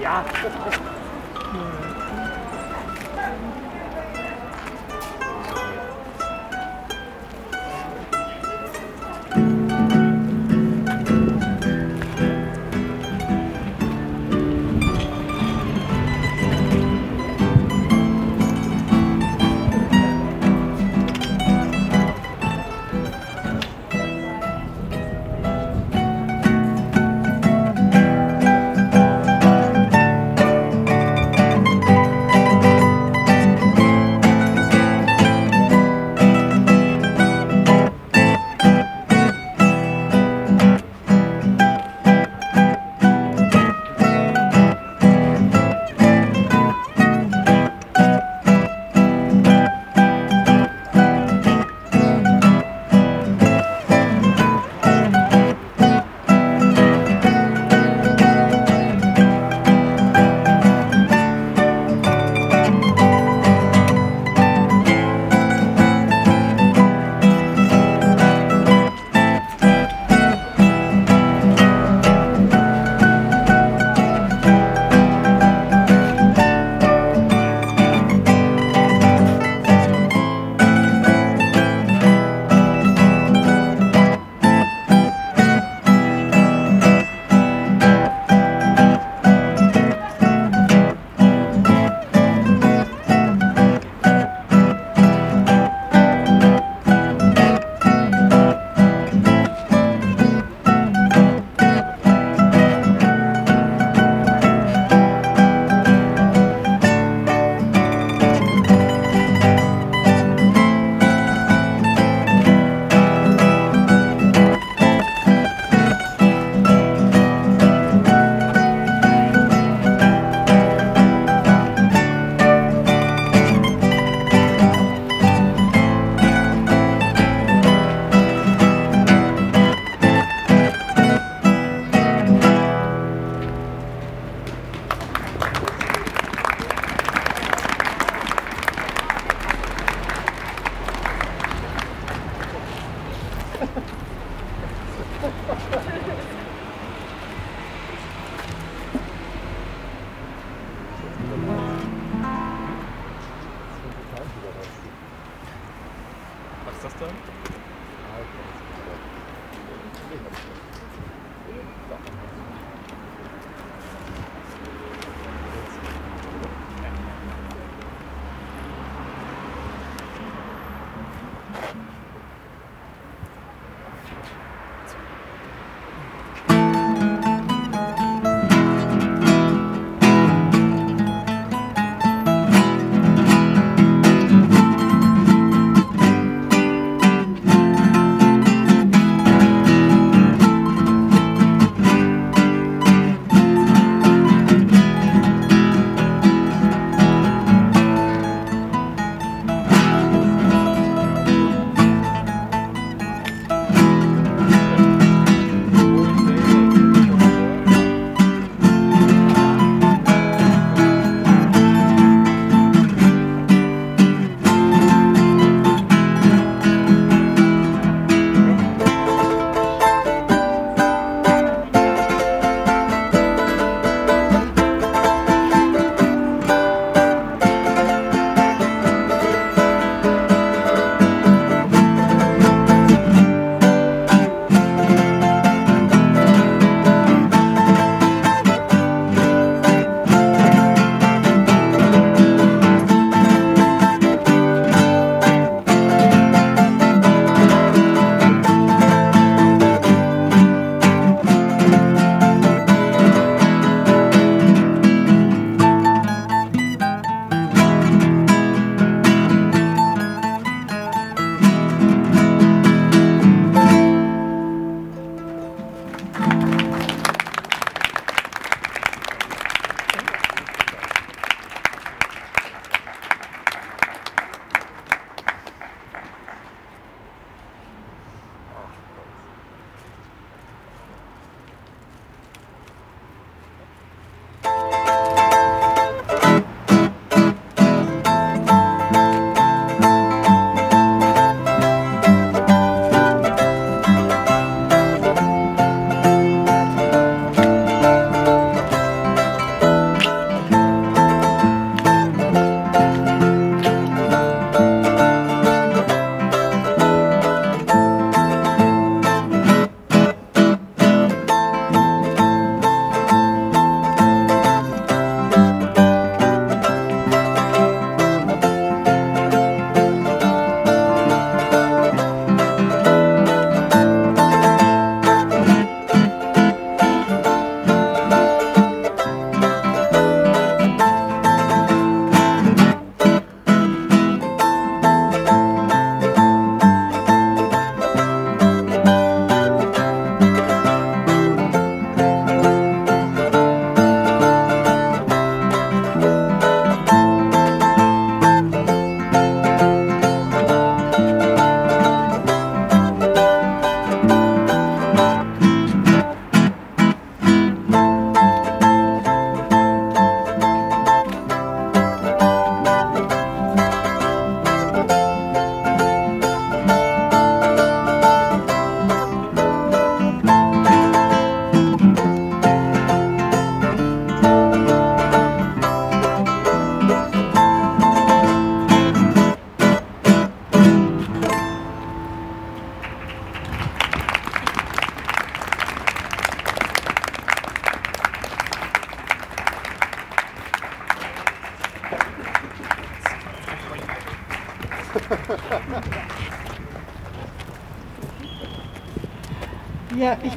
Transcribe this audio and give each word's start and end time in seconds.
Ja. 0.00 0.24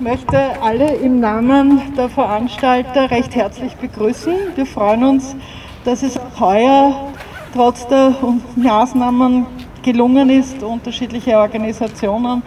Möchte 0.05 0.61
alle 0.61 0.93
im 0.97 1.19
Namen 1.19 1.81
der 1.97 2.09
Veranstalter 2.09 3.09
recht 3.09 3.33
herzlich 3.33 3.73
begrüßen. 3.73 4.35
Wir 4.53 4.67
freuen 4.67 5.03
uns, 5.03 5.35
dass 5.83 6.03
es 6.03 6.15
auch 6.15 6.39
heuer 6.39 7.11
trotz 7.55 7.87
der 7.87 8.13
Maßnahmen 8.55 9.47
gelungen 9.81 10.29
ist, 10.29 10.61
unterschiedliche 10.61 11.35
Organisationen 11.39 12.43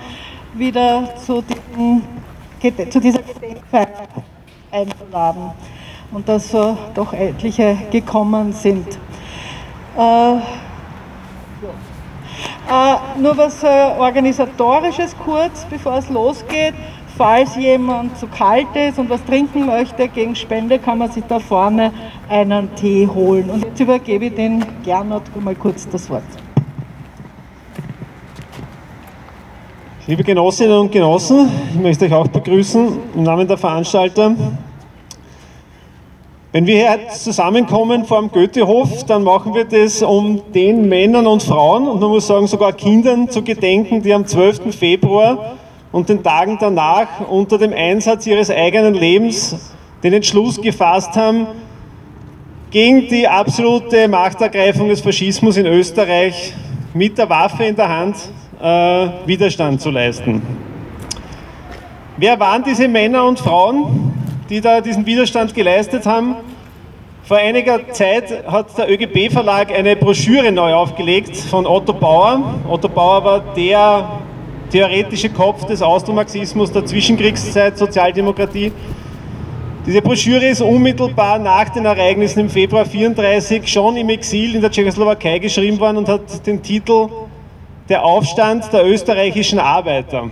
wieder 0.55 1.13
zu, 1.17 1.43
diesen, 1.43 2.93
zu 2.93 3.01
dieser 3.01 3.23
Gedenkfeier 3.23 4.07
einzuladen 4.71 5.51
und 6.13 6.29
dass 6.29 6.53
so 6.53 6.79
doch 6.95 7.13
etliche 7.13 7.77
gekommen 7.91 8.53
sind. 8.53 8.87
Äh, 9.99 10.37
äh, 10.37 10.41
nur 13.21 13.37
was 13.37 13.65
äh, 13.65 13.67
organisatorisches 13.99 15.17
kurz, 15.25 15.65
bevor 15.69 15.99
es 15.99 16.09
losgeht. 16.09 16.75
Falls 17.19 17.57
jemand 17.57 18.17
zu 18.17 18.29
kalt 18.29 18.69
ist 18.77 18.97
und 18.97 19.11
was 19.11 19.25
trinken 19.25 19.67
möchte, 19.67 20.07
gegen 20.07 20.37
Spende 20.37 20.79
kann 20.79 20.99
man 20.99 21.11
sich 21.11 21.25
da 21.25 21.41
vorne 21.41 21.93
einen 22.29 22.73
Tee 22.77 23.09
holen. 23.13 23.51
Und 23.51 23.65
jetzt 23.65 23.81
übergebe 23.81 24.27
ich 24.27 24.35
den 24.37 24.65
Gernot 24.85 25.23
mal 25.43 25.57
kurz 25.57 25.89
das 25.89 26.09
Wort. 26.09 26.23
Liebe 30.07 30.23
Genossinnen 30.23 30.79
und 30.79 30.93
Genossen, 30.93 31.51
ich 31.75 31.81
möchte 31.81 32.05
euch 32.05 32.15
auch 32.15 32.29
begrüßen 32.29 32.97
im 33.17 33.23
Namen 33.25 33.49
der 33.49 33.59
Veranstalter. 33.59 34.37
Wenn 36.53 36.67
wir 36.67 36.77
hier 36.77 37.09
zusammenkommen 37.09 38.05
vor 38.05 38.21
dem 38.21 38.31
Goethehof, 38.31 39.05
dann 39.07 39.25
machen 39.25 39.55
wir 39.55 39.65
das, 39.65 40.03
um 40.03 40.41
den 40.55 40.89
Männern 40.89 41.27
und 41.27 41.43
Frauen 41.43 41.89
und 41.89 42.01
man 42.01 42.11
muss 42.11 42.29
sagen 42.29 42.47
sogar 42.47 42.73
Kindern 42.75 43.29
zu 43.29 43.43
gedenken, 43.43 44.03
die 44.03 44.15
am 44.15 44.25
12. 44.25 44.73
Februar 44.73 45.57
und 45.99 46.09
den 46.09 46.23
Tagen 46.23 46.59
danach 46.61 47.29
unter 47.29 47.59
dem 47.59 47.73
Einsatz 47.73 48.25
ihres 48.25 48.51
eigenen 48.53 48.95
Lebens 48.95 49.57
den 50.05 50.13
Entschluss 50.13 50.63
gefasst 50.63 51.17
haben, 51.17 51.49
gegen 52.71 53.09
die 53.09 53.27
absolute 53.27 54.07
Machtergreifung 54.07 54.89
des 54.89 55.01
Faschismus 55.01 55.57
in 55.57 55.67
Österreich 55.67 56.55
mit 56.95 57.19
der 57.19 57.29
Waffe 57.29 57.65
in 57.65 57.75
der 57.75 57.89
Hand 57.89 58.15
äh, 58.63 59.09
Widerstand 59.27 59.81
zu 59.81 59.91
leisten. 59.91 60.41
Wer 62.17 62.39
waren 62.39 62.63
diese 62.63 62.87
Männer 62.87 63.25
und 63.25 63.41
Frauen, 63.41 64.13
die 64.49 64.61
da 64.61 64.81
diesen 64.81 65.05
Widerstand 65.05 65.53
geleistet 65.53 66.07
haben? 66.07 66.37
Vor 67.25 67.39
einiger 67.39 67.91
Zeit 67.91 68.45
hat 68.47 68.79
der 68.79 68.89
ÖGB-Verlag 68.89 69.77
eine 69.77 69.97
Broschüre 69.97 70.53
neu 70.53 70.75
aufgelegt 70.75 71.37
von 71.37 71.67
Otto 71.67 71.93
Bauer. 71.93 72.55
Otto 72.69 72.89
Bauer 72.89 73.25
war 73.25 73.41
der 73.57 74.09
theoretische 74.71 75.31
Kopf 75.31 75.65
des 75.65 75.83
Austromarxismus 75.83 76.73
der 76.73 76.85
Zwischenkriegszeit, 76.85 77.79
Sozialdemokratie. 77.79 78.73
Diese 79.87 80.03
Broschüre 80.03 80.47
ist 80.47 80.61
unmittelbar 80.61 81.39
nach 81.39 81.71
den 81.71 81.87
Ereignissen 81.87 82.41
im 82.41 82.51
Februar 82.51 82.83
1934 82.83 83.67
schon 83.67 83.97
im 83.97 84.11
Exil 84.11 84.55
in 84.55 84.61
der 84.61 84.71
Tschechoslowakei 84.71 85.39
geschrieben 85.39 85.81
worden 85.81 85.99
und 85.99 86.09
hat 86.09 86.47
den 86.47 86.63
Titel 86.63 87.09
Der 87.89 88.05
Aufstand 88.05 88.71
der 88.73 88.87
österreichischen 88.87 89.59
Arbeiter. 89.59 90.29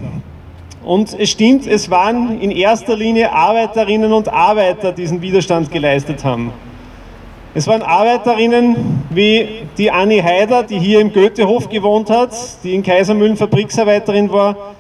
Und 0.85 1.19
es 1.19 1.31
stimmt, 1.31 1.67
es 1.67 1.91
waren 1.91 2.41
in 2.41 2.51
erster 2.51 2.95
Linie 2.95 3.33
Arbeiterinnen 3.33 4.13
und 4.13 4.29
Arbeiter, 4.29 4.93
die 4.93 5.03
diesen 5.03 5.23
Widerstand 5.23 5.71
geleistet 5.71 6.23
haben. 6.23 6.53
Es 7.57 7.67
waren 7.67 7.81
Arbeiterinnen 7.81 9.07
wie 9.09 9.49
die 9.79 9.91
Annie 9.91 10.23
Haider, 10.23 10.63
die 10.63 10.79
hier 10.79 11.01
im 11.01 11.11
Goethehof 11.11 11.71
gewohnt 11.71 12.11
hat, 12.11 12.33
die 12.63 12.75
in 12.75 12.83
Kaisermühlen 12.83 13.35
Fabriksarbeiterin 13.35 14.31
war. 14.31 14.75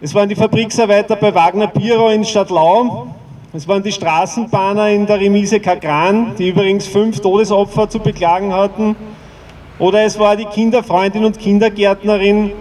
Es 0.00 0.14
waren 0.14 0.26
die 0.26 0.34
Fabriksarbeiter 0.34 1.16
bei 1.16 1.34
Wagner 1.34 1.66
Biro 1.66 2.08
in 2.08 2.24
Stadtlau. 2.24 3.08
Es 3.52 3.68
waren 3.68 3.82
die 3.82 3.92
Straßenbahner 3.92 4.88
in 4.88 5.04
der 5.04 5.20
Remise 5.20 5.60
Kagran, 5.60 6.32
die 6.38 6.48
übrigens 6.48 6.86
fünf 6.86 7.20
Todesopfer 7.20 7.90
zu 7.90 7.98
beklagen 7.98 8.54
hatten. 8.54 8.96
Oder 9.78 10.04
es 10.04 10.18
war 10.18 10.34
die 10.34 10.46
Kinderfreundin 10.46 11.26
und 11.26 11.38
Kindergärtnerin 11.38 12.52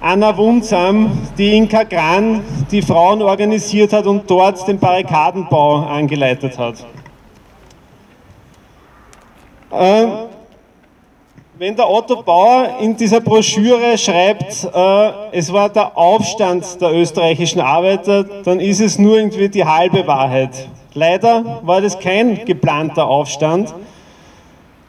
Anna 0.00 0.34
Wundsam, 0.34 1.10
die 1.36 1.58
in 1.58 1.68
Kagran 1.68 2.40
die 2.70 2.80
Frauen 2.80 3.20
organisiert 3.20 3.92
hat 3.92 4.06
und 4.06 4.30
dort 4.30 4.66
den 4.66 4.78
Barrikadenbau 4.78 5.84
angeleitet 5.84 6.58
hat. 6.58 6.76
Äh, 9.72 10.06
wenn 11.58 11.76
der 11.76 11.88
Otto 11.88 12.22
Bauer 12.22 12.78
in 12.80 12.96
dieser 12.96 13.20
Broschüre 13.20 13.96
schreibt, 13.96 14.68
äh, 14.74 15.10
es 15.32 15.50
war 15.52 15.70
der 15.70 15.96
Aufstand 15.96 16.80
der 16.80 16.92
österreichischen 16.92 17.60
Arbeiter, 17.60 18.24
dann 18.44 18.60
ist 18.60 18.80
es 18.80 18.98
nur 18.98 19.16
irgendwie 19.16 19.48
die 19.48 19.64
halbe 19.64 20.06
Wahrheit. 20.06 20.68
Leider 20.92 21.60
war 21.62 21.80
das 21.80 21.98
kein 21.98 22.44
geplanter 22.44 23.06
Aufstand. 23.06 23.72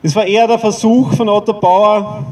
Es 0.02 0.16
war 0.16 0.26
eher 0.26 0.48
der 0.48 0.60
Versuch 0.60 1.14
von 1.14 1.30
Otto 1.30 1.54
Bauer, 1.54 2.26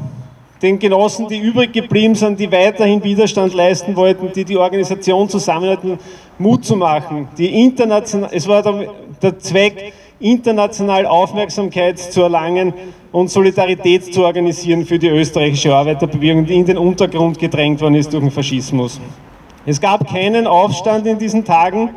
den 0.60 0.78
Genossen, 0.78 1.28
die 1.28 1.38
übrig 1.38 1.72
geblieben 1.72 2.14
sind, 2.14 2.38
die 2.38 2.52
weiterhin 2.52 3.02
Widerstand 3.02 3.54
leisten 3.54 3.96
wollten, 3.96 4.30
die 4.32 4.44
die 4.44 4.58
Organisation 4.58 5.28
zusammenhalten, 5.28 5.98
Mut 6.38 6.64
zu 6.64 6.76
machen. 6.76 7.28
Die 7.38 7.72
es 8.30 8.46
war 8.46 8.62
der, 8.62 8.88
der 9.22 9.38
Zweck, 9.38 9.92
international 10.22 11.06
Aufmerksamkeit 11.06 11.98
zu 11.98 12.22
erlangen 12.22 12.72
und 13.12 13.30
Solidarität 13.30 14.14
zu 14.14 14.24
organisieren 14.24 14.86
für 14.86 14.98
die 14.98 15.08
österreichische 15.08 15.74
Arbeiterbewegung, 15.74 16.46
die 16.46 16.54
in 16.54 16.64
den 16.64 16.78
Untergrund 16.78 17.38
gedrängt 17.38 17.80
worden 17.80 17.96
ist 17.96 18.12
durch 18.12 18.22
den 18.22 18.30
Faschismus. 18.30 19.00
Es 19.66 19.80
gab 19.80 20.08
keinen 20.08 20.46
Aufstand 20.46 21.06
in 21.06 21.18
diesen 21.18 21.44
Tagen. 21.44 21.90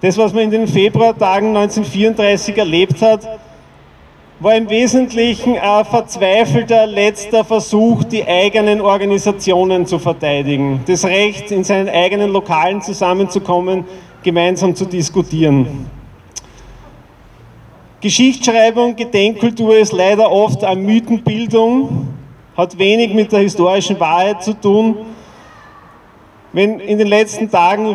Das, 0.00 0.18
was 0.18 0.32
man 0.32 0.44
in 0.44 0.50
den 0.50 0.66
Februartagen 0.68 1.48
1934 1.56 2.58
erlebt 2.58 3.00
hat, 3.00 3.26
war 4.40 4.54
im 4.54 4.68
Wesentlichen 4.68 5.56
ein 5.56 5.84
verzweifelter 5.84 6.86
letzter 6.86 7.44
Versuch, 7.44 8.04
die 8.04 8.26
eigenen 8.26 8.80
Organisationen 8.80 9.86
zu 9.86 9.98
verteidigen, 9.98 10.80
das 10.86 11.04
Recht, 11.04 11.50
in 11.50 11.64
seinen 11.64 11.88
eigenen 11.88 12.30
Lokalen 12.30 12.82
zusammenzukommen, 12.82 13.84
gemeinsam 14.22 14.74
zu 14.74 14.84
diskutieren. 14.84 15.86
Geschichtsschreibung, 18.04 18.96
Gedenkkultur 18.96 19.78
ist 19.78 19.94
leider 19.94 20.30
oft 20.30 20.62
eine 20.62 20.78
Mythenbildung, 20.78 22.08
hat 22.54 22.78
wenig 22.78 23.14
mit 23.14 23.32
der 23.32 23.38
historischen 23.38 23.98
Wahrheit 23.98 24.44
zu 24.44 24.52
tun. 24.52 24.96
Wenn 26.52 26.80
in 26.80 26.98
den 26.98 27.06
letzten 27.06 27.50
Tagen 27.50 27.86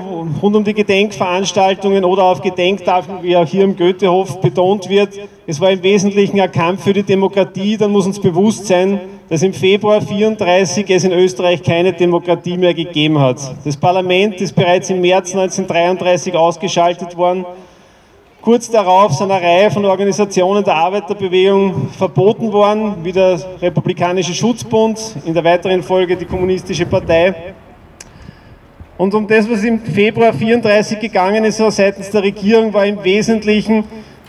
rund 0.42 0.56
um 0.56 0.64
die 0.64 0.74
Gedenkveranstaltungen 0.74 2.04
oder 2.04 2.24
auf 2.24 2.42
Gedenktafeln, 2.42 3.20
wie 3.22 3.38
auch 3.38 3.46
hier 3.46 3.64
im 3.64 3.78
Goethehof 3.78 4.42
betont 4.42 4.90
wird, 4.90 5.10
es 5.46 5.62
war 5.62 5.70
im 5.70 5.84
Wesentlichen 5.84 6.42
ein 6.42 6.52
Kampf 6.52 6.86
für 6.86 6.94
die 6.94 7.04
Demokratie, 7.04 7.78
dann 7.78 7.92
muss 7.92 8.08
uns 8.08 8.20
bewusst 8.20 8.66
sein, 8.66 9.00
dass 9.30 9.44
im 9.44 9.54
Februar 9.54 9.98
1934 9.98 10.90
es 10.90 11.04
in 11.04 11.12
Österreich 11.12 11.62
keine 11.62 11.94
Demokratie 11.94 12.58
mehr 12.58 12.74
gegeben 12.74 13.20
hat. 13.20 13.38
Das 13.64 13.78
Parlament 13.78 14.42
ist 14.42 14.56
bereits 14.56 14.90
im 14.90 15.02
März 15.02 15.36
1933 15.36 16.34
ausgeschaltet 16.34 17.16
worden. 17.16 17.46
Kurz 18.50 18.68
darauf 18.68 19.14
sind 19.14 19.30
eine 19.30 19.46
Reihe 19.46 19.70
von 19.70 19.86
Organisationen 19.86 20.64
der 20.64 20.74
Arbeiterbewegung 20.74 21.90
verboten 21.90 22.52
worden, 22.52 22.96
wie 23.04 23.12
der 23.12 23.40
Republikanische 23.62 24.34
Schutzbund, 24.34 25.18
in 25.24 25.36
der 25.36 25.44
weiteren 25.44 25.84
Folge 25.84 26.18
die 26.18 26.26
Kommunistische 26.26 26.88
Partei. 26.88 27.54
Und 28.98 29.14
um 29.14 29.28
das, 29.28 29.48
was 29.48 29.64
im 29.64 29.80
Februar 29.80 30.34
34 30.34 31.00
gegangen 31.00 31.44
ist, 31.44 31.58
seitens 31.58 32.10
der 32.10 32.24
Regierung, 32.24 32.74
war 32.74 32.88
im 32.88 33.04
Wesentlichen 33.04 33.84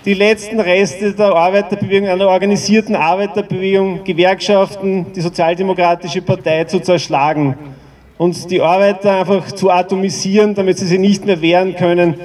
die 0.04 0.12
letzten 0.12 0.60
Reste 0.60 1.14
der 1.14 1.34
Arbeiterbewegung, 1.34 2.10
einer 2.10 2.28
organisierten 2.28 2.96
Arbeiterbewegung, 2.96 4.04
Gewerkschaften, 4.04 5.06
die 5.16 5.22
Sozialdemokratische 5.22 6.20
Partei 6.20 6.64
zu 6.64 6.80
zerschlagen 6.80 7.54
und 8.18 8.50
die 8.50 8.60
Arbeiter 8.60 9.20
einfach 9.20 9.50
zu 9.52 9.70
atomisieren, 9.70 10.54
damit 10.54 10.76
sie 10.76 10.86
sich 10.86 10.98
nicht 10.98 11.24
mehr 11.24 11.40
wehren 11.40 11.74
können 11.74 12.16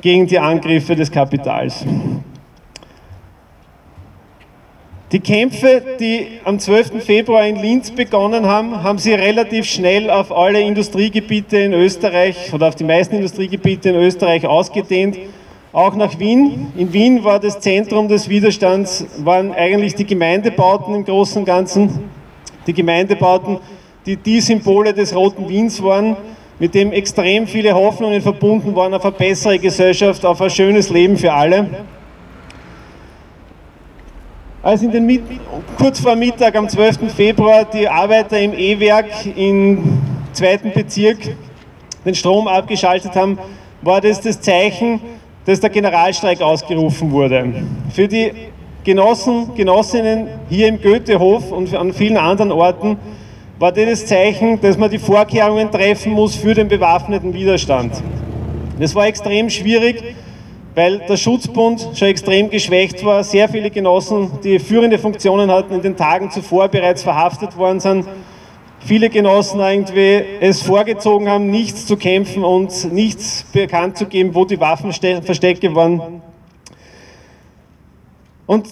gegen 0.00 0.26
die 0.26 0.38
Angriffe 0.38 0.96
des 0.96 1.10
Kapitals. 1.10 1.84
Die 5.12 5.18
Kämpfe, 5.18 5.82
die 5.98 6.38
am 6.44 6.60
12. 6.60 7.04
Februar 7.04 7.44
in 7.44 7.56
Linz 7.56 7.90
begonnen 7.90 8.46
haben, 8.46 8.84
haben 8.84 8.98
sie 8.98 9.12
relativ 9.12 9.66
schnell 9.66 10.08
auf 10.08 10.30
alle 10.30 10.60
Industriegebiete 10.60 11.58
in 11.58 11.72
Österreich 11.72 12.52
oder 12.52 12.68
auf 12.68 12.76
die 12.76 12.84
meisten 12.84 13.16
Industriegebiete 13.16 13.88
in 13.88 13.96
Österreich 13.96 14.46
ausgedehnt, 14.46 15.18
auch 15.72 15.96
nach 15.96 16.20
Wien. 16.20 16.72
In 16.76 16.92
Wien 16.92 17.24
war 17.24 17.40
das 17.40 17.58
Zentrum 17.58 18.06
des 18.06 18.28
Widerstands, 18.28 19.04
waren 19.18 19.52
eigentlich 19.52 19.96
die 19.96 20.06
Gemeindebauten 20.06 20.94
im 20.94 21.04
Großen 21.04 21.38
und 21.38 21.44
Ganzen, 21.44 22.04
die 22.68 22.72
Gemeindebauten, 22.72 23.58
die 24.06 24.16
die 24.16 24.40
Symbole 24.40 24.94
des 24.94 25.12
Roten 25.12 25.48
Wiens 25.48 25.82
waren 25.82 26.16
mit 26.60 26.74
dem 26.74 26.92
extrem 26.92 27.46
viele 27.46 27.74
Hoffnungen 27.74 28.20
verbunden 28.20 28.76
waren 28.76 28.94
auf 28.94 29.04
eine 29.04 29.12
bessere 29.12 29.58
Gesellschaft, 29.58 30.24
auf 30.24 30.40
ein 30.40 30.50
schönes 30.50 30.90
Leben 30.90 31.16
für 31.16 31.32
alle. 31.32 31.66
als 34.62 34.82
in 34.82 34.90
den 34.90 35.22
kurz 35.78 36.00
vor 36.00 36.14
Mittag 36.14 36.54
am 36.54 36.68
12. 36.68 37.12
Februar 37.14 37.64
die 37.64 37.88
Arbeiter 37.88 38.38
im 38.38 38.52
E-Werk 38.52 39.06
im 39.34 39.98
zweiten 40.34 40.70
Bezirk 40.72 41.34
den 42.04 42.14
Strom 42.14 42.46
abgeschaltet 42.46 43.16
haben, 43.16 43.38
war 43.80 44.02
das 44.02 44.20
das 44.20 44.38
Zeichen, 44.38 45.00
dass 45.46 45.60
der 45.60 45.70
Generalstreik 45.70 46.42
ausgerufen 46.42 47.10
wurde. 47.10 47.54
Für 47.90 48.06
die 48.06 48.32
Genossen, 48.84 49.54
Genossinnen 49.54 50.28
hier 50.50 50.68
im 50.68 50.80
Goethehof 50.80 51.52
und 51.52 51.74
an 51.74 51.94
vielen 51.94 52.18
anderen 52.18 52.52
Orten 52.52 52.98
war 53.60 53.72
das 53.72 53.84
das 53.84 54.06
Zeichen, 54.06 54.58
dass 54.58 54.78
man 54.78 54.90
die 54.90 54.98
Vorkehrungen 54.98 55.70
treffen 55.70 56.12
muss 56.12 56.34
für 56.34 56.54
den 56.54 56.66
bewaffneten 56.66 57.34
Widerstand. 57.34 57.92
Das 58.78 58.94
war 58.94 59.06
extrem 59.06 59.50
schwierig, 59.50 60.02
weil 60.74 61.00
der 61.00 61.18
Schutzbund 61.18 61.90
schon 61.94 62.08
extrem 62.08 62.48
geschwächt 62.48 63.04
war. 63.04 63.22
Sehr 63.22 63.50
viele 63.50 63.70
Genossen, 63.70 64.30
die 64.42 64.58
führende 64.58 64.98
Funktionen 64.98 65.50
hatten, 65.50 65.74
in 65.74 65.82
den 65.82 65.94
Tagen 65.94 66.30
zuvor 66.30 66.68
bereits 66.68 67.02
verhaftet 67.02 67.54
worden 67.58 67.80
sind. 67.80 68.06
Viele 68.78 69.10
Genossen 69.10 69.60
irgendwie 69.60 70.24
es 70.40 70.62
vorgezogen 70.62 71.28
haben, 71.28 71.50
nichts 71.50 71.84
zu 71.84 71.98
kämpfen 71.98 72.44
und 72.44 72.90
nichts 72.94 73.44
bekannt 73.52 73.98
zu 73.98 74.06
geben, 74.06 74.34
wo 74.34 74.46
die 74.46 74.58
Waffen 74.58 74.90
versteckt 74.90 75.62
waren. 75.74 76.22
Und 78.46 78.68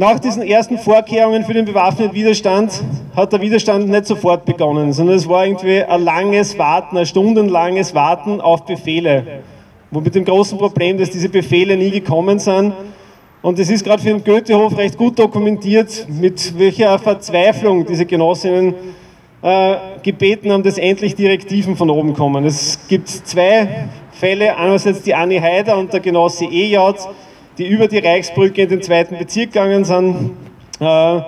nach 0.00 0.18
diesen 0.18 0.42
ersten 0.42 0.78
Vorkehrungen 0.78 1.44
für 1.44 1.52
den 1.52 1.66
bewaffneten 1.66 2.14
Widerstand 2.14 2.72
hat 3.14 3.34
der 3.34 3.42
Widerstand 3.42 3.86
nicht 3.86 4.06
sofort 4.06 4.46
begonnen, 4.46 4.94
sondern 4.94 5.14
es 5.14 5.28
war 5.28 5.44
irgendwie 5.44 5.82
ein 5.82 6.02
langes 6.02 6.58
Warten, 6.58 6.96
ein 6.96 7.04
stundenlanges 7.04 7.94
Warten 7.94 8.40
auf 8.40 8.64
Befehle. 8.64 9.42
Wo 9.90 10.00
mit 10.00 10.14
dem 10.14 10.24
großen 10.24 10.56
Problem, 10.56 10.96
dass 10.96 11.10
diese 11.10 11.28
Befehle 11.28 11.76
nie 11.76 11.90
gekommen 11.90 12.38
sind. 12.38 12.72
Und 13.42 13.58
es 13.58 13.68
ist 13.68 13.84
gerade 13.84 14.02
für 14.02 14.08
den 14.08 14.24
Goethehof 14.24 14.74
recht 14.78 14.96
gut 14.96 15.18
dokumentiert, 15.18 16.06
mit 16.08 16.58
welcher 16.58 16.98
Verzweiflung 16.98 17.84
diese 17.84 18.06
Genossinnen 18.06 18.72
äh, 19.42 19.74
gebeten 20.02 20.50
haben, 20.50 20.62
dass 20.62 20.78
endlich 20.78 21.14
Direktiven 21.14 21.76
von 21.76 21.90
oben 21.90 22.14
kommen. 22.14 22.46
Es 22.46 22.78
gibt 22.88 23.06
zwei 23.10 23.88
Fälle, 24.12 24.56
einerseits 24.56 25.02
die 25.02 25.14
Anni 25.14 25.38
Haider 25.38 25.76
und 25.76 25.92
der 25.92 26.00
Genosse 26.00 26.46
Ejaut, 26.46 27.06
die 27.60 27.68
über 27.68 27.88
die 27.88 27.98
Reichsbrücke 27.98 28.62
in 28.62 28.70
den 28.70 28.82
zweiten 28.82 29.18
Bezirk 29.18 29.52
gegangen 29.52 29.84
sind, 29.84 30.30
äh, 30.80 31.20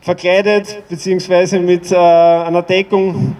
verkleidet 0.00 0.82
beziehungsweise 0.88 1.60
mit 1.60 1.92
äh, 1.92 1.96
einer 1.96 2.62
Deckung 2.62 3.36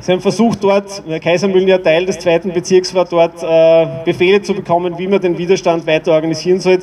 Sie 0.00 0.12
haben 0.12 0.20
versucht 0.20 0.62
dort, 0.62 1.02
Kaisermühlen 1.22 1.66
ja 1.66 1.78
Teil 1.78 2.04
des 2.04 2.18
zweiten 2.18 2.52
Bezirks 2.52 2.94
war, 2.94 3.06
dort 3.06 3.42
äh, 3.42 4.04
Befehle 4.04 4.42
zu 4.42 4.52
bekommen, 4.52 4.98
wie 4.98 5.06
man 5.06 5.18
den 5.18 5.38
Widerstand 5.38 5.86
weiter 5.86 6.12
organisieren 6.12 6.60
soll. 6.60 6.80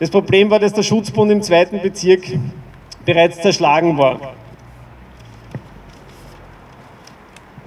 Das 0.00 0.10
Problem 0.10 0.50
war, 0.50 0.58
dass 0.58 0.72
der 0.72 0.82
Schutzbund 0.82 1.30
im 1.30 1.42
zweiten 1.42 1.80
Bezirk 1.80 2.22
bereits 3.04 3.40
zerschlagen 3.40 3.96
war. 3.98 4.34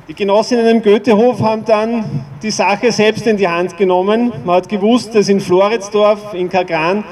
Die 0.10 0.16
Genossinnen 0.16 0.66
im 0.66 0.82
Goethehof 0.82 1.40
haben 1.40 1.64
dann 1.66 2.04
die 2.42 2.50
Sache 2.50 2.92
selbst 2.92 3.28
in 3.28 3.38
die 3.38 3.48
Hand 3.48 3.78
genommen. 3.78 4.34
Man 4.44 4.56
hat 4.56 4.68
gewusst, 4.68 5.14
dass 5.14 5.30
in 5.30 5.40
Floridsdorf, 5.40 6.34
in 6.34 6.50
Kagran, 6.50 7.04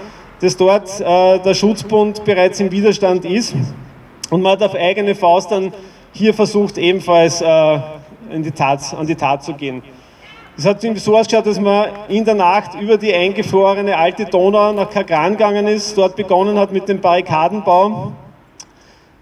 dass 0.42 0.58
dort 0.58 1.00
äh, 1.00 1.38
der 1.38 1.54
Schutzbund 1.54 2.25
bereits 2.25 2.60
im 2.60 2.72
Widerstand 2.72 3.24
ist. 3.24 3.54
Und 4.32 4.42
man 4.42 4.54
hat 4.54 4.63
auf 4.63 4.74
eigene 4.74 5.13
Faust 5.13 5.51
dann 5.51 5.72
hier 6.12 6.34
versucht 6.34 6.80
ebenfalls 6.80 7.39
äh, 7.39 7.80
die 8.32 8.50
Tat, 8.50 8.96
an 8.98 9.06
die 9.06 9.13
Tat 9.13 9.44
zu 9.44 9.54
gehen. 9.54 9.84
Es 10.58 10.66
hat 10.66 10.82
so 10.82 11.16
ausgeschaut, 11.16 11.46
dass 11.46 11.60
man 11.60 11.89
in 12.08 12.25
der 12.25 12.34
Nacht 12.34 12.82
über 12.82 12.98
die 12.98 13.13
eingefrorene 13.13 13.96
alte 13.96 14.25
Donau 14.25 14.74
nach 14.74 14.89
Kagran 14.89 15.34
gegangen 15.34 15.68
ist, 15.68 15.96
dort 15.96 16.16
begonnen 16.16 16.58
hat 16.58 16.74
mit 16.74 16.89
dem 16.89 17.00
Barrikadenbau. 17.00 18.12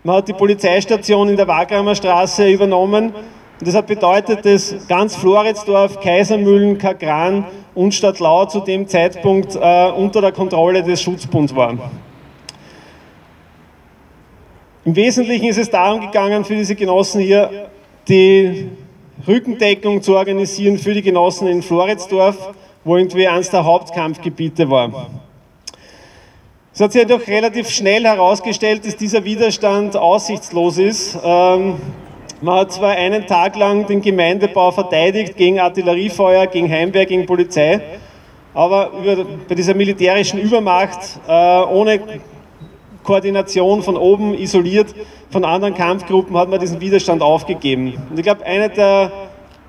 Man 0.01 0.15
hat 0.15 0.29
die 0.29 0.33
Polizeistation 0.33 1.27
in 1.27 1.35
der 1.35 1.49
Wagramer 1.49 1.93
Straße 1.93 2.47
übernommen. 2.47 3.11
Und 3.59 3.67
das 3.67 3.75
hat 3.75 3.87
bedeutet, 3.87 4.45
dass 4.45 4.75
ganz 4.87 5.15
Floridsdorf, 5.15 5.99
Kaisermühlen, 6.01 6.77
Kagran 6.77 7.45
und 7.73 7.93
Stadtlau 7.93 8.45
zu 8.45 8.59
dem 8.59 8.87
Zeitpunkt 8.87 9.55
äh, 9.55 9.91
unter 9.91 10.21
der 10.21 10.33
Kontrolle 10.33 10.83
des 10.83 11.01
Schutzbunds 11.01 11.55
waren. 11.55 11.79
Im 14.83 14.95
Wesentlichen 14.95 15.47
ist 15.47 15.57
es 15.57 15.69
darum 15.69 16.01
gegangen, 16.01 16.43
für 16.43 16.55
diese 16.55 16.75
Genossen 16.75 17.21
hier 17.21 17.69
die 18.07 18.69
Rückendeckung 19.27 20.01
zu 20.01 20.15
organisieren 20.15 20.77
für 20.77 20.93
die 20.93 21.01
Genossen 21.01 21.47
in 21.47 21.61
Floridsdorf, 21.61 22.53
wo 22.83 22.97
irgendwie 22.97 23.27
eines 23.27 23.49
der 23.49 23.63
Hauptkampfgebiete 23.63 24.69
war. 24.69 25.09
Es 26.73 26.81
hat 26.81 26.91
sich 26.91 27.01
jedoch 27.01 27.25
relativ 27.25 27.69
schnell 27.69 28.03
herausgestellt, 28.03 28.85
dass 28.85 28.97
dieser 28.97 29.23
Widerstand 29.23 29.95
aussichtslos 29.95 30.77
ist. 30.77 31.17
Ähm, 31.23 31.77
man 32.41 32.59
hat 32.59 32.73
zwar 32.73 32.91
einen 32.91 33.25
Tag 33.25 33.55
lang 33.55 33.87
den 33.87 34.01
Gemeindebau 34.01 34.71
verteidigt 34.71 35.37
gegen 35.37 35.59
Artilleriefeuer, 35.59 36.47
gegen 36.47 36.69
Heimwehr, 36.69 37.05
gegen 37.05 37.25
Polizei, 37.25 37.81
aber 38.53 38.91
über, 39.01 39.25
bei 39.47 39.55
dieser 39.55 39.73
militärischen 39.73 40.39
Übermacht 40.39 40.99
äh, 41.27 41.31
ohne 41.31 41.99
Koordination 43.03 43.83
von 43.83 43.97
oben 43.97 44.33
isoliert 44.33 44.93
von 45.29 45.45
anderen 45.45 45.75
Kampfgruppen 45.75 46.35
hat 46.37 46.49
man 46.49 46.59
diesen 46.59 46.81
Widerstand 46.81 47.21
aufgegeben. 47.21 47.93
Und 48.09 48.17
ich 48.17 48.23
glaube, 48.23 48.45
eine 48.45 48.69
der 48.69 49.11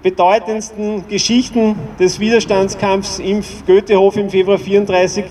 bedeutendsten 0.02 1.06
Geschichten 1.08 1.76
des 1.98 2.20
Widerstandskampfs 2.20 3.18
im 3.18 3.42
Goethehof 3.66 4.16
im 4.16 4.30
Februar 4.30 4.58
34 4.58 5.24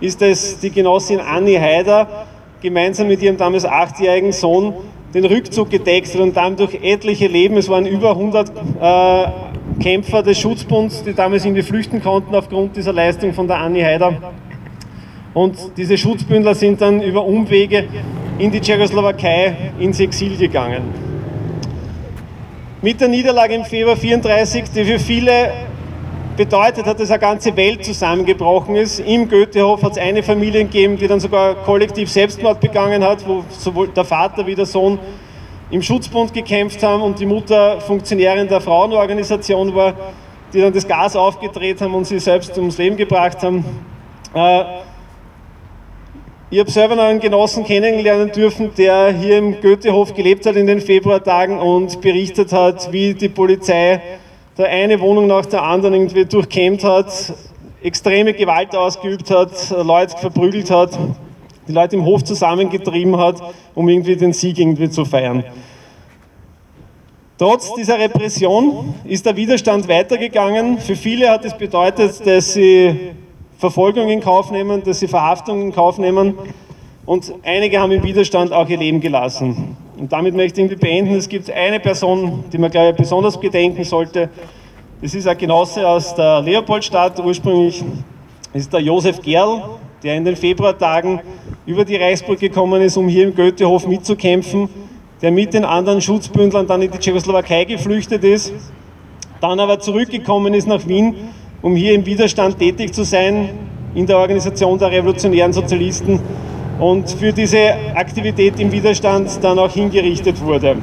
ist, 0.00 0.20
dass 0.20 0.60
die 0.60 0.70
Genossin 0.70 1.20
Anni 1.20 1.54
Haider 1.54 2.26
gemeinsam 2.60 3.08
mit 3.08 3.22
ihrem 3.22 3.36
damals 3.36 3.64
achtjährigen 3.64 4.32
Sohn 4.32 4.74
den 5.14 5.24
Rückzug 5.24 5.70
gedeckt 5.70 6.14
hat 6.14 6.20
und 6.20 6.36
dann 6.36 6.56
durch 6.56 6.74
etliche 6.82 7.26
Leben, 7.26 7.56
es 7.56 7.68
waren 7.68 7.86
über 7.86 8.10
100 8.10 8.48
äh, 8.80 9.82
Kämpfer 9.82 10.22
des 10.22 10.38
Schutzbunds, 10.38 11.02
die 11.04 11.14
damals 11.14 11.44
irgendwie 11.44 11.62
flüchten 11.62 12.02
konnten 12.02 12.34
aufgrund 12.34 12.76
dieser 12.76 12.92
Leistung 12.92 13.32
von 13.32 13.46
der 13.46 13.58
Anni 13.58 13.80
Haider, 13.80 14.16
und 15.32 15.56
diese 15.76 15.96
Schutzbündler 15.96 16.54
sind 16.54 16.80
dann 16.80 17.00
über 17.02 17.24
Umwege 17.24 17.84
in 18.38 18.50
die 18.50 18.60
Tschechoslowakei 18.60 19.72
ins 19.78 20.00
Exil 20.00 20.36
gegangen. 20.36 20.82
Mit 22.82 23.00
der 23.00 23.08
Niederlage 23.08 23.54
im 23.54 23.64
Februar 23.64 23.96
34, 23.96 24.64
die 24.74 24.84
für 24.84 24.98
viele 24.98 25.52
bedeutet 26.36 26.86
hat, 26.86 27.00
dass 27.00 27.10
eine 27.10 27.18
ganze 27.18 27.56
Welt 27.56 27.84
zusammengebrochen 27.84 28.76
ist. 28.76 29.00
Im 29.00 29.28
Goethehof 29.28 29.82
hat 29.82 29.92
es 29.92 29.98
eine 29.98 30.22
Familie 30.22 30.64
gegeben, 30.64 30.96
die 30.96 31.06
dann 31.06 31.20
sogar 31.20 31.54
kollektiv 31.54 32.10
Selbstmord 32.10 32.60
begangen 32.60 33.04
hat, 33.04 33.26
wo 33.26 33.44
sowohl 33.50 33.88
der 33.88 34.04
Vater 34.04 34.46
wie 34.46 34.54
der 34.54 34.66
Sohn 34.66 34.98
im 35.70 35.82
Schutzbund 35.82 36.32
gekämpft 36.32 36.82
haben 36.82 37.02
und 37.02 37.20
die 37.20 37.26
Mutter 37.26 37.80
Funktionärin 37.80 38.48
der 38.48 38.60
Frauenorganisation 38.60 39.74
war, 39.74 39.94
die 40.52 40.60
dann 40.60 40.72
das 40.72 40.86
Gas 40.86 41.14
aufgedreht 41.14 41.80
haben 41.80 41.94
und 41.94 42.06
sie 42.06 42.18
selbst 42.18 42.56
ums 42.58 42.78
Leben 42.78 42.96
gebracht 42.96 43.42
haben. 43.42 43.64
Äh, 44.34 44.64
ich 46.52 46.58
habe 46.58 46.70
selber 46.70 46.96
noch 46.96 47.04
einen 47.04 47.20
Genossen 47.20 47.64
kennenlernen 47.64 48.32
dürfen, 48.32 48.72
der 48.76 49.12
hier 49.12 49.38
im 49.38 49.60
Goethehof 49.60 50.14
gelebt 50.14 50.46
hat 50.46 50.56
in 50.56 50.66
den 50.66 50.80
Februartagen 50.80 51.60
und 51.60 52.00
berichtet 52.00 52.52
hat, 52.52 52.90
wie 52.90 53.14
die 53.14 53.28
Polizei 53.28 54.00
da 54.60 54.66
eine 54.66 55.00
Wohnung 55.00 55.26
nach 55.26 55.46
der 55.46 55.62
anderen 55.62 55.94
irgendwie 55.94 56.26
durchkämmt 56.26 56.84
hat, 56.84 57.32
extreme 57.82 58.34
Gewalt 58.34 58.76
ausgeübt 58.76 59.30
hat, 59.30 59.50
Leute 59.70 60.18
verprügelt 60.18 60.70
hat, 60.70 60.98
die 61.66 61.72
Leute 61.72 61.96
im 61.96 62.04
Hof 62.04 62.24
zusammengetrieben 62.24 63.16
hat, 63.16 63.42
um 63.74 63.88
irgendwie 63.88 64.16
den 64.16 64.34
Sieg 64.34 64.58
irgendwie 64.58 64.90
zu 64.90 65.06
feiern. 65.06 65.44
Trotz 67.38 67.72
dieser 67.72 67.98
Repression 67.98 68.94
ist 69.04 69.24
der 69.24 69.34
Widerstand 69.34 69.88
weitergegangen. 69.88 70.78
Für 70.78 70.94
viele 70.94 71.30
hat 71.30 71.46
es 71.46 71.56
bedeutet, 71.56 72.26
dass 72.26 72.52
sie 72.52 73.14
Verfolgung 73.56 74.10
in 74.10 74.20
Kauf 74.20 74.50
nehmen, 74.50 74.82
dass 74.84 75.00
sie 75.00 75.08
Verhaftung 75.08 75.62
in 75.62 75.72
Kauf 75.72 75.96
nehmen 75.96 76.34
und 77.06 77.32
einige 77.44 77.80
haben 77.80 77.92
im 77.92 78.02
Widerstand 78.02 78.52
auch 78.52 78.68
ihr 78.68 78.76
Leben 78.76 79.00
gelassen. 79.00 79.78
Und 80.00 80.10
damit 80.10 80.34
möchte 80.34 80.62
ich 80.62 80.78
beenden. 80.78 81.14
Es 81.16 81.28
gibt 81.28 81.50
eine 81.50 81.78
Person, 81.78 82.42
die 82.50 82.56
man, 82.56 82.70
glaube 82.70 82.92
ich, 82.92 82.96
besonders 82.96 83.38
gedenken 83.38 83.84
sollte. 83.84 84.30
Das 85.02 85.14
ist 85.14 85.28
ein 85.28 85.36
Genosse 85.36 85.86
aus 85.86 86.14
der 86.14 86.40
Leopoldstadt 86.40 87.22
ursprünglich. 87.22 87.84
Das 88.50 88.62
ist 88.62 88.72
der 88.72 88.80
Josef 88.80 89.20
Gerl, 89.20 89.62
der 90.02 90.16
in 90.16 90.24
den 90.24 90.36
Februartagen 90.36 91.20
über 91.66 91.84
die 91.84 91.96
Reichsburg 91.96 92.40
gekommen 92.40 92.80
ist, 92.80 92.96
um 92.96 93.08
hier 93.08 93.24
im 93.24 93.34
Goethehof 93.34 93.86
mitzukämpfen, 93.86 94.70
der 95.20 95.32
mit 95.32 95.52
den 95.52 95.66
anderen 95.66 96.00
Schutzbündlern 96.00 96.66
dann 96.66 96.80
in 96.80 96.90
die 96.90 96.98
Tschechoslowakei 96.98 97.64
geflüchtet 97.64 98.24
ist, 98.24 98.54
dann 99.42 99.60
aber 99.60 99.80
zurückgekommen 99.80 100.54
ist 100.54 100.66
nach 100.66 100.88
Wien 100.88 101.14
um 101.62 101.76
hier 101.76 101.92
im 101.92 102.06
Widerstand 102.06 102.58
tätig 102.58 102.94
zu 102.94 103.04
sein 103.04 103.50
in 103.94 104.06
der 104.06 104.16
Organisation 104.16 104.78
der 104.78 104.90
revolutionären 104.90 105.52
Sozialisten 105.52 106.20
und 106.80 107.10
für 107.10 107.32
diese 107.32 107.74
Aktivität 107.94 108.58
im 108.58 108.72
Widerstand 108.72 109.38
dann 109.42 109.58
auch 109.58 109.70
hingerichtet 109.70 110.40
wurde. 110.40 110.76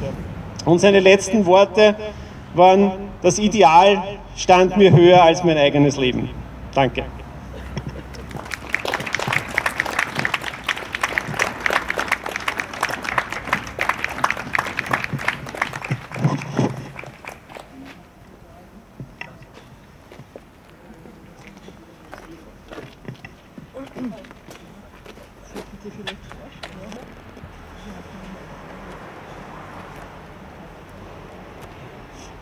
Und 0.63 0.79
seine 0.79 0.99
letzten 0.99 1.45
Worte 1.45 1.95
waren, 2.53 2.91
das 3.21 3.39
Ideal 3.39 4.03
stand 4.35 4.77
mir 4.77 4.91
höher 4.91 5.23
als 5.23 5.43
mein 5.43 5.57
eigenes 5.57 5.97
Leben. 5.97 6.29
Danke. 6.73 7.03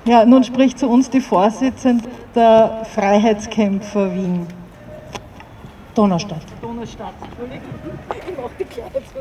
Ja, 0.06 0.24
nun 0.24 0.44
spricht 0.44 0.78
zu 0.78 0.88
uns 0.88 1.10
die 1.10 1.20
Vorsitzende 1.20 2.08
der 2.36 2.86
Freiheitskämpfer 2.94 4.14
Wien. 4.14 4.46
Donaustadt. 5.96 6.44
Donaustadt. 6.62 7.14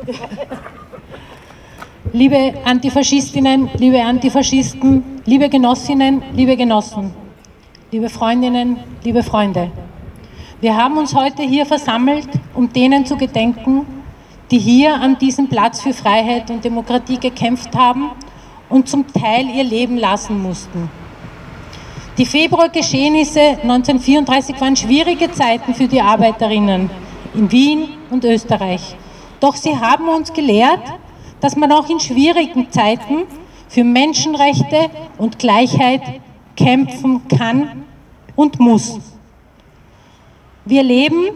Liebe 2.13 2.53
Antifaschistinnen, 2.63 3.71
liebe 3.77 3.99
Antifaschisten, 3.99 5.21
liebe 5.25 5.49
Genossinnen, 5.49 6.21
liebe 6.33 6.55
Genossen, 6.55 7.11
liebe 7.91 8.07
Freundinnen, 8.07 8.77
liebe 9.03 9.23
Freunde. 9.23 9.71
Wir 10.61 10.77
haben 10.77 10.97
uns 10.97 11.15
heute 11.15 11.41
hier 11.41 11.65
versammelt, 11.65 12.29
um 12.53 12.71
denen 12.71 13.07
zu 13.07 13.17
gedenken, 13.17 13.87
die 14.51 14.59
hier 14.59 14.93
an 14.93 15.17
diesem 15.17 15.49
Platz 15.49 15.81
für 15.81 15.93
Freiheit 15.93 16.51
und 16.51 16.63
Demokratie 16.63 17.17
gekämpft 17.17 17.75
haben 17.75 18.11
und 18.69 18.87
zum 18.87 19.05
Teil 19.11 19.47
ihr 19.49 19.63
Leben 19.63 19.97
lassen 19.97 20.41
mussten. 20.41 20.89
Die 22.17 22.25
Februargeschehnisse 22.25 23.41
1934 23.61 24.59
waren 24.61 24.75
schwierige 24.75 25.31
Zeiten 25.31 25.73
für 25.73 25.87
die 25.87 26.01
Arbeiterinnen 26.01 26.89
in 27.33 27.51
Wien 27.51 27.89
und 28.09 28.23
Österreich. 28.23 28.95
Doch 29.41 29.55
sie 29.55 29.77
haben 29.77 30.07
uns 30.07 30.31
gelehrt, 30.31 30.81
dass 31.41 31.57
man 31.57 31.71
auch 31.71 31.89
in 31.89 31.99
schwierigen 31.99 32.71
Zeiten 32.71 33.23
für 33.67 33.83
Menschenrechte 33.83 34.89
und 35.17 35.37
Gleichheit 35.39 36.01
kämpfen 36.55 37.27
kann 37.27 37.83
und 38.35 38.59
muss. 38.59 38.97
Wir 40.63 40.83
leben 40.83 41.27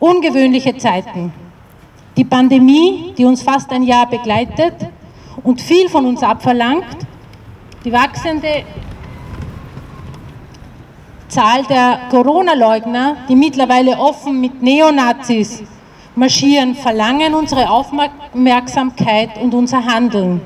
ungewöhnliche 0.00 0.76
Zeiten. 0.76 1.32
Die 2.16 2.24
Pandemie, 2.24 3.14
die 3.16 3.24
uns 3.24 3.42
fast 3.42 3.70
ein 3.70 3.84
Jahr 3.84 4.08
begleitet 4.08 4.74
und 5.42 5.60
viel 5.60 5.88
von 5.88 6.06
uns 6.06 6.22
abverlangt, 6.22 6.84
die 7.84 7.92
wachsende 7.92 8.64
Zahl 11.28 11.62
der 11.64 12.00
Corona-Leugner, 12.10 13.16
die 13.28 13.36
mittlerweile 13.36 13.98
offen 13.98 14.40
mit 14.40 14.62
Neonazis 14.62 15.62
marschieren, 16.14 16.74
verlangen 16.74 17.34
unsere 17.34 17.70
Aufmerksamkeit 17.70 19.38
und 19.40 19.54
unser 19.54 19.84
Handeln. 19.84 20.40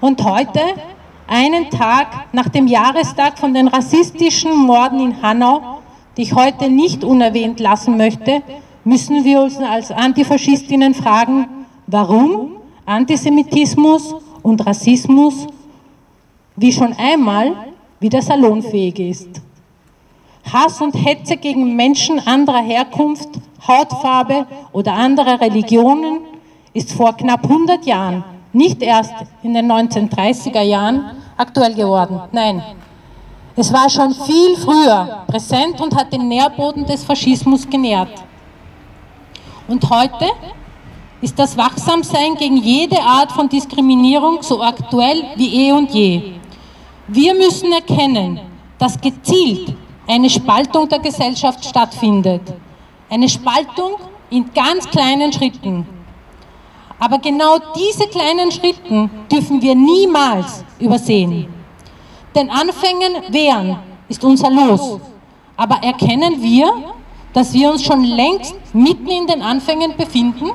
Und 0.00 0.22
heute, 0.24 0.60
einen 1.26 1.70
Tag 1.70 2.08
nach 2.32 2.48
dem 2.48 2.66
Jahrestag 2.66 3.38
von 3.38 3.54
den 3.54 3.68
rassistischen 3.68 4.52
Morden 4.66 5.00
in 5.00 5.22
Hanau, 5.22 5.80
die 6.16 6.22
ich 6.22 6.34
heute 6.34 6.68
nicht 6.68 7.04
unerwähnt 7.04 7.60
lassen 7.60 7.96
möchte, 7.96 8.42
müssen 8.84 9.24
wir 9.24 9.42
uns 9.42 9.56
als 9.58 9.92
Antifaschistinnen 9.92 10.94
fragen, 10.94 11.46
warum 11.86 12.59
Antisemitismus 12.90 14.16
und 14.42 14.66
Rassismus 14.66 15.46
wie 16.56 16.72
schon 16.72 16.92
einmal 16.94 17.54
wieder 18.00 18.20
salonfähig 18.20 18.98
ist. 18.98 19.28
Hass 20.52 20.80
und 20.80 20.94
Hetze 20.94 21.36
gegen 21.36 21.76
Menschen 21.76 22.18
anderer 22.26 22.62
Herkunft, 22.62 23.28
Hautfarbe 23.66 24.44
oder 24.72 24.94
anderer 24.94 25.40
Religionen 25.40 26.22
ist 26.72 26.92
vor 26.92 27.16
knapp 27.16 27.44
100 27.44 27.86
Jahren, 27.86 28.24
nicht 28.52 28.82
erst 28.82 29.14
in 29.44 29.54
den 29.54 29.70
1930er 29.70 30.62
Jahren, 30.62 31.12
aktuell 31.36 31.74
geworden. 31.74 32.20
Nein, 32.32 32.60
es 33.54 33.72
war 33.72 33.88
schon 33.88 34.12
viel 34.12 34.56
früher 34.56 35.22
präsent 35.28 35.80
und 35.80 35.94
hat 35.94 36.12
den 36.12 36.26
Nährboden 36.26 36.84
des 36.84 37.04
Faschismus 37.04 37.70
genährt. 37.70 38.24
Und 39.68 39.88
heute 39.88 40.26
ist 41.22 41.38
das 41.38 41.56
Wachsamsein 41.56 42.34
gegen 42.36 42.56
jede 42.56 43.00
Art 43.00 43.32
von 43.32 43.48
Diskriminierung 43.48 44.42
so 44.42 44.62
aktuell 44.62 45.24
wie 45.36 45.68
eh 45.68 45.72
und 45.72 45.90
je. 45.90 46.32
Wir 47.08 47.34
müssen 47.34 47.72
erkennen, 47.72 48.40
dass 48.78 49.00
gezielt 49.00 49.74
eine 50.06 50.30
Spaltung 50.30 50.88
der 50.88 50.98
Gesellschaft 50.98 51.64
stattfindet. 51.64 52.42
Eine 53.08 53.28
Spaltung 53.28 53.96
in 54.30 54.50
ganz 54.54 54.88
kleinen 54.88 55.32
Schritten. 55.32 55.86
Aber 56.98 57.18
genau 57.18 57.56
diese 57.76 58.06
kleinen 58.08 58.50
Schritten 58.50 59.10
dürfen 59.30 59.60
wir 59.60 59.74
niemals 59.74 60.64
übersehen. 60.78 61.46
Denn 62.34 62.48
Anfängen 62.50 63.12
wehren 63.30 63.78
ist 64.08 64.22
unser 64.24 64.50
Los. 64.50 65.00
Aber 65.56 65.76
erkennen 65.82 66.40
wir, 66.42 66.72
dass 67.32 67.52
wir 67.52 67.70
uns 67.70 67.82
schon 67.82 68.04
längst 68.04 68.54
mitten 68.72 69.08
in 69.08 69.26
den 69.26 69.42
Anfängen 69.42 69.96
befinden? 69.96 70.50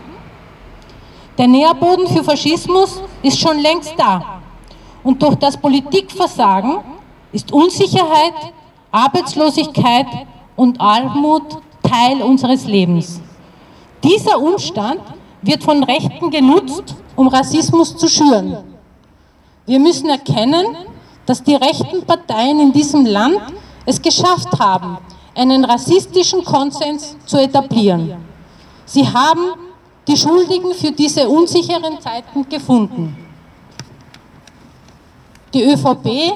Der 1.37 1.47
Nährboden 1.47 2.07
für 2.07 2.23
Faschismus 2.23 3.01
ist 3.21 3.39
schon 3.39 3.59
längst 3.59 3.93
da. 3.97 4.41
Und 5.03 5.21
durch 5.21 5.35
das 5.35 5.57
Politikversagen 5.57 6.79
ist 7.31 7.51
Unsicherheit, 7.51 8.53
Arbeitslosigkeit 8.91 10.07
und 10.55 10.79
Armut 10.79 11.43
Teil 11.83 12.21
unseres 12.21 12.65
Lebens. 12.65 13.21
Dieser 14.03 14.39
Umstand 14.39 15.01
wird 15.41 15.63
von 15.63 15.83
Rechten 15.83 16.31
genutzt, 16.31 16.95
um 17.15 17.27
Rassismus 17.27 17.95
zu 17.97 18.07
schüren. 18.07 18.57
Wir 19.65 19.79
müssen 19.79 20.09
erkennen, 20.09 20.65
dass 21.25 21.43
die 21.43 21.55
rechten 21.55 22.05
Parteien 22.05 22.59
in 22.59 22.71
diesem 22.71 23.05
Land 23.05 23.41
es 23.85 24.01
geschafft 24.01 24.59
haben, 24.59 24.97
einen 25.35 25.65
rassistischen 25.65 26.43
Konsens 26.43 27.17
zu 27.25 27.37
etablieren. 27.37 28.15
Sie 28.85 29.07
haben 29.07 29.53
die 30.07 30.17
Schuldigen 30.17 30.73
für 30.73 30.91
diese 30.91 31.27
unsicheren 31.27 31.99
Zeiten 31.99 32.47
gefunden. 32.47 33.15
Die 35.53 35.63
ÖVP, 35.63 36.33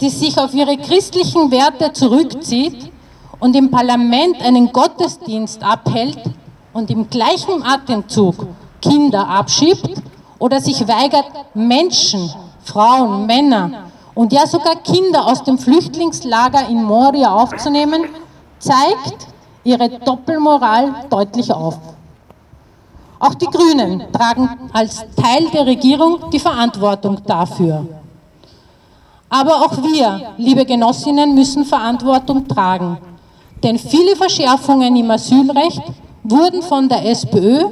die 0.00 0.10
sich 0.10 0.36
auf 0.38 0.52
ihre 0.52 0.76
christlichen 0.76 1.50
Werte 1.50 1.92
zurückzieht 1.92 2.90
und 3.40 3.56
im 3.56 3.70
Parlament 3.70 4.40
einen 4.42 4.72
Gottesdienst 4.72 5.62
abhält 5.62 6.18
und 6.72 6.90
im 6.90 7.08
gleichen 7.08 7.62
Atemzug 7.62 8.46
Kinder 8.80 9.28
abschiebt 9.28 10.02
oder 10.38 10.60
sich 10.60 10.86
weigert, 10.88 11.26
Menschen, 11.54 12.32
Frauen, 12.64 13.26
Männer 13.26 13.90
und 14.14 14.32
ja 14.32 14.46
sogar 14.46 14.76
Kinder 14.76 15.26
aus 15.26 15.44
dem 15.44 15.56
Flüchtlingslager 15.56 16.68
in 16.68 16.82
Moria 16.82 17.32
aufzunehmen, 17.32 18.04
zeigt 18.58 19.28
ihre 19.64 19.88
Doppelmoral 19.88 21.06
deutlich 21.08 21.52
auf. 21.52 21.78
Auch 23.22 23.34
die 23.34 23.46
Grünen 23.46 24.02
tragen 24.12 24.50
als 24.72 25.04
Teil 25.14 25.48
der 25.54 25.64
Regierung 25.64 26.28
die 26.32 26.40
Verantwortung 26.40 27.18
dafür. 27.24 27.86
Aber 29.30 29.62
auch 29.64 29.76
wir, 29.76 30.32
liebe 30.38 30.66
Genossinnen, 30.66 31.32
müssen 31.32 31.64
Verantwortung 31.64 32.48
tragen. 32.48 32.98
Denn 33.62 33.78
viele 33.78 34.16
Verschärfungen 34.16 34.96
im 34.96 35.08
Asylrecht 35.08 35.84
wurden 36.24 36.62
von 36.62 36.88
der 36.88 37.08
SPÖ 37.08 37.66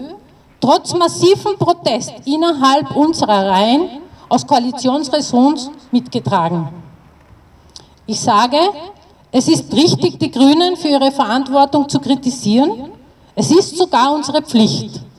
trotz 0.61 0.95
massiven 0.95 1.59
Protest 1.59 2.13
innerhalb 2.27 2.95
unserer 2.95 3.51
Reihen 3.51 3.89
aus 4.29 4.47
Koalitionsresons 4.47 5.69
mitgetragen. 5.91 6.69
Ich 8.07 8.21
sage, 8.21 8.61
es 9.33 9.49
ist 9.49 9.73
richtig, 9.73 10.21
die 10.21 10.31
Grünen 10.31 10.77
für 10.77 10.89
ihre 10.89 11.11
Verantwortung 11.11 11.89
zu 11.89 11.99
kritisieren. 11.99 12.93
Es 13.35 13.51
ist 13.51 13.77
sogar 13.77 14.15
unsere 14.15 14.43
Pflicht 14.43 15.10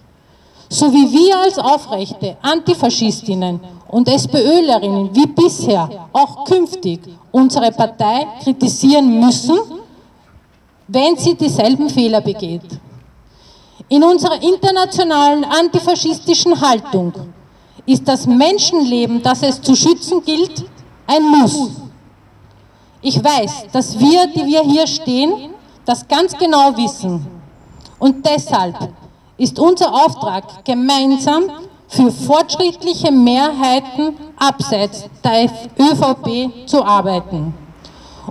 so 0.71 0.91
wie 0.93 1.11
wir 1.11 1.37
als 1.37 1.57
aufrechte 1.59 2.37
Antifaschistinnen 2.41 3.59
und 3.89 4.07
SPÖlerinnen 4.07 5.13
wie 5.13 5.27
bisher 5.27 6.07
auch 6.13 6.45
künftig 6.45 7.01
unsere 7.29 7.71
Partei 7.73 8.25
kritisieren 8.41 9.19
müssen, 9.19 9.59
wenn 10.87 11.17
sie 11.17 11.35
dieselben 11.35 11.89
Fehler 11.89 12.21
begeht. 12.21 12.79
In 13.89 14.01
unserer 14.01 14.41
internationalen 14.41 15.43
antifaschistischen 15.43 16.59
Haltung 16.61 17.11
ist 17.85 18.07
das 18.07 18.25
Menschenleben, 18.25 19.21
das 19.21 19.43
es 19.43 19.61
zu 19.61 19.75
schützen 19.75 20.23
gilt, 20.23 20.63
ein 21.05 21.23
Muss. 21.23 21.69
Ich 23.01 23.21
weiß, 23.21 23.65
dass 23.73 23.99
wir, 23.99 24.27
die 24.27 24.45
wir 24.45 24.61
hier 24.61 24.87
stehen, 24.87 25.49
das 25.83 26.07
ganz 26.07 26.37
genau 26.37 26.77
wissen. 26.77 27.27
Und 27.99 28.25
deshalb 28.25 28.77
ist 29.41 29.59
unser 29.59 29.91
Auftrag, 29.91 30.63
gemeinsam 30.63 31.45
für 31.87 32.11
fortschrittliche 32.11 33.11
Mehrheiten 33.11 34.15
abseits 34.37 35.05
der 35.23 35.49
ÖVP 35.79 36.67
zu 36.67 36.85
arbeiten. 36.85 37.51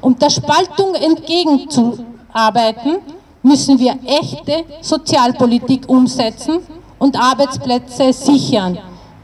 Um 0.00 0.16
der 0.16 0.30
Spaltung 0.30 0.94
entgegenzuarbeiten, 0.94 2.98
müssen 3.42 3.80
wir 3.80 3.98
echte 4.06 4.64
Sozialpolitik 4.82 5.88
umsetzen 5.88 6.60
und 7.00 7.20
Arbeitsplätze 7.20 8.12
sichern, 8.12 8.78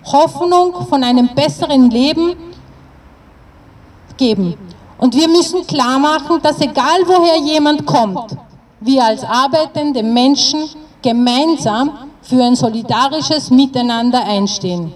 Hoffnung 0.06 0.86
von 0.88 1.04
einem 1.04 1.28
besseren 1.36 1.88
Leben 1.90 2.34
geben. 4.16 4.56
Und 4.98 5.14
wir 5.14 5.28
müssen 5.28 5.64
klar 5.68 6.00
machen, 6.00 6.40
dass 6.42 6.60
egal 6.60 7.02
woher 7.06 7.38
jemand 7.38 7.86
kommt, 7.86 8.36
wir 8.80 9.04
als 9.04 9.22
arbeitende 9.22 10.02
Menschen 10.02 10.68
gemeinsam 11.06 11.92
für 12.20 12.42
ein 12.42 12.56
solidarisches 12.56 13.50
Miteinander 13.50 14.24
einstehen. 14.24 14.92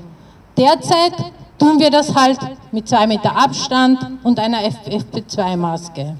Derzeit 0.56 1.14
tun 1.56 1.78
wir 1.78 1.90
das 1.90 2.12
halt 2.16 2.40
mit 2.72 2.88
zwei 2.88 3.06
Meter 3.06 3.36
Abstand 3.36 3.98
und 4.24 4.40
einer 4.40 4.58
FFP2-Maske. 4.58 6.16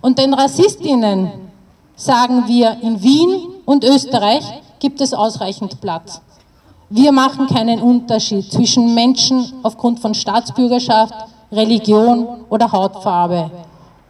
Und 0.00 0.18
den 0.18 0.34
Rassistinnen 0.34 1.30
sagen 1.94 2.48
wir, 2.48 2.76
in 2.82 3.00
Wien 3.00 3.46
und 3.66 3.84
Österreich 3.84 4.44
gibt 4.80 5.00
es 5.00 5.14
ausreichend 5.14 5.80
Platz. 5.80 6.20
Wir 6.90 7.12
machen 7.12 7.46
keinen 7.46 7.80
Unterschied 7.80 8.50
zwischen 8.50 8.94
Menschen 8.96 9.52
aufgrund 9.62 10.00
von 10.00 10.14
Staatsbürgerschaft, 10.14 11.14
Religion 11.52 12.26
oder 12.50 12.72
Hautfarbe. 12.72 13.50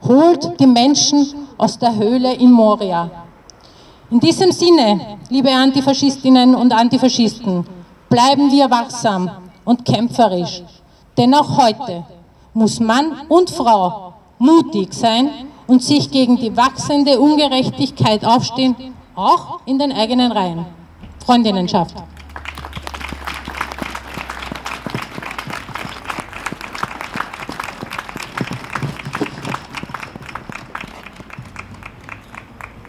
Holt 0.06 0.58
die 0.58 0.66
Menschen 0.66 1.26
aus 1.58 1.78
der 1.78 1.94
Höhle 1.94 2.32
in 2.34 2.52
Moria. 2.52 3.27
In 4.10 4.20
diesem 4.20 4.52
Sinne, 4.52 5.18
liebe 5.28 5.50
Antifaschistinnen 5.50 6.54
und 6.54 6.72
Antifaschisten, 6.72 7.66
bleiben 8.08 8.50
wir 8.50 8.70
wachsam 8.70 9.30
und 9.66 9.84
kämpferisch. 9.84 10.62
Denn 11.18 11.34
auch 11.34 11.58
heute 11.58 12.04
muss 12.54 12.80
Mann 12.80 13.12
und 13.28 13.50
Frau 13.50 14.14
mutig 14.38 14.94
sein 14.94 15.28
und 15.66 15.82
sich 15.82 16.10
gegen 16.10 16.38
die 16.38 16.56
wachsende 16.56 17.20
Ungerechtigkeit 17.20 18.24
aufstehen, 18.24 18.74
auch 19.14 19.60
in 19.66 19.78
den 19.78 19.92
eigenen 19.92 20.32
Reihen. 20.32 20.64
Freundinnenschaft. 21.26 21.94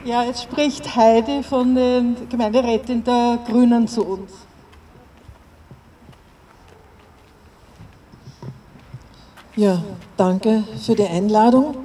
Ja, 0.10 0.24
jetzt 0.24 0.42
spricht 0.42 0.96
Heidi 0.96 1.44
von 1.44 1.76
den 1.76 2.16
Gemeinderäten 2.30 3.04
der 3.04 3.38
Grünen 3.46 3.88
zu 3.88 4.04
uns. 4.04 4.32
Ja, 9.56 9.84
danke 10.18 10.64
für 10.84 10.96
die 10.96 11.06
Einladung. 11.06 11.76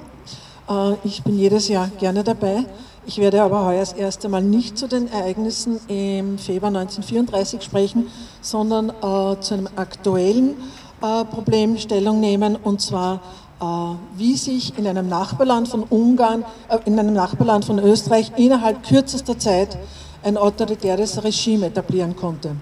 Äh, 0.70 0.94
ich 1.04 1.22
bin 1.22 1.36
jedes 1.36 1.68
Jahr 1.68 1.90
gerne 1.98 2.24
dabei. 2.24 2.64
Ich 3.04 3.18
werde 3.18 3.42
aber 3.42 3.66
heuer 3.66 3.80
das 3.80 3.92
erste 3.92 4.30
Mal 4.30 4.42
nicht 4.42 4.78
zu 4.78 4.88
den 4.88 5.12
Ereignissen 5.12 5.78
im 5.88 6.38
Februar 6.38 6.68
1934 6.68 7.60
sprechen, 7.60 8.06
sondern 8.40 8.88
äh, 8.88 9.38
zu 9.40 9.52
einem 9.52 9.68
aktuellen 9.76 10.54
äh, 11.02 11.26
Problem 11.26 11.76
Stellung 11.76 12.20
nehmen, 12.20 12.56
und 12.56 12.80
zwar 12.80 13.20
wie 14.16 14.36
sich 14.36 14.76
in 14.78 14.86
einem 14.86 15.08
Nachbarland 15.08 15.68
von 15.68 15.84
Ungarn, 15.84 16.44
in 16.84 16.98
einem 16.98 17.14
Nachbarland 17.14 17.64
von 17.64 17.78
Österreich 17.78 18.32
innerhalb 18.36 18.82
kürzester 18.82 19.38
Zeit 19.38 19.78
ein 20.22 20.36
autoritäres 20.36 21.22
Regime 21.22 21.66
etablieren 21.66 22.16
konnte. 22.16 22.56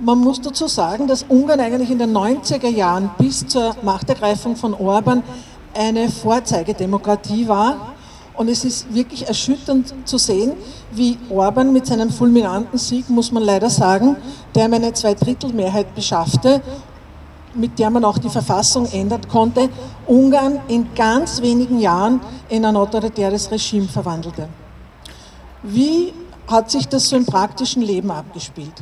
Man 0.00 0.18
muss 0.18 0.40
dazu 0.40 0.68
sagen, 0.68 1.08
dass 1.08 1.24
Ungarn 1.24 1.58
eigentlich 1.58 1.90
in 1.90 1.98
den 1.98 2.16
90er 2.16 2.68
Jahren 2.68 3.10
bis 3.18 3.46
zur 3.46 3.74
Machtergreifung 3.82 4.54
von 4.54 4.74
Orban 4.74 5.24
eine 5.74 6.08
Vorzeigedemokratie 6.08 7.48
war. 7.48 7.94
Und 8.36 8.48
es 8.48 8.64
ist 8.64 8.94
wirklich 8.94 9.26
erschütternd 9.26 9.92
zu 10.04 10.16
sehen, 10.16 10.52
wie 10.92 11.18
Orban 11.28 11.72
mit 11.72 11.86
seinem 11.86 12.10
fulminanten 12.10 12.78
Sieg, 12.78 13.10
muss 13.10 13.32
man 13.32 13.42
leider 13.42 13.68
sagen, 13.68 14.16
der 14.54 14.66
ihm 14.66 14.74
eine 14.74 14.92
Zweidrittelmehrheit 14.92 15.92
beschaffte, 15.96 16.62
mit 17.58 17.78
der 17.78 17.90
man 17.90 18.04
auch 18.04 18.18
die 18.18 18.30
Verfassung 18.30 18.86
ändern 18.86 19.26
konnte, 19.28 19.68
Ungarn 20.06 20.60
in 20.68 20.94
ganz 20.94 21.42
wenigen 21.42 21.78
Jahren 21.80 22.20
in 22.48 22.64
ein 22.64 22.76
autoritäres 22.76 23.50
Regime 23.50 23.88
verwandelte. 23.88 24.48
Wie 25.62 26.14
hat 26.46 26.70
sich 26.70 26.88
das 26.88 27.08
so 27.08 27.16
im 27.16 27.26
praktischen 27.26 27.82
Leben 27.82 28.10
abgespielt? 28.10 28.72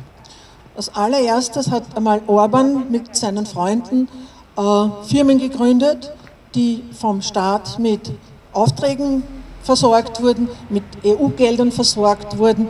Als 0.75 0.93
allererstes 0.95 1.71
hat 1.71 1.83
einmal 1.95 2.21
Orban 2.27 2.89
mit 2.91 3.15
seinen 3.15 3.45
Freunden 3.45 4.07
äh, 4.55 4.61
Firmen 5.03 5.39
gegründet, 5.39 6.13
die 6.53 6.83
vom 6.93 7.21
Staat 7.21 7.79
mit 7.79 8.11
Aufträgen 8.53 9.23
versorgt 9.63 10.21
wurden, 10.21 10.47
mit 10.69 10.83
EU-Geldern 11.03 11.71
versorgt 11.71 12.37
wurden. 12.37 12.67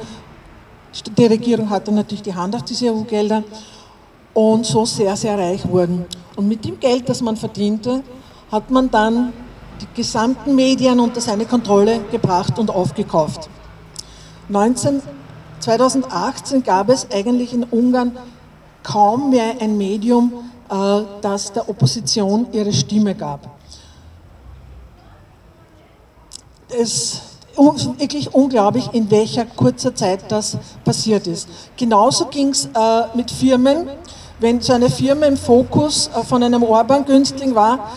Die 1.17 1.25
Regierung 1.25 1.69
hatte 1.69 1.91
natürlich 1.91 2.23
die 2.23 2.33
Hand 2.33 2.55
auf 2.55 2.63
diese 2.63 2.91
EU-Gelder 2.91 3.43
und 4.37 4.67
so 4.67 4.85
sehr, 4.85 5.15
sehr 5.15 5.35
reich 5.35 5.67
wurden. 5.67 6.05
Und 6.35 6.47
mit 6.47 6.63
dem 6.63 6.79
Geld, 6.79 7.09
das 7.09 7.23
man 7.23 7.35
verdiente, 7.35 8.03
hat 8.51 8.69
man 8.69 8.91
dann 8.91 9.33
die 9.81 9.87
gesamten 9.95 10.53
Medien 10.53 10.99
unter 10.99 11.19
seine 11.19 11.47
Kontrolle 11.47 12.01
gebracht 12.11 12.59
und 12.59 12.69
aufgekauft. 12.69 13.49
19, 14.49 15.01
2018 15.59 16.61
gab 16.61 16.89
es 16.89 17.09
eigentlich 17.09 17.51
in 17.51 17.63
Ungarn 17.63 18.15
kaum 18.83 19.31
mehr 19.31 19.55
ein 19.59 19.75
Medium, 19.75 20.31
äh, 20.69 21.01
das 21.21 21.51
der 21.51 21.67
Opposition 21.67 22.45
ihre 22.51 22.73
Stimme 22.73 23.15
gab. 23.15 23.57
Es 26.69 26.79
ist 26.79 27.21
wirklich 27.97 28.31
unglaublich, 28.35 28.87
in 28.93 29.09
welcher 29.09 29.45
kurzer 29.45 29.95
Zeit 29.95 30.31
das 30.31 30.59
passiert 30.85 31.25
ist. 31.25 31.49
Genauso 31.75 32.27
ging 32.27 32.49
es 32.49 32.65
äh, 32.65 33.15
mit 33.15 33.31
Firmen. 33.31 33.89
Wenn 34.39 34.61
so 34.61 34.73
eine 34.73 34.89
Firma 34.89 35.25
im 35.25 35.35
Fokus 35.35 36.11
äh, 36.15 36.23
von 36.23 36.43
einem 36.43 36.61
Orban-Günstling 36.61 37.55
war 37.55 37.91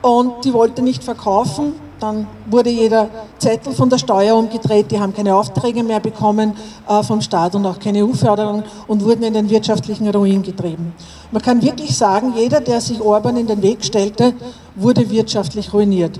und 0.00 0.44
die 0.44 0.52
wollte 0.52 0.80
nicht 0.80 1.04
verkaufen, 1.04 1.74
dann 2.00 2.26
wurde 2.46 2.70
jeder 2.70 3.08
Zettel 3.38 3.74
von 3.74 3.90
der 3.90 3.98
Steuer 3.98 4.34
umgedreht, 4.34 4.90
die 4.90 4.98
haben 4.98 5.14
keine 5.14 5.36
Aufträge 5.36 5.82
mehr 5.82 6.00
bekommen 6.00 6.54
äh, 6.88 7.02
vom 7.02 7.20
Staat 7.20 7.54
und 7.54 7.66
auch 7.66 7.78
keine 7.78 8.04
EU-Förderung 8.04 8.64
und 8.88 9.04
wurden 9.04 9.22
in 9.22 9.34
den 9.34 9.50
wirtschaftlichen 9.50 10.08
Ruin 10.08 10.42
getrieben. 10.42 10.94
Man 11.30 11.42
kann 11.42 11.62
wirklich 11.62 11.94
sagen, 11.96 12.32
jeder, 12.36 12.62
der 12.62 12.80
sich 12.80 13.00
Orban 13.00 13.36
in 13.36 13.46
den 13.46 13.60
Weg 13.60 13.84
stellte, 13.84 14.32
wurde 14.74 15.08
wirtschaftlich 15.10 15.74
ruiniert. 15.74 16.18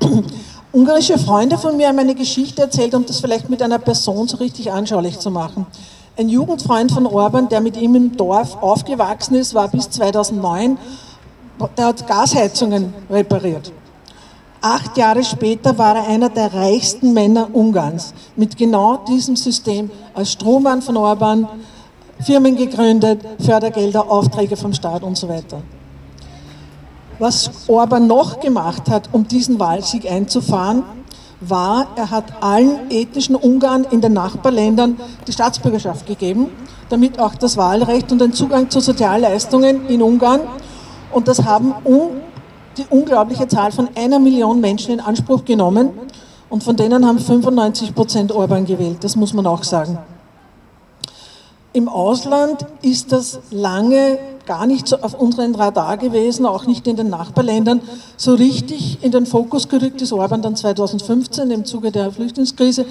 Ungarische 0.72 1.18
Freunde 1.18 1.58
von 1.58 1.76
mir 1.76 1.88
haben 1.88 1.98
eine 1.98 2.14
Geschichte 2.14 2.62
erzählt, 2.62 2.94
um 2.94 3.04
das 3.04 3.18
vielleicht 3.18 3.50
mit 3.50 3.62
einer 3.62 3.78
Person 3.78 4.28
so 4.28 4.36
richtig 4.36 4.70
anschaulich 4.70 5.18
zu 5.18 5.30
machen. 5.30 5.66
Ein 6.18 6.28
Jugendfreund 6.28 6.90
von 6.90 7.06
Orban, 7.06 7.48
der 7.48 7.60
mit 7.60 7.76
ihm 7.76 7.94
im 7.94 8.16
Dorf 8.16 8.60
aufgewachsen 8.60 9.36
ist, 9.36 9.54
war 9.54 9.68
bis 9.68 9.88
2009, 9.88 10.76
der 11.76 11.86
hat 11.86 12.08
Gasheizungen 12.08 12.92
repariert. 13.08 13.70
Acht 14.60 14.96
Jahre 14.96 15.22
später 15.22 15.78
war 15.78 15.94
er 15.94 16.08
einer 16.08 16.28
der 16.28 16.52
reichsten 16.52 17.12
Männer 17.12 17.48
Ungarns 17.52 18.14
mit 18.34 18.56
genau 18.56 18.96
diesem 18.96 19.36
System 19.36 19.92
als 20.12 20.32
Strohmann 20.32 20.82
von 20.82 20.96
Orban, 20.96 21.46
Firmen 22.18 22.56
gegründet, 22.56 23.20
Fördergelder, 23.38 24.10
Aufträge 24.10 24.56
vom 24.56 24.72
Staat 24.72 25.04
und 25.04 25.16
so 25.16 25.28
weiter. 25.28 25.62
Was 27.20 27.48
Orban 27.68 28.08
noch 28.08 28.40
gemacht 28.40 28.90
hat, 28.90 29.08
um 29.12 29.28
diesen 29.28 29.60
Wahlsieg 29.60 30.10
einzufahren, 30.10 30.82
war, 31.40 31.88
er 31.96 32.10
hat 32.10 32.42
allen 32.42 32.90
ethnischen 32.90 33.36
Ungarn 33.36 33.84
in 33.84 34.00
den 34.00 34.12
Nachbarländern 34.12 34.96
die 35.26 35.32
Staatsbürgerschaft 35.32 36.06
gegeben, 36.06 36.46
damit 36.88 37.18
auch 37.20 37.34
das 37.34 37.56
Wahlrecht 37.56 38.10
und 38.12 38.20
den 38.20 38.32
Zugang 38.32 38.70
zu 38.70 38.80
Sozialleistungen 38.80 39.86
in 39.88 40.02
Ungarn. 40.02 40.40
Und 41.12 41.28
das 41.28 41.44
haben 41.44 41.74
die 42.76 42.86
unglaubliche 42.90 43.48
Zahl 43.48 43.72
von 43.72 43.88
einer 43.94 44.18
Million 44.18 44.60
Menschen 44.60 44.94
in 44.94 45.00
Anspruch 45.00 45.44
genommen. 45.44 45.90
Und 46.50 46.64
von 46.64 46.76
denen 46.76 47.06
haben 47.06 47.18
95 47.18 47.94
Prozent 47.94 48.32
Orban 48.32 48.64
gewählt. 48.64 49.04
Das 49.04 49.16
muss 49.16 49.34
man 49.34 49.46
auch 49.46 49.62
sagen. 49.62 49.98
Im 51.74 51.88
Ausland 51.88 52.66
ist 52.80 53.12
das 53.12 53.40
lange 53.50 54.18
gar 54.48 54.66
nicht 54.66 54.88
so 54.88 54.96
auf 54.96 55.14
unserem 55.14 55.54
Radar 55.54 55.98
gewesen, 55.98 56.46
auch 56.46 56.66
nicht 56.66 56.86
in 56.88 56.96
den 56.96 57.10
Nachbarländern. 57.10 57.82
So 58.16 58.34
richtig 58.34 58.98
in 59.02 59.12
den 59.12 59.26
Fokus 59.26 59.68
gerückt 59.68 60.00
ist 60.00 60.12
Orban 60.12 60.40
dann 60.40 60.56
2015 60.56 61.50
im 61.50 61.66
Zuge 61.66 61.92
der 61.92 62.10
Flüchtlingskrise, 62.10 62.86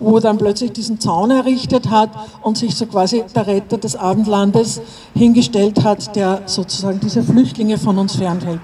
wo 0.00 0.16
er 0.16 0.22
dann 0.22 0.38
plötzlich 0.38 0.72
diesen 0.72 0.98
Zaun 0.98 1.30
errichtet 1.30 1.90
hat 1.90 2.08
und 2.42 2.56
sich 2.56 2.74
so 2.74 2.86
quasi 2.86 3.22
der 3.34 3.46
Retter 3.46 3.76
des 3.76 3.94
Abendlandes 3.94 4.80
hingestellt 5.14 5.84
hat, 5.84 6.16
der 6.16 6.42
sozusagen 6.46 6.98
diese 6.98 7.22
Flüchtlinge 7.22 7.76
von 7.76 7.98
uns 7.98 8.16
fernhält. 8.16 8.62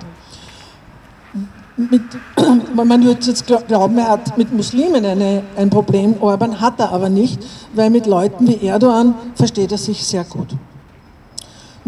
Mit, 1.76 2.02
man 2.74 3.04
würde 3.04 3.26
jetzt 3.26 3.46
glauben, 3.46 3.98
er 3.98 4.08
hat 4.08 4.38
mit 4.38 4.52
Muslimen 4.54 5.04
eine, 5.04 5.44
ein 5.54 5.68
Problem, 5.68 6.14
Orban 6.20 6.61
hat 6.62 6.80
er 6.80 6.92
aber 6.92 7.11
nicht, 7.11 7.38
weil 7.74 7.90
mit 7.90 8.06
Leuten 8.06 8.48
wie 8.48 8.66
Erdogan 8.66 9.14
versteht 9.34 9.70
er 9.70 9.78
sich 9.78 10.02
sehr 10.02 10.24
gut. 10.24 10.48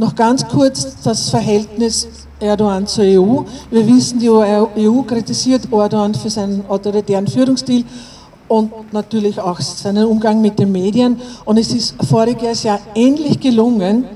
Noch 0.00 0.14
ganz 0.14 0.48
kurz 0.48 0.96
das 1.04 1.28
Verhältnis 1.28 2.08
Erdogan 2.40 2.86
zur 2.86 3.04
EU. 3.04 3.42
Wir 3.70 3.86
wissen, 3.86 4.18
die 4.18 4.30
EU 4.30 5.02
kritisiert 5.02 5.70
Erdogan 5.70 6.14
für 6.14 6.30
seinen 6.30 6.64
autoritären 6.70 7.26
Führungsstil 7.26 7.84
und 8.48 8.72
natürlich 8.94 9.38
auch 9.38 9.60
seinen 9.60 10.06
Umgang 10.06 10.40
mit 10.40 10.58
den 10.58 10.72
Medien. 10.72 11.20
Und 11.44 11.58
es 11.58 11.70
ist 11.74 12.02
voriges 12.02 12.62
Jahr 12.62 12.80
endlich 12.94 13.38
gelungen, 13.40 14.06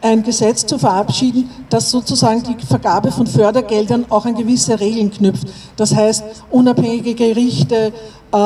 ein 0.00 0.22
Gesetz 0.22 0.64
zu 0.64 0.78
verabschieden, 0.78 1.50
das 1.68 1.90
sozusagen 1.90 2.42
die 2.42 2.56
Vergabe 2.64 3.12
von 3.12 3.26
Fördergeldern 3.26 4.06
auch 4.08 4.24
an 4.24 4.34
gewisse 4.34 4.80
Regeln 4.80 5.10
knüpft. 5.10 5.48
Das 5.76 5.94
heißt, 5.94 6.24
unabhängige 6.50 7.14
Gerichte 7.14 7.92
äh, 8.32 8.36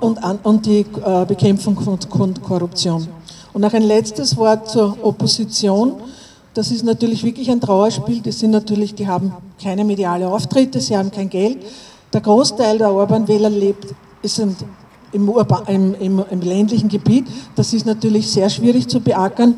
und, 0.00 0.24
an, 0.24 0.40
und 0.42 0.66
die 0.66 0.80
äh, 0.80 1.24
Bekämpfung 1.24 1.78
von 1.78 2.00
Korruption. 2.42 3.06
Und 3.52 3.62
noch 3.62 3.72
ein 3.72 3.84
letztes 3.84 4.36
Wort 4.36 4.68
zur 4.68 4.98
Opposition. 5.02 5.92
Das 6.56 6.70
ist 6.70 6.84
natürlich 6.84 7.22
wirklich 7.22 7.50
ein 7.50 7.60
Trauerspiel. 7.60 8.22
Die 8.22 8.32
sind 8.32 8.50
natürlich, 8.50 8.94
die 8.94 9.06
haben 9.06 9.30
keine 9.62 9.84
mediale 9.84 10.26
Auftritte, 10.26 10.80
sie 10.80 10.96
haben 10.96 11.10
kein 11.10 11.28
Geld. 11.28 11.58
Der 12.14 12.22
Großteil 12.22 12.78
der 12.78 12.92
Orban-Wähler 12.92 13.50
lebt, 13.50 13.94
ist 14.22 14.38
im, 14.38 14.56
im, 15.12 15.30
im, 16.00 16.24
im 16.30 16.40
ländlichen 16.40 16.88
Gebiet. 16.88 17.26
Das 17.56 17.74
ist 17.74 17.84
natürlich 17.84 18.30
sehr 18.30 18.48
schwierig 18.48 18.88
zu 18.88 19.00
beackern. 19.00 19.56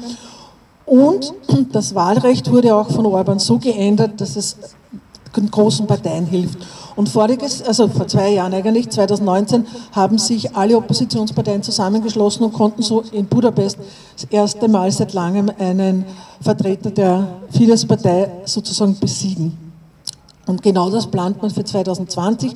Und 0.86 1.32
das 1.70 1.94
Wahlrecht 1.94 2.50
wurde 2.50 2.74
auch 2.74 2.90
von 2.90 3.06
Orban 3.06 3.38
so 3.38 3.58
geändert, 3.58 4.20
dass 4.20 4.34
es 4.34 4.56
großen 5.32 5.86
Parteien 5.86 6.26
hilft. 6.26 6.58
Und 6.96 7.08
voriges, 7.08 7.62
also 7.62 7.86
vor 7.86 8.08
zwei 8.08 8.30
Jahren 8.30 8.52
eigentlich, 8.52 8.90
2019, 8.90 9.66
haben 9.92 10.18
sich 10.18 10.56
alle 10.56 10.76
Oppositionsparteien 10.76 11.62
zusammengeschlossen 11.62 12.44
und 12.44 12.52
konnten 12.52 12.82
so 12.82 13.04
in 13.12 13.26
Budapest 13.26 13.78
das 14.16 14.24
erste 14.30 14.66
Mal 14.66 14.90
seit 14.90 15.12
langem 15.12 15.50
einen 15.58 16.04
Vertreter 16.40 16.90
der 16.90 17.28
Fidesz-Partei 17.50 18.30
sozusagen 18.44 18.98
besiegen. 18.98 19.56
Und 20.46 20.62
genau 20.62 20.90
das 20.90 21.06
plant 21.06 21.40
man 21.40 21.50
für 21.50 21.62
2020. 21.62 22.52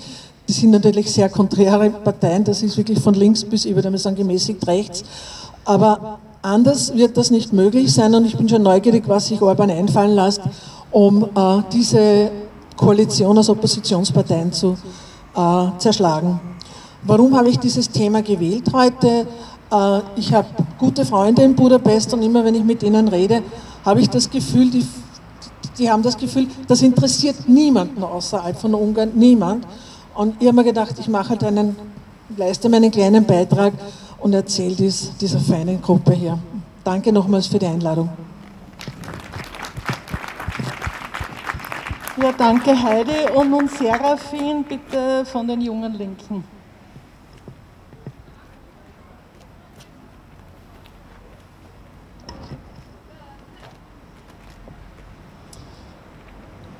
Die 0.48 0.52
sind 0.52 0.70
natürlich 0.70 1.12
sehr 1.12 1.28
konträre 1.28 1.90
Parteien, 1.90 2.42
das 2.42 2.62
ist 2.62 2.76
wirklich 2.76 2.98
von 2.98 3.14
links 3.14 3.44
bis, 3.44 3.64
würde 3.64 3.90
mal 3.90 3.98
sagen, 3.98 4.16
gemäßigt 4.16 4.66
rechts. 4.66 5.04
Aber 5.64 6.18
anders 6.42 6.94
wird 6.96 7.16
das 7.16 7.30
nicht 7.30 7.52
möglich 7.52 7.92
sein 7.94 8.14
und 8.14 8.24
ich 8.24 8.36
bin 8.36 8.48
schon 8.48 8.62
neugierig, 8.62 9.04
was 9.06 9.28
sich 9.28 9.40
Orban 9.40 9.70
einfallen 9.70 10.16
lässt, 10.16 10.40
um 10.90 11.24
äh, 11.24 11.62
diese 11.72 12.30
Koalition 12.82 13.38
aus 13.38 13.48
Oppositionsparteien 13.48 14.52
zu 14.52 14.76
äh, 15.36 15.78
zerschlagen. 15.78 16.40
Warum 17.04 17.36
habe 17.36 17.48
ich 17.48 17.58
dieses 17.58 17.88
Thema 17.88 18.22
gewählt 18.22 18.64
heute? 18.72 19.26
Äh, 19.70 20.00
ich 20.16 20.32
habe 20.34 20.48
gute 20.78 21.04
Freunde 21.04 21.42
in 21.42 21.54
Budapest 21.54 22.12
und 22.12 22.22
immer 22.22 22.44
wenn 22.44 22.56
ich 22.56 22.64
mit 22.64 22.82
ihnen 22.82 23.06
rede, 23.06 23.42
habe 23.84 24.00
ich 24.00 24.10
das 24.10 24.28
Gefühl, 24.28 24.70
die, 24.70 24.84
die 25.78 25.88
haben 25.88 26.02
das 26.02 26.16
Gefühl, 26.16 26.48
das 26.66 26.82
interessiert 26.82 27.48
niemanden 27.48 28.02
außerhalb 28.02 28.58
von 28.58 28.74
Ungarn, 28.74 29.12
niemand. 29.14 29.64
Und 30.14 30.34
ich 30.40 30.48
habe 30.48 30.56
mir 30.56 30.64
gedacht, 30.64 30.96
ich 30.98 31.08
mache 31.08 31.30
halt 31.30 31.44
einen, 31.44 31.76
leiste 32.36 32.68
meinen 32.68 32.90
kleinen 32.90 33.24
Beitrag 33.24 33.74
und 34.18 34.32
erzähle 34.34 34.74
dies 34.74 35.12
dieser 35.20 35.38
feinen 35.38 35.80
Gruppe 35.80 36.14
hier. 36.14 36.38
Danke 36.82 37.12
nochmals 37.12 37.46
für 37.46 37.60
die 37.60 37.66
Einladung. 37.66 38.08
Ja, 42.20 42.30
danke 42.30 42.70
Heidi 42.70 43.30
und 43.34 43.50
nun 43.50 43.66
Serafin 43.68 44.64
bitte 44.64 45.24
von 45.24 45.48
den 45.48 45.62
jungen 45.62 45.94
Linken. 45.94 46.44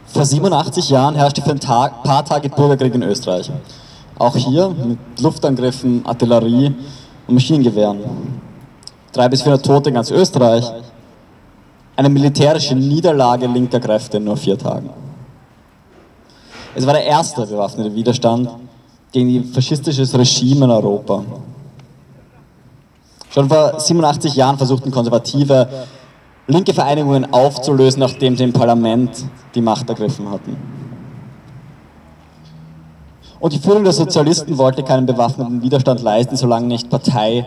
Vor 0.05 0.27
87 0.27 0.91
Jahren 0.91 1.15
herrschte 1.15 1.41
für 1.41 1.53
ein 1.53 1.61
Tag, 1.61 2.03
paar 2.03 2.23
Tage 2.23 2.51
Bürgerkrieg 2.51 2.95
in 2.95 3.03
Österreich. 3.03 3.51
Auch 4.19 4.37
hier 4.37 4.69
mit 4.69 4.99
Luftangriffen, 5.19 6.05
Artillerie 6.05 6.75
und 7.27 7.35
Maschinengewehren. 7.35 8.01
Drei 9.13 9.31
bis 9.31 9.41
400 9.41 9.65
Tote 9.65 9.89
in 9.89 9.95
ganz 9.95 10.11
Österreich. 10.11 10.71
Eine 11.97 12.11
militärische 12.11 12.75
Niederlage 12.75 13.47
linker 13.47 13.81
Kräfte 13.81 14.19
in 14.19 14.25
nur 14.25 14.37
vier 14.37 14.59
Tagen. 14.59 14.91
Es 16.75 16.87
war 16.87 16.95
der 16.95 17.05
erste 17.05 17.47
bewaffnete 17.47 17.95
Widerstand 17.95 18.49
gegen 19.13 19.29
ein 19.29 19.45
faschistisches 19.45 20.17
Regime 20.17 20.65
in 20.65 20.71
Europa. 20.71 21.23
Schon 23.31 23.49
vor 23.49 23.79
87 23.79 24.35
Jahren 24.35 24.57
versuchten 24.57 24.91
Konservative, 24.91 25.69
linke 26.47 26.73
Vereinigungen 26.73 27.33
aufzulösen, 27.33 28.01
nachdem 28.01 28.37
sie 28.37 28.45
im 28.45 28.53
Parlament 28.53 29.25
die 29.55 29.61
Macht 29.61 29.89
ergriffen 29.89 30.31
hatten. 30.31 30.57
Und 33.39 33.53
die 33.53 33.59
Führung 33.59 33.85
der 33.85 33.93
Sozialisten 33.93 34.57
wollte 34.57 34.83
keinen 34.83 35.05
bewaffneten 35.05 35.63
Widerstand 35.63 36.01
leisten, 36.01 36.37
solange 36.37 36.69
nicht 36.69 36.89
Partei 36.89 37.45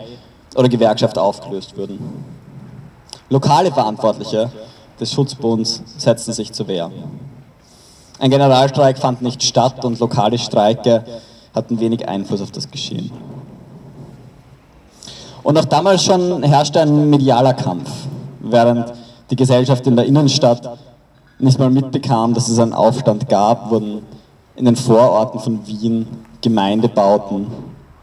oder 0.54 0.68
Gewerkschaft 0.68 1.18
aufgelöst 1.18 1.76
würden. 1.76 1.98
Lokale 3.28 3.72
Verantwortliche 3.72 4.50
des 5.00 5.12
Schutzbunds 5.12 5.82
setzten 5.96 6.32
sich 6.32 6.52
zur 6.52 6.68
Wehr. 6.68 6.90
Ein 8.18 8.30
Generalstreik 8.30 8.98
fand 8.98 9.22
nicht 9.22 9.42
statt 9.42 9.84
und 9.84 9.98
lokale 9.98 10.38
Streike 10.38 11.04
hatten 11.54 11.80
wenig 11.80 12.08
Einfluss 12.08 12.40
auf 12.40 12.50
das 12.50 12.70
Geschehen. 12.70 13.10
Und 15.42 15.58
auch 15.58 15.64
damals 15.64 16.02
schon 16.02 16.42
herrschte 16.42 16.80
ein 16.80 17.08
medialer 17.10 17.54
Kampf, 17.54 17.90
während 18.40 18.92
die 19.30 19.36
Gesellschaft 19.36 19.86
in 19.86 19.96
der 19.96 20.06
Innenstadt 20.06 20.78
nicht 21.38 21.58
mal 21.58 21.70
mitbekam, 21.70 22.34
dass 22.34 22.48
es 22.48 22.58
einen 22.58 22.72
Aufstand 22.72 23.28
gab, 23.28 23.70
wurden 23.70 24.02
in 24.56 24.64
den 24.64 24.76
Vororten 24.76 25.38
von 25.38 25.66
Wien 25.66 26.06
Gemeindebauten, 26.40 27.46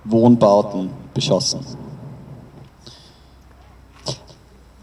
Wohnbauten 0.06 0.90
beschossen. 1.14 1.62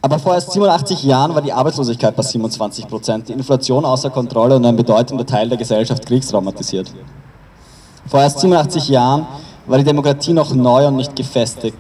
Aber 0.03 0.19
vor 0.19 0.35
erst 0.35 0.53
87 0.53 1.03
Jahren 1.03 1.35
war 1.35 1.43
die 1.43 1.53
Arbeitslosigkeit 1.53 2.17
bei 2.17 2.23
27 2.23 2.89
Prozent, 2.89 3.29
die 3.29 3.33
Inflation 3.33 3.85
außer 3.85 4.11
Kontrolle 4.11 4.57
und 4.57 4.65
ein 4.65 4.77
bedeutender 4.77 5.27
Teil 5.27 5.49
der 5.49 5.59
Gesellschaft 5.59 6.07
kriegstraumatisiert. 6.07 6.91
Vor 8.07 8.21
erst 8.21 8.41
87 8.41 8.89
Jahren 8.89 9.27
war 9.67 9.77
die 9.79 9.85
Demokratie 9.85 10.33
noch 10.33 10.55
neu 10.55 10.87
und 10.87 10.97
nicht 10.97 11.15
gefestigt. 11.15 11.77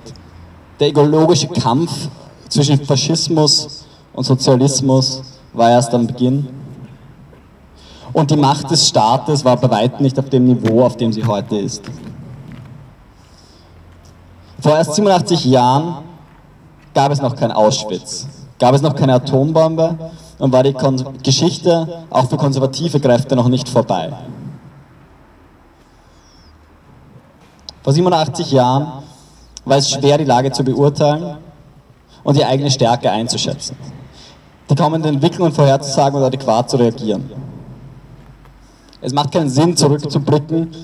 Der 0.78 0.88
ideologische 0.88 1.48
Kampf 1.48 2.08
zwischen 2.48 2.84
Faschismus 2.84 3.86
und 4.12 4.24
Sozialismus 4.24 5.22
war 5.54 5.70
erst 5.70 5.94
am 5.94 6.06
Beginn. 6.06 6.48
Und 8.12 8.30
die 8.30 8.36
Macht 8.36 8.70
des 8.70 8.86
Staates 8.86 9.44
war 9.44 9.56
bei 9.56 9.70
weitem 9.70 10.02
nicht 10.02 10.18
auf 10.18 10.28
dem 10.28 10.44
Niveau, 10.44 10.84
auf 10.84 10.96
dem 10.96 11.12
sie 11.12 11.24
heute 11.24 11.56
ist. 11.56 11.82
Vor 14.60 14.72
erst 14.72 14.94
87 14.94 15.44
Jahren 15.46 16.09
gab 16.94 17.12
es 17.12 17.20
noch 17.20 17.36
kein 17.36 17.52
Auschwitz, 17.52 18.26
gab 18.58 18.74
es 18.74 18.82
noch 18.82 18.94
keine 18.94 19.14
Atombombe 19.14 19.96
und 20.38 20.52
war 20.52 20.62
die 20.62 20.72
Kon 20.72 21.02
Geschichte 21.22 22.04
auch 22.10 22.28
für 22.28 22.36
konservative 22.36 23.00
Kräfte 23.00 23.36
noch 23.36 23.48
nicht 23.48 23.68
vorbei. 23.68 24.12
Vor 27.82 27.92
87 27.92 28.52
Jahren 28.52 29.04
war 29.64 29.78
es 29.78 29.90
schwer, 29.90 30.18
die 30.18 30.24
Lage 30.24 30.52
zu 30.52 30.64
beurteilen 30.64 31.38
und 32.22 32.36
die 32.36 32.44
eigene 32.44 32.70
Stärke 32.70 33.10
einzuschätzen, 33.10 33.76
die 34.68 34.74
kommenden 34.74 35.14
Entwicklungen 35.14 35.52
vorherzusagen 35.52 36.18
und 36.18 36.24
adäquat 36.24 36.70
zu 36.70 36.76
reagieren. 36.76 37.30
Es 39.00 39.12
macht 39.14 39.32
keinen 39.32 39.48
Sinn, 39.48 39.76
zurückzublicken 39.76 40.74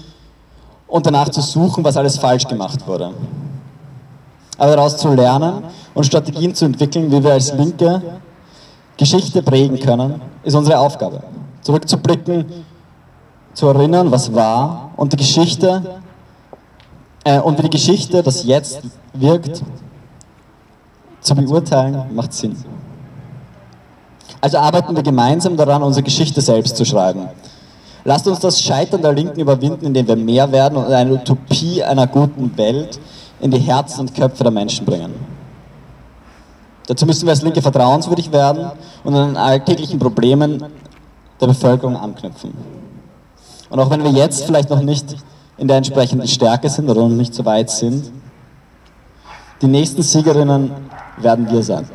und 0.86 1.06
danach 1.06 1.28
zu 1.28 1.42
suchen, 1.42 1.84
was 1.84 1.96
alles 1.96 2.18
falsch 2.18 2.46
gemacht 2.46 2.86
wurde. 2.86 3.12
Aber 4.56 4.76
daraus 4.76 4.96
zu 4.96 5.12
lernen 5.12 5.64
und 5.96 6.04
Strategien 6.04 6.54
zu 6.54 6.66
entwickeln, 6.66 7.10
wie 7.10 7.24
wir 7.24 7.32
als 7.32 7.54
Linke 7.54 8.02
Geschichte 8.98 9.42
prägen 9.42 9.80
können, 9.80 10.20
ist 10.44 10.54
unsere 10.54 10.78
Aufgabe. 10.78 11.22
Zurückzublicken, 11.62 12.44
zu 13.54 13.66
erinnern, 13.68 14.10
was 14.10 14.32
war 14.34 14.90
und 14.96 15.14
die 15.14 15.16
Geschichte 15.16 16.00
äh, 17.24 17.40
und 17.40 17.56
wie 17.58 17.62
die 17.62 17.70
Geschichte, 17.70 18.22
das 18.22 18.44
jetzt 18.44 18.82
wirkt, 19.14 19.62
zu 21.22 21.34
beurteilen, 21.34 22.14
macht 22.14 22.34
Sinn. 22.34 22.54
Also 24.42 24.58
arbeiten 24.58 24.94
wir 24.94 25.02
gemeinsam 25.02 25.56
daran, 25.56 25.82
unsere 25.82 26.04
Geschichte 26.04 26.42
selbst 26.42 26.76
zu 26.76 26.84
schreiben. 26.84 27.26
Lasst 28.04 28.28
uns 28.28 28.38
das 28.40 28.60
Scheitern 28.62 29.00
der 29.00 29.14
Linken 29.14 29.40
überwinden, 29.40 29.86
indem 29.86 30.06
wir 30.06 30.16
mehr 30.16 30.52
werden 30.52 30.76
und 30.76 30.92
eine 30.92 31.14
Utopie 31.14 31.82
einer 31.82 32.06
guten 32.06 32.54
Welt 32.58 33.00
in 33.40 33.50
die 33.50 33.58
Herzen 33.58 34.00
und 34.00 34.14
Köpfe 34.14 34.42
der 34.42 34.52
Menschen 34.52 34.84
bringen. 34.84 35.35
Dazu 36.86 37.06
müssen 37.06 37.26
wir 37.26 37.30
als 37.30 37.42
Linke 37.42 37.62
vertrauenswürdig 37.62 38.32
werden 38.32 38.70
und 39.04 39.14
an 39.14 39.28
den 39.28 39.36
alltäglichen 39.36 39.98
Problemen 39.98 40.62
der 41.40 41.46
Bevölkerung 41.46 41.96
anknüpfen. 41.96 42.54
Und 43.68 43.80
auch 43.80 43.90
wenn 43.90 44.04
wir 44.04 44.12
jetzt 44.12 44.44
vielleicht 44.44 44.70
noch 44.70 44.80
nicht 44.80 45.16
in 45.58 45.68
der 45.68 45.78
entsprechenden 45.78 46.28
Stärke 46.28 46.68
sind 46.68 46.88
oder 46.88 47.00
noch 47.00 47.08
nicht 47.08 47.34
so 47.34 47.44
weit 47.44 47.70
sind, 47.70 48.10
die 49.62 49.66
nächsten 49.66 50.02
Siegerinnen 50.02 50.70
werden 51.16 51.50
wir 51.50 51.62
sein. 51.62 51.88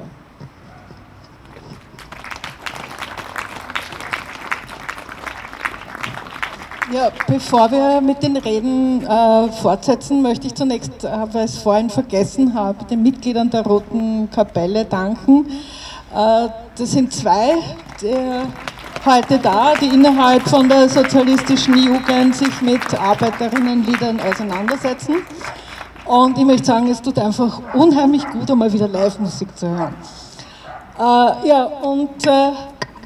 Ja, 7.01 7.09
bevor 7.25 7.71
wir 7.71 7.99
mit 7.99 8.21
den 8.21 8.37
Reden 8.37 9.03
äh, 9.03 9.51
fortsetzen, 9.53 10.21
möchte 10.21 10.45
ich 10.45 10.53
zunächst, 10.53 11.03
äh, 11.03 11.09
weil 11.31 11.45
ich 11.45 11.55
es 11.55 11.57
vorhin 11.57 11.89
vergessen 11.89 12.53
habe, 12.53 12.85
den 12.85 13.01
Mitgliedern 13.01 13.49
der 13.49 13.63
Roten 13.63 14.29
Kapelle 14.29 14.85
danken. 14.85 15.47
Äh, 16.13 16.49
das 16.77 16.91
sind 16.91 17.11
zwei 17.11 17.55
die 18.03 18.15
heute 19.03 19.39
da, 19.39 19.73
die 19.81 19.87
innerhalb 19.87 20.47
von 20.47 20.69
der 20.69 20.87
sozialistischen 20.87 21.75
Jugend 21.75 22.35
sich 22.35 22.61
mit 22.61 22.93
Arbeiterinnenliedern 22.93 24.19
auseinandersetzen. 24.19 25.23
Und 26.05 26.37
ich 26.37 26.45
möchte 26.45 26.65
sagen, 26.65 26.87
es 26.87 27.01
tut 27.01 27.17
einfach 27.17 27.61
unheimlich 27.73 28.27
gut, 28.27 28.51
einmal 28.51 28.71
wieder 28.71 28.87
Live-Musik 28.87 29.57
zu 29.57 29.67
hören. 29.67 29.95
Äh, 30.99 31.47
ja, 31.47 31.63
und 31.81 32.27
äh, 32.27 32.51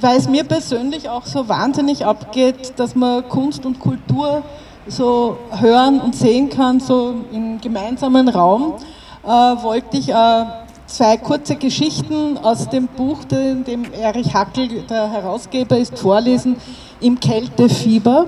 weil 0.06 0.18
es 0.20 0.30
mir 0.30 0.44
persönlich 0.44 1.10
auch 1.10 1.26
so 1.26 1.50
wahnsinnig 1.50 2.06
abgeht, 2.06 2.74
dass 2.76 2.94
man 2.94 3.28
Kunst 3.28 3.66
und 3.66 3.80
Kultur 3.80 4.44
so 4.86 5.36
hören 5.50 6.00
und 6.00 6.16
sehen 6.16 6.48
kann, 6.48 6.80
so 6.80 7.16
im 7.32 7.60
gemeinsamen 7.60 8.30
Raum, 8.30 8.76
äh, 9.24 9.28
wollte 9.28 9.98
ich 9.98 10.10
äh, 10.10 10.46
zwei 10.86 11.18
kurze 11.18 11.56
Geschichten 11.56 12.38
aus 12.38 12.70
dem 12.70 12.86
Buch, 12.86 13.22
in 13.32 13.64
dem 13.64 13.92
Erich 13.94 14.32
Hackel, 14.32 14.84
der 14.88 15.10
Herausgeber 15.10 15.76
ist, 15.76 15.98
vorlesen, 15.98 16.58
im 17.02 17.20
Kältefieber. 17.20 18.28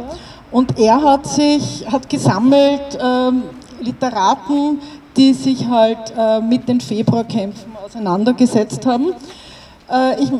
Und 0.51 0.79
er 0.79 0.99
hat 0.99 1.27
sich, 1.27 1.85
hat 1.91 2.09
gesammelt 2.09 2.97
ähm, 2.99 3.43
Literaten, 3.81 4.79
die 5.15 5.31
sich 5.31 5.67
halt 5.67 6.11
äh, 6.17 6.41
mit 6.41 6.67
den 6.67 6.81
Februarkämpfen 6.81 7.71
auseinandergesetzt 7.85 8.83
haben. 8.87 9.13
Äh, 9.91 10.23
ich, 10.23 10.31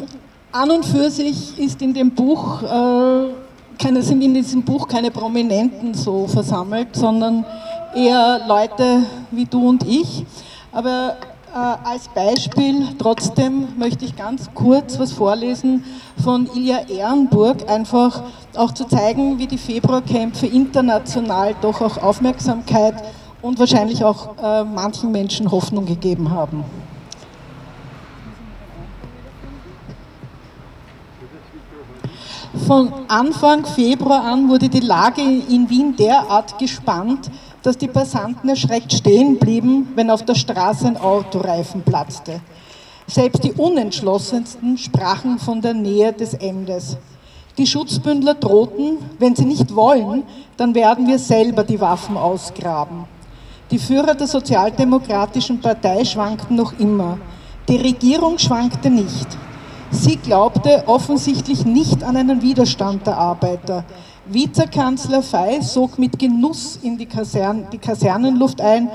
an 0.51 0.71
und 0.71 0.85
für 0.85 1.09
sich 1.09 1.57
ist 1.59 1.81
in 1.81 1.93
dem 1.93 2.11
Buch, 2.11 2.63
äh, 2.63 3.33
keine, 3.77 4.01
sind 4.01 4.21
in 4.21 4.33
diesem 4.33 4.63
Buch 4.63 4.87
keine 4.87 5.11
Prominenten 5.11 5.93
so 5.93 6.27
versammelt, 6.27 6.95
sondern 6.95 7.45
eher 7.95 8.41
Leute 8.47 9.03
wie 9.31 9.45
du 9.45 9.69
und 9.69 9.83
ich. 9.87 10.25
Aber 10.71 11.15
äh, 11.53 11.57
als 11.57 12.07
Beispiel 12.09 12.87
trotzdem 12.97 13.67
möchte 13.77 14.05
ich 14.05 14.15
ganz 14.15 14.49
kurz 14.53 14.99
was 14.99 15.11
vorlesen 15.11 15.83
von 16.23 16.49
Ilja 16.55 16.79
Ehrenburg, 16.87 17.69
einfach 17.69 18.23
auch 18.55 18.71
zu 18.71 18.85
zeigen, 18.85 19.37
wie 19.39 19.47
die 19.47 19.57
Februarkämpfe 19.57 20.47
international 20.47 21.55
doch 21.61 21.81
auch 21.81 21.97
Aufmerksamkeit 22.01 22.95
und 23.41 23.59
wahrscheinlich 23.59 24.03
auch 24.03 24.35
äh, 24.41 24.63
manchen 24.63 25.11
Menschen 25.11 25.49
Hoffnung 25.51 25.85
gegeben 25.85 26.31
haben. 26.31 26.63
Von 32.65 32.91
Anfang 33.07 33.65
Februar 33.65 34.23
an 34.23 34.49
wurde 34.49 34.67
die 34.67 34.79
Lage 34.79 35.21
in 35.21 35.69
Wien 35.69 35.95
derart 35.95 36.57
gespannt, 36.57 37.29
dass 37.61 37.77
die 37.77 37.87
Passanten 37.87 38.49
erschreckt 38.49 38.91
stehen 38.91 39.37
blieben, 39.37 39.89
wenn 39.95 40.09
auf 40.09 40.23
der 40.23 40.35
Straße 40.35 40.87
ein 40.87 40.97
Autoreifen 40.97 41.81
platzte. 41.81 42.41
Selbst 43.05 43.43
die 43.43 43.53
Unentschlossensten 43.53 44.77
sprachen 44.77 45.39
von 45.39 45.61
der 45.61 45.73
Nähe 45.73 46.11
des 46.13 46.33
Endes. 46.33 46.97
Die 47.57 47.67
Schutzbündler 47.67 48.33
drohten, 48.33 48.97
wenn 49.19 49.35
sie 49.35 49.45
nicht 49.45 49.73
wollen, 49.75 50.23
dann 50.57 50.75
werden 50.75 51.07
wir 51.07 51.19
selber 51.19 51.63
die 51.63 51.79
Waffen 51.79 52.17
ausgraben. 52.17 53.05
Die 53.71 53.79
Führer 53.79 54.15
der 54.15 54.27
Sozialdemokratischen 54.27 55.59
Partei 55.59 56.05
schwankten 56.05 56.55
noch 56.55 56.77
immer. 56.79 57.17
Die 57.67 57.77
Regierung 57.77 58.37
schwankte 58.37 58.89
nicht. 58.89 59.27
Sie 59.91 60.17
glaubte 60.17 60.83
offensichtlich 60.87 61.65
nicht 61.65 62.03
an 62.03 62.17
einen 62.17 62.41
Widerstand 62.41 63.07
der 63.07 63.17
Arbeiter. 63.17 63.83
Vizekanzler 64.25 65.21
Fey 65.21 65.61
sog 65.61 65.97
mit 65.97 66.19
Genuss 66.19 66.77
in 66.81 66.97
die, 66.97 67.05
Kasern 67.05 67.67
die 67.71 67.77
Kasernenluft 67.77 68.59
ein, 68.59 68.89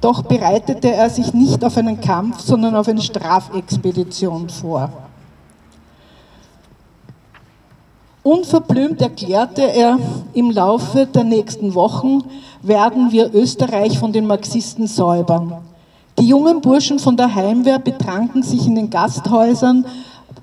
doch 0.00 0.22
bereitete 0.22 0.92
er 0.92 1.08
sich 1.08 1.32
nicht 1.32 1.64
auf 1.64 1.76
einen 1.78 2.00
Kampf, 2.00 2.40
sondern 2.40 2.76
auf 2.76 2.86
eine 2.86 3.00
Strafexpedition 3.00 4.50
vor. 4.50 4.90
Unverblümt 8.22 9.00
erklärte 9.00 9.62
er, 9.62 9.98
im 10.34 10.50
Laufe 10.50 11.06
der 11.06 11.24
nächsten 11.24 11.74
Wochen 11.74 12.24
werden 12.60 13.12
wir 13.12 13.32
Österreich 13.32 13.98
von 13.98 14.12
den 14.12 14.26
Marxisten 14.26 14.86
säubern. 14.86 15.58
Die 16.18 16.26
jungen 16.26 16.60
Burschen 16.60 16.98
von 16.98 17.16
der 17.16 17.34
Heimwehr 17.34 17.78
betranken 17.78 18.42
sich 18.42 18.66
in 18.66 18.74
den 18.74 18.90
Gasthäusern 18.90 19.86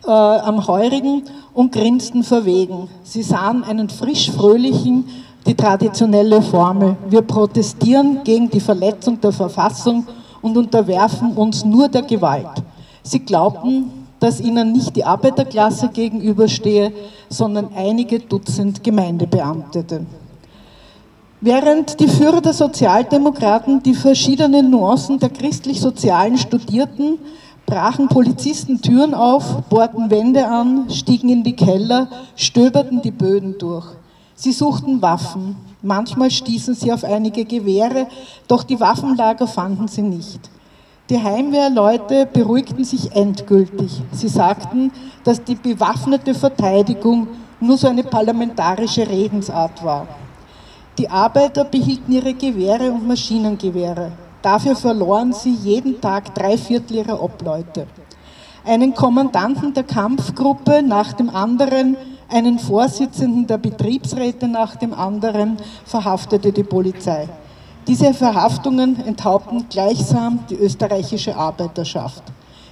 äh, 0.06 0.10
am 0.10 0.68
Heurigen 0.68 1.24
und 1.54 1.72
grinsten 1.72 2.24
verwegen. 2.24 2.90
Sie 3.04 3.24
sahen 3.24 3.64
einen 3.64 3.90
frisch-fröhlichen, 3.90 5.06
die 5.46 5.56
traditionelle 5.56 6.42
Formel. 6.42 6.96
Wir 7.10 7.22
protestieren 7.22 8.20
gegen 8.24 8.50
die 8.50 8.60
Verletzung 8.60 9.20
der 9.20 9.32
Verfassung 9.32 10.08
und 10.42 10.58
unterwerfen 10.58 11.34
uns 11.34 11.66
nur 11.66 11.90
der 11.90 12.04
Gewalt. 12.04 12.64
Sie 13.04 13.20
glaubten, 13.20 13.92
dass 14.20 14.40
ihnen 14.40 14.72
nicht 14.72 14.96
die 14.96 15.04
Arbeiterklasse 15.04 15.90
gegenüberstehe, 15.90 16.94
sondern 17.28 17.70
einige 17.76 18.20
Dutzend 18.20 18.84
Gemeindebeamtete. 18.84 20.06
Während 21.42 22.00
die 22.00 22.08
Führer 22.08 22.40
der 22.40 22.54
Sozialdemokraten 22.54 23.84
die 23.84 23.94
verschiedenen 23.94 24.70
Nuancen 24.70 25.20
der 25.20 25.30
christlich-sozialen 25.30 26.38
studierten, 26.38 27.18
brachen 27.74 28.08
Polizisten 28.08 28.84
Türen 28.84 29.16
auf, 29.16 29.64
bohrten 29.64 30.12
Wände 30.12 30.48
an, 30.48 30.92
stiegen 30.92 31.30
in 31.30 31.44
die 31.44 31.56
Keller, 31.56 32.08
stöberten 32.36 33.02
die 33.02 33.10
Böden 33.10 33.58
durch. 33.58 33.88
Sie 34.36 34.52
suchten 34.52 35.02
Waffen. 35.02 35.56
Manchmal 35.82 36.30
stießen 36.30 36.76
sie 36.76 36.94
auf 36.94 37.04
einige 37.04 37.46
Gewehre, 37.46 38.06
doch 38.48 38.62
die 38.62 38.80
Waffenlager 38.80 39.48
fanden 39.48 39.88
sie 39.88 40.04
nicht. 40.04 40.52
Die 41.10 41.20
Heimwehrleute 41.20 42.28
beruhigten 42.28 42.84
sich 42.84 43.12
endgültig. 43.16 44.04
Sie 44.12 44.28
sagten, 44.28 44.92
dass 45.24 45.44
die 45.44 45.56
bewaffnete 45.56 46.36
Verteidigung 46.36 47.28
nur 47.60 47.78
so 47.78 47.88
eine 47.88 48.04
parlamentarische 48.04 49.10
Redensart 49.10 49.84
war. 49.84 50.08
Die 51.00 51.10
Arbeiter 51.10 51.66
behielten 51.66 52.12
ihre 52.12 52.36
Gewehre 52.36 52.92
und 52.92 53.08
Maschinengewehre. 53.08 54.12
Dafür 54.44 54.76
verloren 54.76 55.32
sie 55.32 55.54
jeden 55.54 56.02
Tag 56.02 56.36
drei 56.36 56.58
Viertel 56.58 56.98
ihrer 56.98 57.24
Obleute. 57.24 57.88
Einen 58.66 58.94
Kommandanten 58.94 59.74
der 59.74 59.84
Kampfgruppe 59.84 60.84
nach 60.84 61.14
dem 61.14 61.30
anderen, 61.30 61.96
einen 62.30 62.60
Vorsitzenden 62.60 63.48
der 63.48 63.58
Betriebsräte 63.58 64.50
nach 64.50 64.76
dem 64.76 64.94
anderen 64.94 65.56
verhaftete 65.86 66.52
die 66.52 66.64
Polizei. 66.64 67.30
Diese 67.88 68.14
Verhaftungen 68.14 69.06
enthaupten 69.06 69.66
gleichsam 69.70 70.40
die 70.50 70.56
österreichische 70.56 71.36
Arbeiterschaft. 71.36 72.24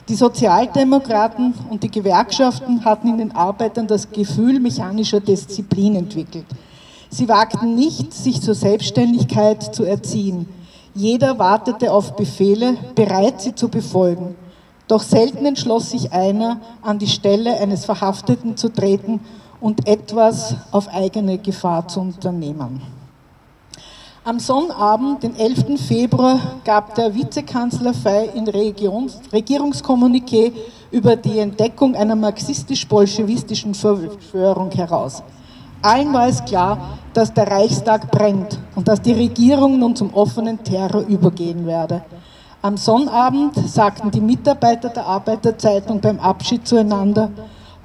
Die 0.09 0.15
Sozialdemokraten 0.15 1.53
und 1.69 1.83
die 1.83 1.91
Gewerkschaften 1.91 2.83
hatten 2.83 3.07
in 3.07 3.17
den 3.17 3.31
Arbeitern 3.33 3.87
das 3.87 4.11
Gefühl 4.11 4.59
mechanischer 4.59 5.21
Disziplin 5.21 5.95
entwickelt. 5.95 6.47
Sie 7.09 7.29
wagten 7.29 7.75
nicht, 7.75 8.13
sich 8.13 8.41
zur 8.41 8.55
Selbstständigkeit 8.55 9.73
zu 9.73 9.85
erziehen. 9.85 10.47
Jeder 10.93 11.39
wartete 11.39 11.91
auf 11.91 12.15
Befehle, 12.15 12.75
bereit, 12.95 13.41
sie 13.41 13.55
zu 13.55 13.69
befolgen. 13.69 14.35
Doch 14.87 15.01
selten 15.01 15.45
entschloss 15.45 15.91
sich 15.91 16.11
einer, 16.11 16.59
an 16.81 16.99
die 16.99 17.07
Stelle 17.07 17.57
eines 17.59 17.85
Verhafteten 17.85 18.57
zu 18.57 18.67
treten 18.67 19.21
und 19.61 19.87
etwas 19.87 20.55
auf 20.71 20.89
eigene 20.89 21.37
Gefahr 21.37 21.87
zu 21.87 22.01
unternehmen. 22.01 22.81
Am 24.23 24.39
Sonnabend, 24.39 25.23
den 25.23 25.35
11. 25.35 25.81
Februar, 25.81 26.39
gab 26.65 26.93
der 26.95 27.15
Vizekanzler 27.15 27.93
Fey 27.93 28.29
in 28.35 28.47
Regierungskommuniqué 28.47 30.51
über 30.91 31.15
die 31.15 31.39
Entdeckung 31.39 31.95
einer 31.95 32.15
marxistisch-bolschewistischen 32.15 33.73
Verschwörung 33.73 34.69
heraus. 34.71 35.23
Allen 35.81 36.13
war 36.13 36.27
es 36.27 36.43
klar, 36.45 36.99
dass 37.13 37.33
der 37.33 37.49
Reichstag 37.49 38.11
brennt 38.11 38.59
und 38.75 38.87
dass 38.87 39.01
die 39.01 39.13
Regierung 39.13 39.79
nun 39.79 39.95
zum 39.95 40.13
offenen 40.13 40.63
Terror 40.63 41.01
übergehen 41.01 41.65
werde. 41.65 42.03
Am 42.61 42.77
Sonnabend 42.77 43.55
sagten 43.67 44.11
die 44.11 44.21
Mitarbeiter 44.21 44.89
der 44.89 45.05
Arbeiterzeitung 45.05 45.99
beim 45.99 46.19
Abschied 46.19 46.67
zueinander, 46.67 47.31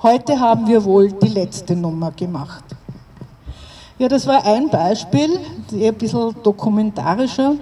heute 0.02 0.38
haben 0.38 0.66
wir 0.66 0.84
wohl 0.84 1.10
die 1.10 1.28
letzte 1.28 1.74
Nummer 1.74 2.10
gemacht. 2.10 2.64
Ja, 3.98 4.08
das 4.08 4.26
war 4.26 4.44
ein 4.44 4.68
Beispiel, 4.68 5.40
ein 5.72 5.94
bisschen 5.94 6.34
dokumentarischer. 6.42 7.54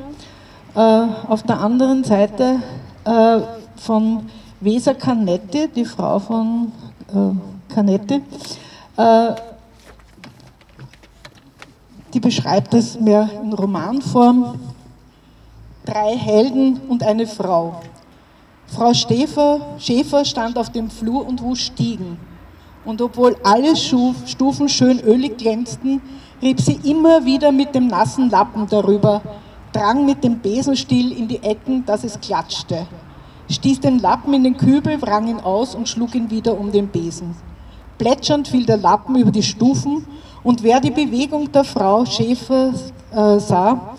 Äh, 0.75 0.81
auf 1.29 1.45
der 1.45 1.61
anderen 1.61 2.03
Seite 2.03 2.57
äh, 3.05 3.39
von 3.77 4.27
Weser 4.61 4.95
Canetti, 4.95 5.69
die 5.69 5.85
Frau 5.85 6.19
von 6.19 6.73
äh, 7.13 7.73
Canetti, 7.73 8.21
die 12.15 12.21
beschreibt 12.21 12.73
es 12.75 12.99
mehr 13.01 13.29
in 13.43 13.53
Romanform. 13.53 14.59
Drei 15.85 16.17
Helden 16.17 16.81
und 16.89 17.03
eine 17.03 17.27
Frau. 17.27 17.83
Frau 18.69 18.95
Schäfer, 18.95 19.61
Schäfer 19.79 20.25
stand 20.25 20.57
auf 20.57 20.71
dem 20.71 20.91
Flur 20.91 21.27
und 21.27 21.43
wusch 21.43 21.67
Stiegen. 21.67 22.17
Und 22.85 23.03
obwohl 23.03 23.37
alle 23.43 23.75
Stufen 23.77 24.69
schön 24.69 25.01
ölig 25.01 25.39
glänzten, 25.39 26.01
rieb 26.41 26.61
sie 26.61 26.79
immer 26.85 27.25
wieder 27.25 27.51
mit 27.51 27.75
dem 27.75 27.89
nassen 27.89 28.31
Lappen 28.31 28.67
darüber, 28.69 29.21
drang 29.73 30.07
mit 30.07 30.23
dem 30.23 30.39
Besenstiel 30.39 31.13
in 31.13 31.27
die 31.27 31.43
Ecken, 31.43 31.85
dass 31.85 32.05
es 32.05 32.21
klatschte. 32.21 32.87
stieß 33.51 33.81
den 33.81 33.99
Lappen 33.99 34.33
in 34.35 34.45
den 34.45 34.57
Kübel, 34.57 35.03
wrang 35.03 35.27
ihn 35.27 35.41
aus 35.41 35.75
und 35.75 35.89
schlug 35.89 36.15
ihn 36.15 36.31
wieder 36.31 36.59
um 36.59 36.71
den 36.71 36.89
Besen. 36.89 37.35
Plätschernd 37.99 38.49
fiel 38.49 38.67
der 38.67 38.77
Lappen 38.77 39.17
über 39.17 39.31
die 39.31 39.43
Stufen 39.43 40.05
und 40.45 40.63
wer 40.63 40.79
die 40.79 40.91
Bewegung 40.91 41.51
der 41.51 41.65
Frau 41.65 42.05
Schäfer 42.05 42.73
äh, 43.11 43.41
sah, 43.41 43.95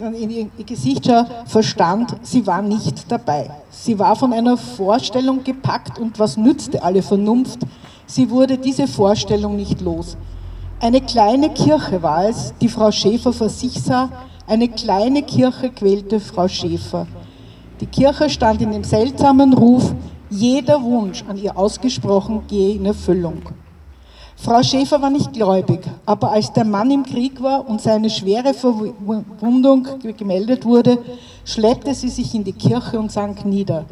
in 0.00 0.30
ihr 0.30 0.64
Gesicht 0.64 1.04
sah, 1.04 1.26
verstand, 1.44 2.14
sie 2.22 2.46
war 2.46 2.62
nicht 2.62 3.10
dabei. 3.10 3.50
Sie 3.70 3.98
war 3.98 4.14
von 4.14 4.32
einer 4.32 4.56
Vorstellung 4.56 5.42
gepackt 5.42 5.98
und 5.98 6.18
was 6.20 6.36
nützte 6.36 6.82
alle 6.82 7.02
Vernunft? 7.02 7.58
Sie 8.06 8.30
wurde 8.30 8.58
diese 8.58 8.86
Vorstellung 8.86 9.56
nicht 9.56 9.80
los. 9.80 10.16
Eine 10.80 11.00
kleine 11.00 11.50
Kirche 11.50 12.00
war 12.02 12.28
es, 12.28 12.54
die 12.60 12.68
Frau 12.68 12.92
Schäfer 12.92 13.32
vor 13.32 13.48
sich 13.48 13.80
sah. 13.82 14.08
Eine 14.46 14.68
kleine 14.68 15.22
Kirche 15.22 15.70
quälte 15.70 16.20
Frau 16.20 16.46
Schäfer. 16.46 17.06
Die 17.80 17.86
Kirche 17.86 18.30
stand 18.30 18.62
in 18.62 18.70
dem 18.70 18.84
seltsamen 18.84 19.52
Ruf, 19.52 19.94
jeder 20.30 20.80
Wunsch 20.82 21.24
an 21.28 21.36
ihr 21.36 21.56
ausgesprochen 21.56 22.42
gehe 22.46 22.76
in 22.76 22.86
Erfüllung. 22.86 23.42
Frau 24.44 24.60
Schäfer 24.60 25.00
war 25.00 25.10
nicht 25.10 25.32
gläubig, 25.32 25.82
aber 26.04 26.32
als 26.32 26.52
der 26.52 26.64
Mann 26.64 26.90
im 26.90 27.04
Krieg 27.04 27.40
war 27.40 27.68
und 27.68 27.80
seine 27.80 28.10
schwere 28.10 28.54
Verwundung 28.54 29.86
gemeldet 30.18 30.64
wurde, 30.64 30.98
schleppte 31.44 31.94
sie 31.94 32.08
sich 32.08 32.34
in 32.34 32.42
die 32.42 32.52
Kirche 32.52 32.98
und 32.98 33.12
sank 33.12 33.44
nieder. 33.44 33.84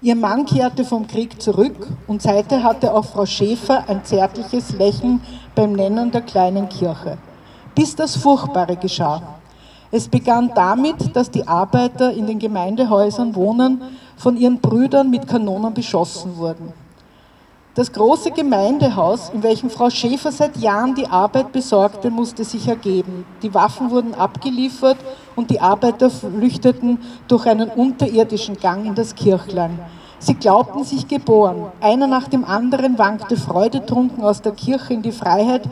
Ihr 0.00 0.16
Mann 0.16 0.46
kehrte 0.46 0.86
vom 0.86 1.06
Krieg 1.06 1.42
zurück 1.42 1.88
und 2.06 2.22
seither 2.22 2.62
hatte 2.62 2.94
auch 2.94 3.04
Frau 3.04 3.26
Schäfer 3.26 3.84
ein 3.86 4.02
zärtliches 4.02 4.72
Lächeln 4.72 5.20
beim 5.54 5.74
Nennen 5.74 6.10
der 6.10 6.22
kleinen 6.22 6.70
Kirche. 6.70 7.18
Bis 7.74 7.94
das 7.94 8.16
Furchtbare 8.16 8.76
geschah. 8.76 9.20
Es 9.90 10.08
begann 10.08 10.52
damit, 10.54 11.14
dass 11.14 11.30
die 11.30 11.46
Arbeiter 11.46 12.14
in 12.14 12.26
den 12.26 12.38
Gemeindehäusern 12.38 13.34
wohnen, 13.34 13.82
von 14.16 14.38
ihren 14.38 14.58
Brüdern 14.58 15.10
mit 15.10 15.28
Kanonen 15.28 15.74
beschossen 15.74 16.38
wurden. 16.38 16.81
Das 17.74 17.90
große 17.90 18.32
Gemeindehaus, 18.32 19.30
in 19.30 19.42
welchem 19.42 19.70
Frau 19.70 19.88
Schäfer 19.88 20.30
seit 20.30 20.58
Jahren 20.58 20.94
die 20.94 21.06
Arbeit 21.06 21.52
besorgte, 21.52 22.10
musste 22.10 22.44
sich 22.44 22.68
ergeben. 22.68 23.24
Die 23.42 23.54
Waffen 23.54 23.90
wurden 23.90 24.12
abgeliefert 24.12 24.98
und 25.36 25.50
die 25.50 25.58
Arbeiter 25.58 26.10
flüchteten 26.10 26.98
durch 27.28 27.46
einen 27.46 27.70
unterirdischen 27.70 28.58
Gang 28.58 28.84
in 28.84 28.94
das 28.94 29.14
Kirchlein. 29.14 29.78
Sie 30.18 30.34
glaubten 30.34 30.84
sich 30.84 31.08
geboren. 31.08 31.72
Einer 31.80 32.06
nach 32.06 32.28
dem 32.28 32.44
anderen 32.44 32.98
wankte 32.98 33.38
freudetrunken 33.38 34.22
aus 34.22 34.42
der 34.42 34.52
Kirche 34.52 34.92
in 34.92 35.00
die 35.00 35.10
Freiheit 35.10 35.62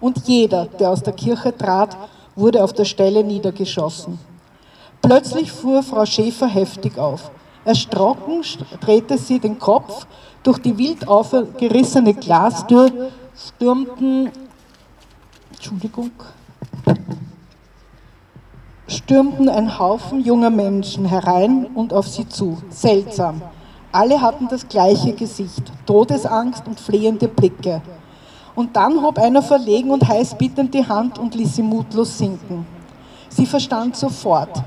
und 0.00 0.26
jeder, 0.26 0.64
der 0.64 0.88
aus 0.88 1.02
der 1.02 1.12
Kirche 1.12 1.54
trat, 1.54 1.94
wurde 2.36 2.64
auf 2.64 2.72
der 2.72 2.86
Stelle 2.86 3.22
niedergeschossen. 3.22 4.18
Plötzlich 5.02 5.52
fuhr 5.52 5.82
Frau 5.82 6.06
Schäfer 6.06 6.46
heftig 6.46 6.96
auf. 6.96 7.30
Erschrocken 7.70 8.42
drehte 8.80 9.16
sie 9.16 9.38
den 9.38 9.56
Kopf. 9.56 10.04
Durch 10.42 10.58
die 10.58 10.76
wild 10.76 11.06
aufgerissene 11.06 12.14
Glastür 12.14 12.90
stürmten, 13.36 14.30
Entschuldigung, 15.52 16.10
stürmten 18.88 19.48
ein 19.48 19.78
Haufen 19.78 20.20
junger 20.24 20.50
Menschen 20.50 21.04
herein 21.04 21.66
und 21.66 21.92
auf 21.92 22.08
sie 22.08 22.28
zu. 22.28 22.58
Seltsam. 22.70 23.40
Alle 23.92 24.20
hatten 24.20 24.48
das 24.48 24.66
gleiche 24.66 25.12
Gesicht, 25.12 25.62
Todesangst 25.86 26.66
und 26.66 26.80
flehende 26.80 27.28
Blicke. 27.28 27.82
Und 28.56 28.74
dann 28.74 29.00
hob 29.00 29.16
einer 29.18 29.42
verlegen 29.42 29.92
und 29.92 30.08
heiß 30.08 30.34
bittend 30.36 30.74
die 30.74 30.86
Hand 30.86 31.20
und 31.20 31.36
ließ 31.36 31.54
sie 31.54 31.62
mutlos 31.62 32.18
sinken. 32.18 32.66
Sie 33.28 33.46
verstand 33.46 33.94
sofort. 33.94 34.60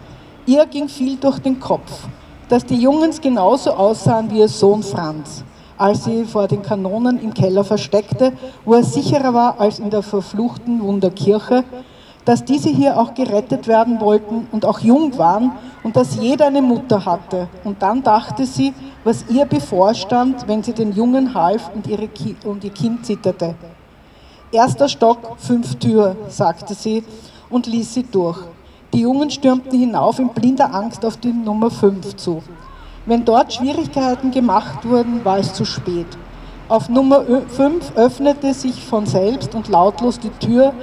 Ihr 0.46 0.66
ging 0.68 0.88
viel 0.88 1.18
durch 1.18 1.40
den 1.40 1.60
Kopf, 1.60 2.08
dass 2.54 2.68
die 2.68 2.80
Jungens 2.80 3.20
genauso 3.20 3.72
aussahen 3.72 4.30
wie 4.30 4.38
ihr 4.38 4.48
Sohn 4.48 4.84
Franz, 4.84 5.44
als 5.76 6.04
sie 6.04 6.24
vor 6.24 6.48
den 6.48 6.62
Kanonen 6.62 7.20
im 7.20 7.34
Keller 7.34 7.64
versteckte, 7.64 8.32
wo 8.64 8.76
er 8.76 8.84
sicherer 8.84 9.34
war 9.34 9.60
als 9.60 9.80
in 9.80 9.90
der 9.90 10.04
verfluchten 10.04 10.80
Wunderkirche, 10.80 11.64
dass 12.26 12.46
diese 12.46 12.70
hier 12.70 13.00
auch 13.00 13.16
gerettet 13.16 13.68
werden 13.68 14.00
wollten 14.00 14.48
und 14.52 14.66
auch 14.66 14.82
jung 14.82 15.18
waren 15.18 15.54
und 15.82 15.96
dass 15.96 16.18
jeder 16.18 16.46
eine 16.46 16.62
Mutter 16.62 17.04
hatte. 17.04 17.48
Und 17.64 17.82
dann 17.82 18.04
dachte 18.04 18.46
sie, 18.46 18.76
was 19.04 19.26
ihr 19.30 19.46
bevorstand, 19.46 20.48
wenn 20.48 20.62
sie 20.62 20.74
den 20.74 20.92
Jungen 20.92 21.34
half 21.34 21.72
und, 21.74 21.88
ihre 21.88 22.08
Ki 22.08 22.36
und 22.46 22.64
ihr 22.64 22.70
Kind 22.70 23.04
zitterte. 23.04 23.56
Erster 24.52 24.88
Stock, 24.88 25.38
fünf 25.40 25.74
Tür, 25.80 26.16
sagte 26.30 26.76
sie 26.76 27.04
und 27.50 27.66
ließ 27.66 27.96
sie 27.96 28.04
durch. 28.04 28.53
Die 28.94 29.02
Jungen 29.02 29.32
stürmten 29.32 29.78
hinauf 29.78 30.20
in 30.20 30.30
blinder 30.30 30.74
Angst 30.74 31.04
auf 31.04 31.18
die 31.18 31.34
Nummer 31.34 31.72
fünf 31.72 32.16
zu. 32.16 32.44
Wenn 33.08 33.26
dort 33.26 33.52
Schwierigkeiten 33.52 34.30
gemacht 34.30 34.88
wurden, 34.88 35.26
war 35.26 35.40
es 35.40 35.54
zu 35.54 35.66
spät. 35.66 36.06
Auf 36.70 36.90
Nummer 36.90 37.24
5 37.24 37.94
öffnete 37.96 38.54
sich 38.54 38.86
von 38.86 39.06
selbst 39.06 39.54
und 39.56 39.68
lautlos 39.68 40.20
die 40.20 40.30
Tür, 40.30 40.74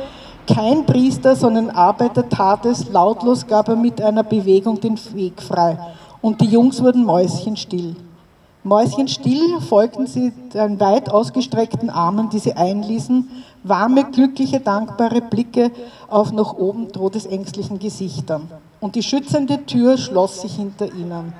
kein 0.47 0.85
Priester, 0.85 1.37
sondern 1.37 1.71
Arbeiter 1.71 2.29
tat 2.29 2.67
es, 2.67 2.91
lautlos 2.91 3.47
gab 3.47 3.69
er 3.69 3.77
mit 3.77 4.03
einer 4.03 4.25
Bewegung 4.25 4.81
den 4.81 4.99
Weg 5.15 5.41
frei. 5.41 5.79
Und 6.21 6.41
die 6.41 6.47
Jungs 6.47 6.83
wurden 6.83 7.05
mäuschenstill. 7.05 7.97
Mäuschenstill 8.63 9.61
folgten 9.61 10.07
sie 10.07 10.33
den 10.53 10.79
weit 10.81 11.09
ausgestreckten 11.09 11.89
Armen, 11.89 12.29
die 12.29 12.41
sie 12.41 12.53
einließen, 12.53 13.29
warme, 13.63 14.11
glückliche, 14.11 14.61
dankbare 14.61 15.21
Blicke 15.21 15.71
auf 16.09 16.33
nach 16.33 16.55
oben 16.55 16.93
todesängstlichen 16.93 17.79
Gesichtern. 17.79 18.49
Und 18.81 18.95
die 18.95 19.03
schützende 19.03 19.65
Tür 19.67 19.99
schloss 19.99 20.43
sich 20.43 20.57
hinter 20.57 20.87
ihnen. 20.87 21.35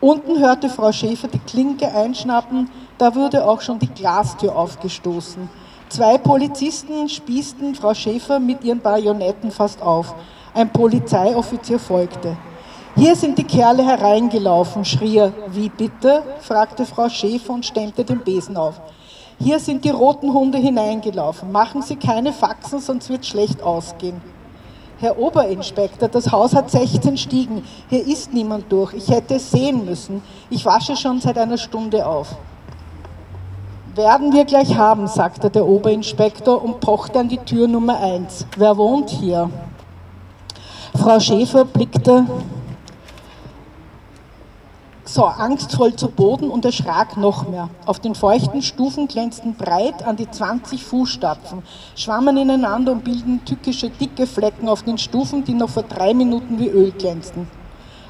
Unten 0.00 0.38
hörte 0.38 0.70
Frau 0.70 0.92
Schäfer 0.92 1.28
die 1.28 1.40
Klinke 1.40 1.92
einschnappen, 1.92 2.70
da 2.96 3.14
wurde 3.14 3.46
auch 3.46 3.60
schon 3.60 3.78
die 3.78 3.88
Glastür 3.88 4.56
aufgestoßen. 4.56 5.50
Zwei 5.90 6.18
Polizisten 6.18 7.08
spießten 7.08 7.74
Frau 7.74 7.92
Schäfer 7.94 8.38
mit 8.38 8.64
ihren 8.64 8.80
Bajonetten 8.80 9.50
fast 9.50 9.82
auf. 9.82 10.14
Ein 10.54 10.72
Polizeioffizier 10.72 11.78
folgte. 11.78 12.36
Hier 12.96 13.14
sind 13.14 13.38
die 13.38 13.44
Kerle 13.44 13.84
hereingelaufen, 13.84 14.84
schrie 14.84 15.18
er. 15.18 15.32
Wie 15.48 15.68
bitte? 15.68 16.22
fragte 16.40 16.86
Frau 16.86 17.08
Schäfer 17.08 17.52
und 17.52 17.66
stemmte 17.66 18.04
den 18.04 18.20
Besen 18.20 18.56
auf. 18.56 18.80
Hier 19.42 19.58
sind 19.58 19.86
die 19.86 19.90
roten 19.90 20.34
Hunde 20.34 20.58
hineingelaufen. 20.58 21.50
Machen 21.50 21.80
Sie 21.80 21.96
keine 21.96 22.30
Faxen, 22.30 22.78
sonst 22.78 23.08
wird 23.08 23.24
schlecht 23.24 23.62
ausgehen. 23.62 24.20
Herr 24.98 25.18
Oberinspektor, 25.18 26.10
das 26.10 26.30
Haus 26.30 26.54
hat 26.54 26.70
16 26.70 27.16
Stiegen. 27.16 27.64
Hier 27.88 28.06
ist 28.06 28.34
niemand 28.34 28.70
durch. 28.70 28.92
Ich 28.92 29.08
hätte 29.08 29.36
es 29.36 29.50
sehen 29.50 29.86
müssen. 29.86 30.22
Ich 30.50 30.66
wasche 30.66 30.94
schon 30.94 31.22
seit 31.22 31.38
einer 31.38 31.56
Stunde 31.56 32.06
auf. 32.06 32.36
Werden 33.94 34.34
wir 34.34 34.44
gleich 34.44 34.76
haben, 34.76 35.06
sagte 35.06 35.48
der 35.48 35.66
Oberinspektor 35.66 36.62
und 36.62 36.80
pochte 36.80 37.18
an 37.18 37.30
die 37.30 37.38
Tür 37.38 37.66
Nummer 37.66 37.98
1. 37.98 38.46
Wer 38.58 38.76
wohnt 38.76 39.08
hier? 39.08 39.48
Frau 40.94 41.18
Schäfer 41.18 41.64
blickte 41.64 42.26
so 45.14 45.24
angstvoll 45.24 45.94
zu 45.96 46.08
Boden 46.08 46.50
und 46.50 46.64
erschrak 46.64 47.16
noch 47.16 47.48
mehr. 47.48 47.68
Auf 47.86 47.98
den 47.98 48.14
feuchten 48.14 48.62
Stufen 48.62 49.08
glänzten 49.08 49.54
breit 49.54 50.02
an 50.02 50.16
die 50.16 50.30
20 50.30 50.84
Fußstapfen, 50.84 51.62
schwammen 51.96 52.36
ineinander 52.36 52.92
und 52.92 53.04
bilden 53.04 53.44
tückische, 53.44 53.90
dicke 53.90 54.26
Flecken 54.26 54.68
auf 54.68 54.82
den 54.82 54.98
Stufen, 54.98 55.44
die 55.44 55.54
noch 55.54 55.70
vor 55.70 55.82
drei 55.82 56.14
Minuten 56.14 56.58
wie 56.58 56.68
Öl 56.68 56.92
glänzten. 56.92 57.48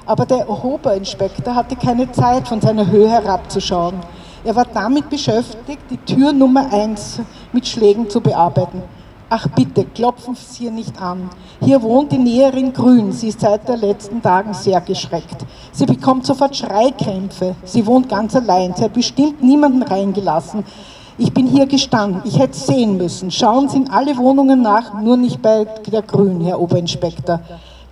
Aber 0.07 0.27
der 0.27 0.49
Oberinspektor 0.49 1.55
hatte 1.55 1.77
keine 1.77 2.11
Zeit, 2.13 2.49
von 2.49 2.61
seiner 2.61 2.91
Höhe 2.91 3.09
herabzuschauen. 3.09 4.01
Er 4.43 4.57
war 4.57 4.65
damit 4.65 5.09
beschäftigt, 5.11 5.83
die 5.91 5.99
Tür 5.99 6.33
Nummer 6.33 6.73
1 6.73 7.21
mit 7.53 7.67
Schlägen 7.69 8.09
zu 8.11 8.21
bearbeiten. 8.21 8.83
Ach 9.33 9.47
bitte, 9.55 9.85
klopfen 9.85 10.35
Sie 10.35 10.65
hier 10.65 10.73
nicht 10.73 11.01
an. 11.01 11.31
Hier 11.61 11.81
wohnt 11.83 12.11
die 12.11 12.19
Näherin 12.19 12.73
Grün. 12.73 13.13
Sie 13.13 13.29
ist 13.29 13.41
seit 13.41 13.69
den 13.69 13.79
letzten 13.79 14.21
Tagen 14.21 14.53
sehr 14.55 14.81
geschreckt. 14.81 15.47
Sie 15.71 15.87
bekommt 15.87 16.27
sofort 16.27 16.57
Schreikrämpfe. 16.57 17.55
Sie 17.63 17.87
wohnt 17.87 18.09
ganz 18.09 18.35
allein. 18.35 18.75
Sie 18.75 18.83
hat 18.83 18.93
bestimmt 18.93 19.41
niemanden 19.41 19.85
reingelassen. 19.85 20.65
Ich 21.17 21.33
bin 21.33 21.47
hier 21.47 21.67
gestanden. 21.67 22.23
Ich 22.25 22.41
hätte 22.41 22.59
sehen 22.59 22.97
müssen. 22.97 23.31
Schauen 23.31 23.69
Sie 23.69 23.77
in 23.77 23.91
alle 23.91 24.17
Wohnungen 24.17 24.63
nach, 24.63 25.01
nur 25.01 25.17
nicht 25.17 25.41
bei 25.41 25.65
der 25.87 26.03
Grün, 26.03 26.41
Herr 26.41 26.61
Oberinspektor. 26.61 27.39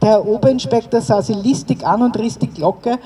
Der 0.03 0.09
Herr 0.09 0.26
Oberinspektor 0.26 1.01
sah 1.01 1.22
sie 1.22 1.34
listig 1.34 1.86
an 1.86 2.03
und 2.03 2.18
riss 2.18 2.36
die 2.39 2.49
Glocke 2.49 2.99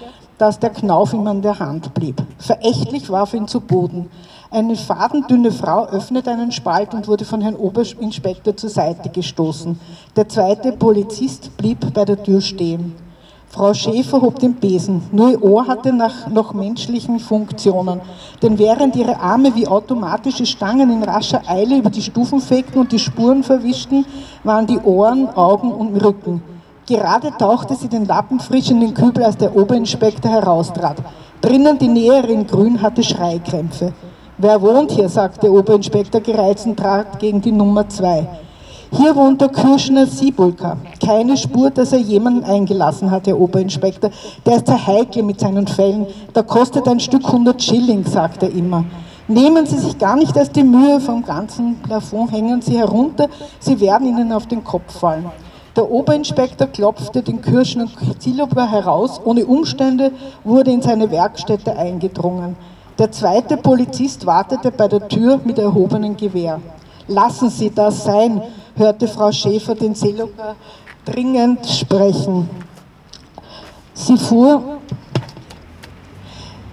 dass 0.43 0.59
der 0.59 0.70
Knauf 0.70 1.12
ihm 1.12 1.24
an 1.28 1.41
der 1.41 1.61
Hand 1.61 1.95
blieb. 1.95 2.20
Verächtlich 2.39 3.09
warf 3.09 3.33
ihn 3.33 3.47
zu 3.47 3.61
Boden. 3.61 4.11
Eine 4.55 4.76
fadendünne 4.76 5.50
Frau 5.50 5.86
öffnete 5.86 6.30
einen 6.30 6.53
Spalt 6.53 6.92
und 6.92 7.09
wurde 7.09 7.24
von 7.24 7.40
Herrn 7.40 7.57
Oberinspektor 7.57 8.55
zur 8.55 8.68
Seite 8.68 9.09
gestoßen. 9.09 9.80
Der 10.14 10.28
zweite 10.28 10.72
Polizist 10.72 11.57
blieb 11.57 11.78
bei 11.94 12.05
der 12.05 12.22
Tür 12.22 12.42
stehen. 12.42 12.94
Frau 13.48 13.72
Schäfer 13.72 14.20
hob 14.20 14.38
den 14.40 14.53
Besen. 14.53 15.05
Nur 15.11 15.30
ihr 15.30 15.42
Ohr 15.42 15.66
hatte 15.66 15.94
nach, 15.94 16.28
noch 16.28 16.53
menschlichen 16.53 17.18
Funktionen. 17.18 18.03
Denn 18.42 18.59
während 18.59 18.94
ihre 18.94 19.18
Arme 19.20 19.55
wie 19.55 19.66
automatische 19.66 20.44
Stangen 20.44 20.90
in 20.90 21.03
rascher 21.03 21.40
Eile 21.48 21.78
über 21.78 21.88
die 21.88 22.03
Stufen 22.03 22.42
fegten 22.42 22.78
und 22.78 22.92
die 22.92 22.98
Spuren 22.98 23.42
verwischten, 23.42 24.05
waren 24.44 24.66
die 24.66 24.80
Ohren, 24.80 25.30
Augen 25.30 25.72
und 25.72 25.96
Rücken. 25.96 26.42
Gerade 26.86 27.30
tauchte 27.38 27.74
sie 27.74 27.88
den 27.88 28.05
Lappen 28.05 28.38
frisch 28.38 28.70
in 28.70 28.80
den 28.80 28.92
Kübel, 28.92 29.24
als 29.24 29.38
der 29.38 29.57
Oberinspektor 29.57 30.30
heraustrat. 30.30 30.98
Drinnen 31.40 31.78
die 31.78 31.88
Näherin 31.88 32.46
Grün 32.46 32.82
hatte 32.82 33.03
Schreikrämpfe. 33.03 33.94
Wer 34.45 34.61
wohnt 34.61 34.90
hier? 34.90 35.09
sagte 35.09 35.43
der 35.43 35.53
Oberinspektor 35.53 36.20
gereizt 36.20 36.66
und 36.66 36.76
trat 36.76 37.20
gegen 37.20 37.40
die 37.40 37.53
Nummer 37.53 37.88
zwei. 37.88 38.26
Hier 38.90 39.14
wohnt 39.14 39.40
der 39.40 39.49
Kürschner 39.49 40.05
Siebulka. 40.05 40.78
Keine 41.01 41.36
Spur, 41.36 41.70
dass 41.70 41.93
er 41.93 42.01
jemanden 42.01 42.43
eingelassen 42.43 43.12
hat, 43.12 43.28
Herr 43.28 43.38
Oberinspektor. 43.38 44.11
Der 44.45 44.57
ist 44.57 44.66
der 44.66 44.84
Heikel 44.84 45.22
mit 45.22 45.38
seinen 45.38 45.68
Fällen. 45.68 46.09
Da 46.32 46.43
kostet 46.43 46.88
ein 46.88 46.99
Stück 46.99 47.24
100 47.24 47.62
Schilling, 47.62 48.05
sagt 48.05 48.43
er 48.43 48.51
immer. 48.51 48.84
Nehmen 49.28 49.64
Sie 49.64 49.78
sich 49.78 49.97
gar 49.97 50.16
nicht 50.16 50.36
erst 50.36 50.57
die 50.57 50.64
Mühe, 50.64 50.99
vom 50.99 51.24
ganzen 51.24 51.76
Plafond 51.76 52.32
hängen 52.32 52.62
Sie 52.62 52.76
herunter, 52.76 53.28
Sie 53.61 53.78
werden 53.78 54.09
Ihnen 54.09 54.32
auf 54.32 54.49
den 54.49 54.64
Kopf 54.64 54.99
fallen. 54.99 55.30
Der 55.76 55.88
Oberinspektor 55.88 56.66
klopfte 56.66 57.22
den 57.22 57.40
Kürschner 57.40 57.86
Siebulka 58.18 58.66
heraus. 58.66 59.20
Ohne 59.24 59.47
Umstände 59.47 60.11
wurde 60.43 60.72
in 60.72 60.82
seine 60.82 61.12
Werkstätte 61.12 61.76
eingedrungen. 61.76 62.57
Der 62.99 63.11
zweite 63.11 63.57
Polizist 63.57 64.26
wartete 64.26 64.70
bei 64.70 64.86
der 64.86 65.09
Tür 65.09 65.40
mit 65.45 65.59
erhobenem 65.59 66.16
Gewehr. 66.16 66.61
Lassen 67.09 67.49
Sie 67.49 67.70
das 67.70 68.05
sein, 68.05 68.43
hörte 68.76 69.09
Frau 69.09 69.32
Schäfer 69.32 69.74
den 69.74 69.95
Seelocker 69.95 70.57
dringend 71.05 71.66
sprechen. 71.66 72.49
Sie 73.95 74.16
fuhr, 74.16 74.78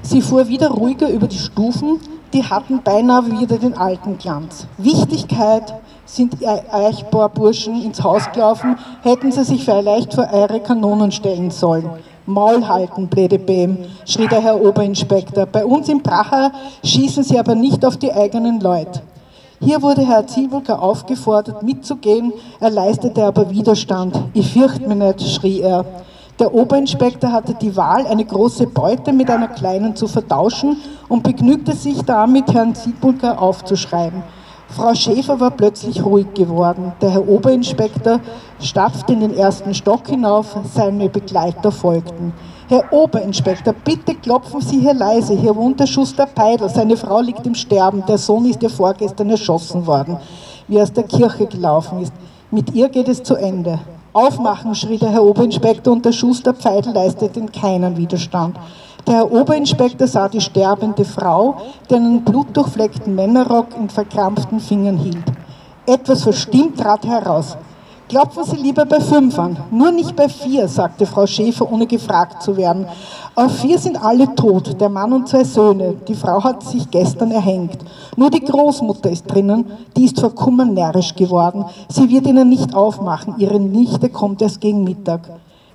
sie 0.02 0.22
fuhr 0.22 0.48
wieder 0.48 0.70
ruhiger 0.70 1.10
über 1.10 1.28
die 1.28 1.38
Stufen, 1.38 2.00
die 2.34 2.44
hatten 2.44 2.82
beinahe 2.84 3.26
wieder 3.40 3.58
den 3.58 3.78
alten 3.78 4.18
Glanz. 4.18 4.68
Wichtigkeit 4.78 5.74
sind 6.06 6.38
Eichbohrburschen 6.46 7.82
ins 7.82 8.04
Haus 8.04 8.32
gelaufen, 8.32 8.78
hätten 9.02 9.32
sie 9.32 9.44
sich 9.44 9.66
vielleicht 9.66 10.14
vor 10.14 10.30
eure 10.32 10.60
Kanonen 10.60 11.12
stellen 11.12 11.50
sollen. 11.50 11.90
Maul 12.30 12.68
halten, 12.68 13.08
blöde 13.08 13.40
Bäm, 13.40 13.78
schrie 14.06 14.28
der 14.28 14.42
Herr 14.42 14.62
Oberinspektor. 14.62 15.48
Bei 15.48 15.66
uns 15.66 15.90
im 15.90 16.04
Pracher 16.04 16.52
schießen 16.84 17.24
sie 17.24 17.40
aber 17.40 17.56
nicht 17.56 17.84
auf 17.84 17.98
die 17.98 18.14
eigenen 18.14 18.60
Leute. 18.60 19.02
Hier 19.60 19.82
wurde 19.82 20.06
Herr 20.06 20.28
Zielburger 20.28 20.82
aufgefordert, 20.82 21.64
mitzugehen, 21.64 22.32
er 22.60 22.70
leistete 22.70 23.26
aber 23.26 23.50
Widerstand. 23.50 24.16
Ich 24.34 24.54
fürchte 24.54 24.88
mich 24.88 24.98
nicht, 24.98 25.22
schrie 25.22 25.62
er. 25.62 25.84
Der 26.40 26.54
Oberinspektor 26.54 27.32
hatte 27.32 27.56
die 27.56 27.76
Wahl, 27.76 28.06
eine 28.08 28.24
große 28.24 28.68
Beute 28.68 29.12
mit 29.12 29.30
einer 29.30 29.50
kleinen 29.50 29.96
zu 29.96 30.08
vertauschen 30.08 30.78
und 31.10 31.24
begnügte 31.24 31.74
sich 31.74 32.04
damit, 32.04 32.54
Herrn 32.54 32.76
Zielburger 32.76 33.42
aufzuschreiben. 33.42 34.24
Frau 34.72 34.94
Schäfer 34.94 35.40
war 35.40 35.50
plötzlich 35.52 36.06
ruhig 36.06 36.28
geworden. 36.36 36.94
Der 37.02 37.10
Herr 37.10 37.28
Oberinspektor 37.28 38.20
stapfte 38.60 39.14
in 39.14 39.22
den 39.22 39.36
ersten 39.36 39.74
Stock 39.74 40.08
hinauf, 40.08 40.56
seine 40.74 41.10
Begleiter 41.10 41.72
folgten. 41.72 42.34
Herr 42.68 42.94
Oberinspektor, 42.94 43.74
bitte 43.84 44.14
klopfen 44.14 44.62
Sie 44.62 44.80
hier 44.80 44.94
leise. 44.94 45.34
Hier 45.34 45.56
wohnt 45.56 45.80
der 45.80 45.88
Schuster 45.88 46.28
Peidl. 46.28 46.70
Seine 46.70 46.98
Frau 46.98 47.20
liegt 47.20 47.48
im 47.48 47.56
Sterben. 47.56 48.04
Der 48.08 48.20
Sohn 48.20 48.46
ist 48.46 48.62
ja 48.62 48.70
vorgestern 48.70 49.32
erschossen 49.32 49.88
worden, 49.88 50.18
wie 50.68 50.78
er 50.78 50.84
aus 50.84 50.94
der 50.94 51.04
Kirche 51.04 51.48
gelaufen 51.48 52.04
ist. 52.04 52.14
Mit 52.52 52.74
ihr 52.76 52.90
geht 52.90 53.08
es 53.08 53.24
zu 53.24 53.36
Ende. 53.36 53.80
Aufmachen, 54.14 54.76
schrie 54.76 54.98
der 54.98 55.10
Herr 55.10 55.24
Oberinspektor 55.24 55.94
und 55.94 56.06
der 56.06 56.12
Schuster 56.12 56.54
Peidl 56.54 56.92
leistete 56.92 57.44
keinen 57.48 57.98
Widerstand. 57.98 58.56
Der 59.08 59.16
Herr 59.16 59.32
Oberinspektor 59.32 60.08
sah 60.08 60.28
die 60.28 60.42
sterbende 60.42 61.06
Frau, 61.06 61.56
die 61.90 61.96
einen 61.96 62.24
blutdurchfleckten 62.24 63.16
Männerrock 63.16 63.68
in 63.76 63.90
verkrampften 63.90 64.60
Fingern 64.60 64.98
hielt. 64.98 65.24
Etwas 65.86 66.24
verstimmt 66.24 66.80
trat 66.80 67.06
heraus. 67.06 67.58
Klopfen 68.10 68.44
Sie 68.44 68.56
lieber 68.56 68.86
bei 68.86 69.00
fünf 69.00 69.38
an, 69.38 69.56
nur 69.70 69.92
nicht 69.92 70.16
bei 70.16 70.28
vier, 70.28 70.68
sagte 70.68 71.06
Frau 71.06 71.28
Schäfer, 71.28 71.72
ohne 71.72 71.86
gefragt 71.86 72.42
zu 72.42 72.58
werden. 72.58 72.88
Auf 73.36 73.60
vier 73.60 73.78
sind 73.78 74.04
alle 74.04 74.34
tot, 74.34 74.82
der 74.82 74.90
Mann 74.90 75.14
und 75.14 75.28
zwei 75.28 75.44
Söhne. 75.44 75.94
Die 76.08 76.16
Frau 76.16 76.44
hat 76.44 76.64
sich 76.64 76.90
gestern 76.90 77.30
erhängt. 77.30 77.78
Nur 78.16 78.32
die 78.32 78.44
Großmutter 78.44 79.12
ist 79.12 79.28
drinnen, 79.28 79.66
die 79.96 80.06
ist 80.06 80.20
vor 80.20 80.34
Kummer 80.34 80.66
närrisch 80.66 81.16
geworden. 81.16 81.66
Sie 81.88 82.10
wird 82.10 82.26
ihnen 82.26 82.50
nicht 82.50 82.74
aufmachen, 82.74 83.36
ihre 83.38 83.60
Nichte 83.60 84.10
kommt 84.10 84.42
erst 84.42 84.60
gegen 84.60 84.84
Mittag. 84.84 85.30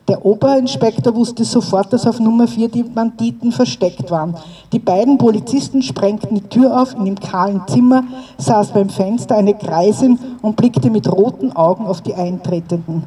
Der 0.07 0.25
Oberinspektor 0.25 1.15
wusste 1.15 1.45
sofort, 1.45 1.91
dass 1.91 2.07
auf 2.07 2.21
Nummer 2.21 2.47
4 2.47 2.69
die 2.69 2.83
Banditen 2.83 3.53
versteckt 3.53 4.11
waren. 4.11 4.37
Die 4.71 4.79
beiden 4.79 5.17
Polizisten 5.17 5.81
sprengten 5.81 6.35
die 6.35 6.43
Tür 6.43 6.79
auf. 6.83 6.95
In 6.95 7.07
dem 7.07 7.19
kahlen 7.19 7.63
Zimmer 7.67 8.05
saß 8.37 8.73
beim 8.73 8.91
Fenster 8.91 9.37
eine 9.37 9.55
Greisin 9.55 10.19
und 10.43 10.57
blickte 10.57 10.91
mit 10.91 11.11
roten 11.11 11.53
Augen 11.53 11.87
auf 11.87 12.03
die 12.03 12.15
Eintretenden. 12.15 13.05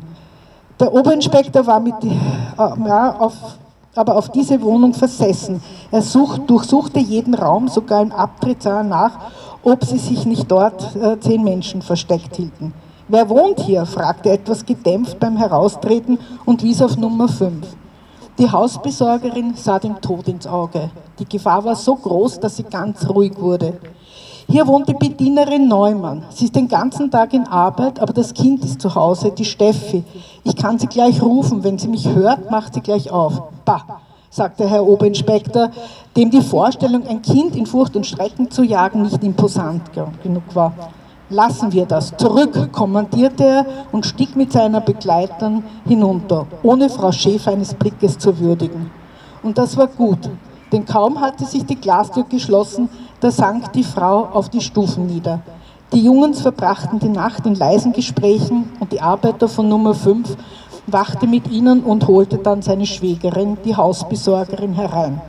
Der 0.80 0.92
Oberinspektor 0.92 1.68
war 1.68 1.80
mit, 1.80 2.04
äh, 2.04 2.10
ja, 2.58 3.16
auf, 3.20 3.34
aber 3.96 4.16
auf 4.16 4.30
diese 4.30 4.60
Wohnung 4.64 4.96
versessen. 4.96 5.62
Er 5.92 6.02
such, 6.02 6.40
durchsuchte 6.40 7.00
jeden 7.00 7.36
Raum, 7.36 7.68
sogar 7.68 8.02
im 8.02 8.12
Abtritt 8.12 8.64
sah 8.64 8.78
er 8.78 8.84
nach, 8.84 9.20
ob 9.64 9.84
sie 9.86 10.00
sich 10.00 10.26
nicht 10.26 10.50
dort 10.52 10.96
äh, 10.96 11.20
zehn 11.20 11.44
Menschen 11.44 11.84
versteckt 11.84 12.36
hielten. 12.38 12.74
Wer 13.10 13.30
wohnt 13.30 13.62
hier? 13.62 13.86
fragte 13.86 14.28
er 14.28 14.36
etwas 14.36 14.66
gedämpft 14.66 15.18
beim 15.18 15.38
Heraustreten 15.38 16.20
und 16.44 16.62
wies 16.62 16.82
auf 16.82 16.98
Nummer 16.98 17.30
5. 17.30 17.66
Die 18.38 18.52
Hausbesorgerin 18.52 19.54
sah 19.56 19.80
dem 19.80 20.02
Tod 20.02 20.28
ins 20.28 20.46
Auge. 20.46 20.90
Die 21.18 21.24
Gefahr 21.24 21.64
war 21.64 21.76
so 21.76 21.96
groß, 21.96 22.42
dass 22.42 22.58
sie 22.58 22.64
ganz 22.64 23.08
ruhig 23.08 23.40
wurde. 23.40 23.80
Hier 24.50 24.68
wohnt 24.68 24.90
die 24.90 24.94
Bedienerin 24.94 25.70
Neumann. 25.70 26.26
Sie 26.32 26.46
ist 26.46 26.56
den 26.58 26.68
ganzen 26.68 27.10
Tag 27.10 27.34
in 27.34 27.48
Arbeit, 27.48 27.98
aber 28.02 28.12
das 28.12 28.34
Kind 28.34 28.66
ist 28.66 28.82
zu 28.82 28.94
Hause, 28.94 29.32
die 29.32 29.46
Steffi. 29.46 30.04
Ich 30.44 30.58
kann 30.58 30.78
sie 30.78 30.88
gleich 30.88 31.22
rufen. 31.22 31.64
Wenn 31.64 31.78
sie 31.78 31.88
mich 31.88 32.10
hört, 32.10 32.52
macht 32.52 32.74
sie 32.74 32.82
gleich 32.82 33.10
auf. 33.10 33.42
Bah, 33.64 34.02
sagte 34.30 34.70
Herr 34.70 34.86
Oberinspektor, 34.86 35.72
dem 36.18 36.30
die 36.30 36.42
Vorstellung, 36.42 37.08
ein 37.08 37.22
Kind 37.22 37.56
in 37.56 37.66
Furcht 37.66 37.96
und 37.96 38.06
Schrecken 38.06 38.52
zu 38.52 38.64
jagen, 38.64 39.04
nicht 39.04 39.24
imposant 39.24 39.84
genug 40.22 40.44
war. 40.54 40.74
Lassen 41.30 41.74
wir 41.74 41.86
das. 41.86 42.16
Zurück, 42.16 42.72
kommandierte 42.72 43.44
er 43.44 43.66
und 43.92 44.06
stieg 44.06 44.38
mit 44.38 44.54
seiner 44.54 44.80
Begleitern 44.80 45.62
hinunter, 45.86 46.48
ohne 46.64 46.90
Frau 46.90 47.12
Schäfer 47.12 47.52
eines 47.52 47.74
Blickes 47.74 48.18
zu 48.18 48.40
würdigen. 48.40 48.90
Und 49.44 49.58
das 49.58 49.76
war 49.76 49.88
gut, 49.88 50.30
denn 50.72 50.86
kaum 50.86 51.20
hatte 51.20 51.44
sich 51.44 51.66
die 51.66 51.76
Glastür 51.76 52.24
geschlossen, 52.24 52.88
da 53.20 53.30
sank 53.30 53.74
die 53.74 53.84
Frau 53.84 54.30
auf 54.32 54.48
die 54.48 54.62
Stufen 54.62 55.08
nieder. 55.08 55.42
Die 55.92 56.04
Jungens 56.04 56.42
verbrachten 56.42 57.00
die 57.00 57.10
Nacht 57.10 57.46
in 57.46 57.56
leisen 57.56 57.92
Gesprächen 57.92 58.72
und 58.80 58.94
die 58.94 59.02
Arbeiter 59.02 59.50
von 59.50 59.68
Nummer 59.68 59.94
5 59.94 60.38
wachte 60.86 61.28
mit 61.28 61.52
ihnen 61.52 61.84
und 61.84 62.08
holte 62.08 62.38
dann 62.38 62.62
seine 62.62 62.86
Schwägerin, 62.86 63.58
die 63.66 63.76
Hausbesorgerin, 63.76 64.74
herein. 64.74 65.22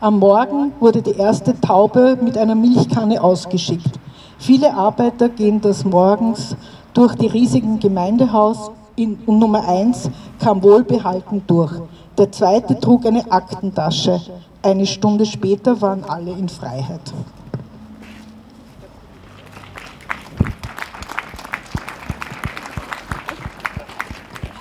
Am 0.00 0.18
Morgen 0.18 0.72
wurde 0.80 1.00
die 1.00 1.16
erste 1.16 1.58
Taube 1.60 2.18
mit 2.20 2.36
einer 2.36 2.56
Milchkanne 2.56 3.22
ausgeschickt. 3.22 4.00
Viele 4.44 4.74
Arbeiter 4.74 5.30
gehen 5.30 5.62
des 5.62 5.86
Morgens 5.86 6.54
durch 6.92 7.14
die 7.14 7.28
riesigen 7.28 7.78
Gemeindehaus 7.80 8.70
in, 8.94 9.18
Nummer 9.24 9.66
eins 9.66 10.10
kam 10.38 10.62
wohlbehalten 10.62 11.42
durch. 11.46 11.72
Der 12.18 12.30
zweite 12.30 12.78
trug 12.78 13.06
eine 13.06 13.32
Aktentasche. 13.32 14.20
Eine 14.60 14.84
Stunde 14.84 15.24
später 15.24 15.80
waren 15.80 16.04
alle 16.04 16.32
in 16.32 16.50
Freiheit. 16.50 17.00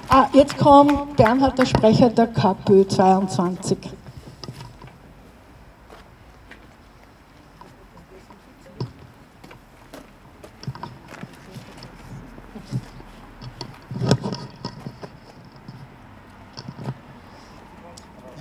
Ah, 0.07 0.27
jetzt 0.31 0.57
kommt 0.57 1.17
Bernhard, 1.17 1.59
der 1.59 1.65
Sprecher 1.65 2.09
der 2.09 2.27
KPÖ 2.27 2.87
22. 2.87 3.77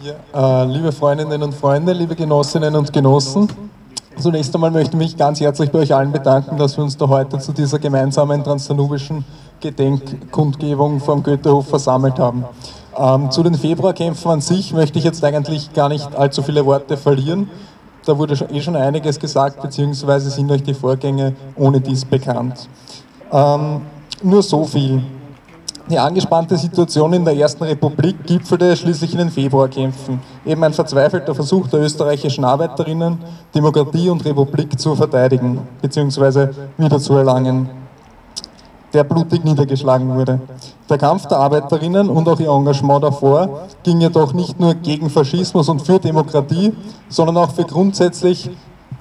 Ja, 0.03 0.63
äh, 0.63 0.67
liebe 0.67 0.91
Freundinnen 0.91 1.45
und 1.45 1.55
Freunde, 1.55 1.93
liebe 1.93 2.17
Genossinnen 2.17 2.75
und 2.75 2.93
Genossen, 2.93 3.47
zunächst 4.19 4.53
einmal 4.53 4.73
möchte 4.73 4.97
ich 4.97 4.99
mich 4.99 5.17
ganz 5.17 5.41
herzlich 5.41 5.71
bei 5.71 5.79
euch 5.79 5.95
allen 5.95 6.11
bedanken, 6.11 6.57
dass 6.57 6.77
wir 6.77 6.83
uns 6.83 6.97
da 6.97 7.07
heute 7.07 7.39
zu 7.39 7.53
dieser 7.53 7.79
gemeinsamen 7.79 8.43
transdanubischen 8.43 9.25
Gedenkkundgebung 9.61 10.99
vom 10.99 11.23
Goethehof 11.23 11.69
versammelt 11.69 12.19
haben. 12.19 12.45
Ähm, 12.99 13.31
zu 13.31 13.45
den 13.45 13.55
Februarkämpfen 13.55 14.29
an 14.29 14.41
sich 14.41 14.73
möchte 14.73 14.99
ich 14.99 15.05
jetzt 15.05 15.23
eigentlich 15.23 15.73
gar 15.73 15.89
nicht 15.89 16.17
allzu 16.17 16.43
viele 16.43 16.67
Worte 16.67 16.97
verlieren. 16.97 17.49
Da 18.05 18.19
wurde 18.19 18.35
eh 18.51 18.61
schon 18.61 18.75
einiges 18.75 19.21
gesagt, 19.21 19.63
beziehungsweise 19.63 20.31
sind 20.31 20.51
euch 20.51 20.65
die 20.65 20.75
Vorgänge 20.75 21.37
ohne 21.55 21.81
dies 21.81 22.05
bekannt. 22.05 22.69
Ähm, 23.31 23.83
nur 24.21 24.43
so 24.43 24.65
viel. 24.65 25.01
Die 25.91 25.99
angespannte 25.99 26.57
Situation 26.57 27.13
in 27.13 27.25
der 27.25 27.37
Ersten 27.37 27.65
Republik 27.65 28.25
gipfelte 28.25 28.77
schließlich 28.77 29.13
in 29.13 29.19
den 29.19 29.31
Februarkämpfen. 29.31 30.21
Eben 30.47 30.63
ein 30.63 30.73
verzweifelter 30.73 31.35
Versuch 31.35 31.67
der 31.69 31.81
österreichischen 31.81 32.45
Arbeiterinnen, 32.45 33.19
Demokratie 33.55 34.09
und 34.09 34.25
Republik 34.25 34.79
zu 34.79 34.95
verteidigen 34.95 35.61
bzw. 35.83 36.49
wiederzuerlangen. 36.79 37.69
der 38.93 39.05
blutig 39.05 39.43
niedergeschlagen 39.43 40.15
wurde. 40.15 40.41
Der 40.89 40.99
Kampf 40.99 41.27
der 41.27 41.39
Arbeiterinnen 41.39 42.11
und 42.11 42.29
auch 42.29 42.39
ihr 42.39 42.51
Engagement 42.51 43.03
davor 43.03 43.63
ging 43.83 44.01
jedoch 44.01 44.35
nicht 44.35 44.61
nur 44.61 44.75
gegen 44.75 45.09
Faschismus 45.09 45.69
und 45.69 45.81
für 45.81 45.99
Demokratie, 45.99 46.75
sondern 47.09 47.39
auch 47.39 47.51
für 47.53 47.65
grundsätzlich 47.65 48.51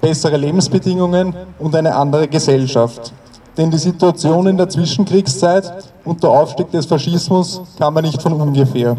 bessere 0.00 0.36
Lebensbedingungen 0.36 1.34
und 1.58 1.74
eine 1.74 1.94
andere 1.94 2.26
Gesellschaft. 2.26 3.12
Denn 3.56 3.70
die 3.70 3.78
Situation 3.78 4.46
in 4.46 4.56
der 4.56 4.68
Zwischenkriegszeit 4.68 5.91
und 6.04 6.22
der 6.22 6.30
Aufstieg 6.30 6.70
des 6.70 6.86
Faschismus 6.86 7.62
kam 7.78 7.94
man 7.94 8.04
nicht 8.04 8.20
von 8.20 8.32
ungefähr. 8.32 8.96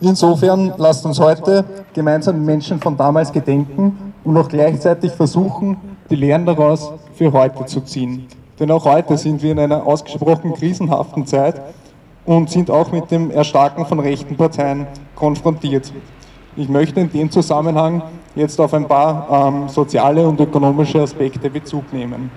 Insofern 0.00 0.72
lasst 0.78 1.04
uns 1.04 1.20
heute 1.20 1.64
gemeinsam 1.92 2.44
Menschen 2.44 2.80
von 2.80 2.96
damals 2.96 3.30
gedenken 3.30 4.14
und 4.24 4.36
auch 4.36 4.48
gleichzeitig 4.48 5.12
versuchen, 5.12 5.76
die 6.08 6.16
Lehren 6.16 6.46
daraus 6.46 6.92
für 7.14 7.32
heute 7.32 7.66
zu 7.66 7.82
ziehen. 7.82 8.26
Denn 8.58 8.70
auch 8.70 8.84
heute 8.84 9.16
sind 9.16 9.42
wir 9.42 9.52
in 9.52 9.58
einer 9.58 9.86
ausgesprochen 9.86 10.54
krisenhaften 10.54 11.26
Zeit 11.26 11.60
und 12.24 12.50
sind 12.50 12.70
auch 12.70 12.92
mit 12.92 13.10
dem 13.10 13.30
Erstarken 13.30 13.86
von 13.86 14.00
rechten 14.00 14.36
Parteien 14.36 14.86
konfrontiert. 15.14 15.92
Ich 16.56 16.68
möchte 16.68 17.00
in 17.00 17.10
dem 17.12 17.30
Zusammenhang 17.30 18.02
jetzt 18.34 18.60
auf 18.60 18.74
ein 18.74 18.86
paar 18.86 19.48
ähm, 19.48 19.68
soziale 19.68 20.26
und 20.26 20.40
ökonomische 20.40 21.00
Aspekte 21.00 21.48
Bezug 21.48 21.92
nehmen. 21.92 22.30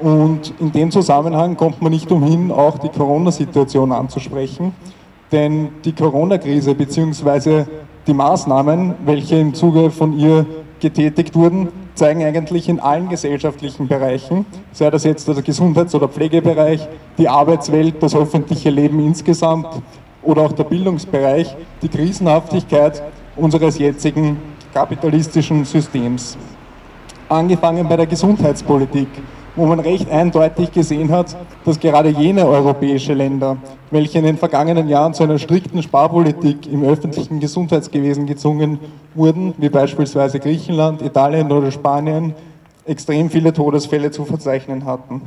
Und 0.00 0.54
in 0.60 0.70
dem 0.70 0.90
Zusammenhang 0.90 1.56
kommt 1.56 1.82
man 1.82 1.90
nicht 1.90 2.10
umhin, 2.12 2.52
auch 2.52 2.78
die 2.78 2.88
Corona-Situation 2.88 3.90
anzusprechen, 3.90 4.72
denn 5.32 5.70
die 5.84 5.92
Corona-Krise 5.92 6.74
bzw. 6.74 7.64
die 8.06 8.14
Maßnahmen, 8.14 8.94
welche 9.04 9.36
im 9.36 9.54
Zuge 9.54 9.90
von 9.90 10.16
ihr 10.16 10.46
getätigt 10.78 11.34
wurden, 11.34 11.68
zeigen 11.94 12.22
eigentlich 12.22 12.68
in 12.68 12.78
allen 12.78 13.08
gesellschaftlichen 13.08 13.88
Bereichen, 13.88 14.46
sei 14.70 14.88
das 14.88 15.02
jetzt 15.02 15.26
der 15.26 15.42
Gesundheits- 15.42 15.96
oder 15.96 16.06
Pflegebereich, 16.06 16.86
die 17.18 17.28
Arbeitswelt, 17.28 18.00
das 18.00 18.14
öffentliche 18.14 18.70
Leben 18.70 19.04
insgesamt 19.04 19.66
oder 20.22 20.42
auch 20.42 20.52
der 20.52 20.62
Bildungsbereich, 20.62 21.56
die 21.82 21.88
Krisenhaftigkeit 21.88 23.02
unseres 23.34 23.78
jetzigen 23.78 24.36
kapitalistischen 24.72 25.64
Systems. 25.64 26.38
Angefangen 27.28 27.88
bei 27.88 27.96
der 27.96 28.06
Gesundheitspolitik 28.06 29.08
wo 29.58 29.66
man 29.66 29.80
recht 29.80 30.08
eindeutig 30.08 30.70
gesehen 30.70 31.10
hat, 31.10 31.36
dass 31.64 31.80
gerade 31.80 32.10
jene 32.10 32.46
europäische 32.46 33.12
Länder, 33.12 33.56
welche 33.90 34.18
in 34.18 34.24
den 34.24 34.38
vergangenen 34.38 34.88
Jahren 34.88 35.14
zu 35.14 35.24
einer 35.24 35.38
strikten 35.38 35.82
Sparpolitik 35.82 36.72
im 36.72 36.84
öffentlichen 36.84 37.40
Gesundheitswesen 37.40 38.26
gezwungen 38.26 38.78
wurden, 39.16 39.54
wie 39.58 39.68
beispielsweise 39.68 40.38
Griechenland, 40.38 41.02
Italien 41.02 41.50
oder 41.50 41.72
Spanien, 41.72 42.34
extrem 42.86 43.30
viele 43.30 43.52
Todesfälle 43.52 44.12
zu 44.12 44.24
verzeichnen 44.24 44.84
hatten. 44.84 45.22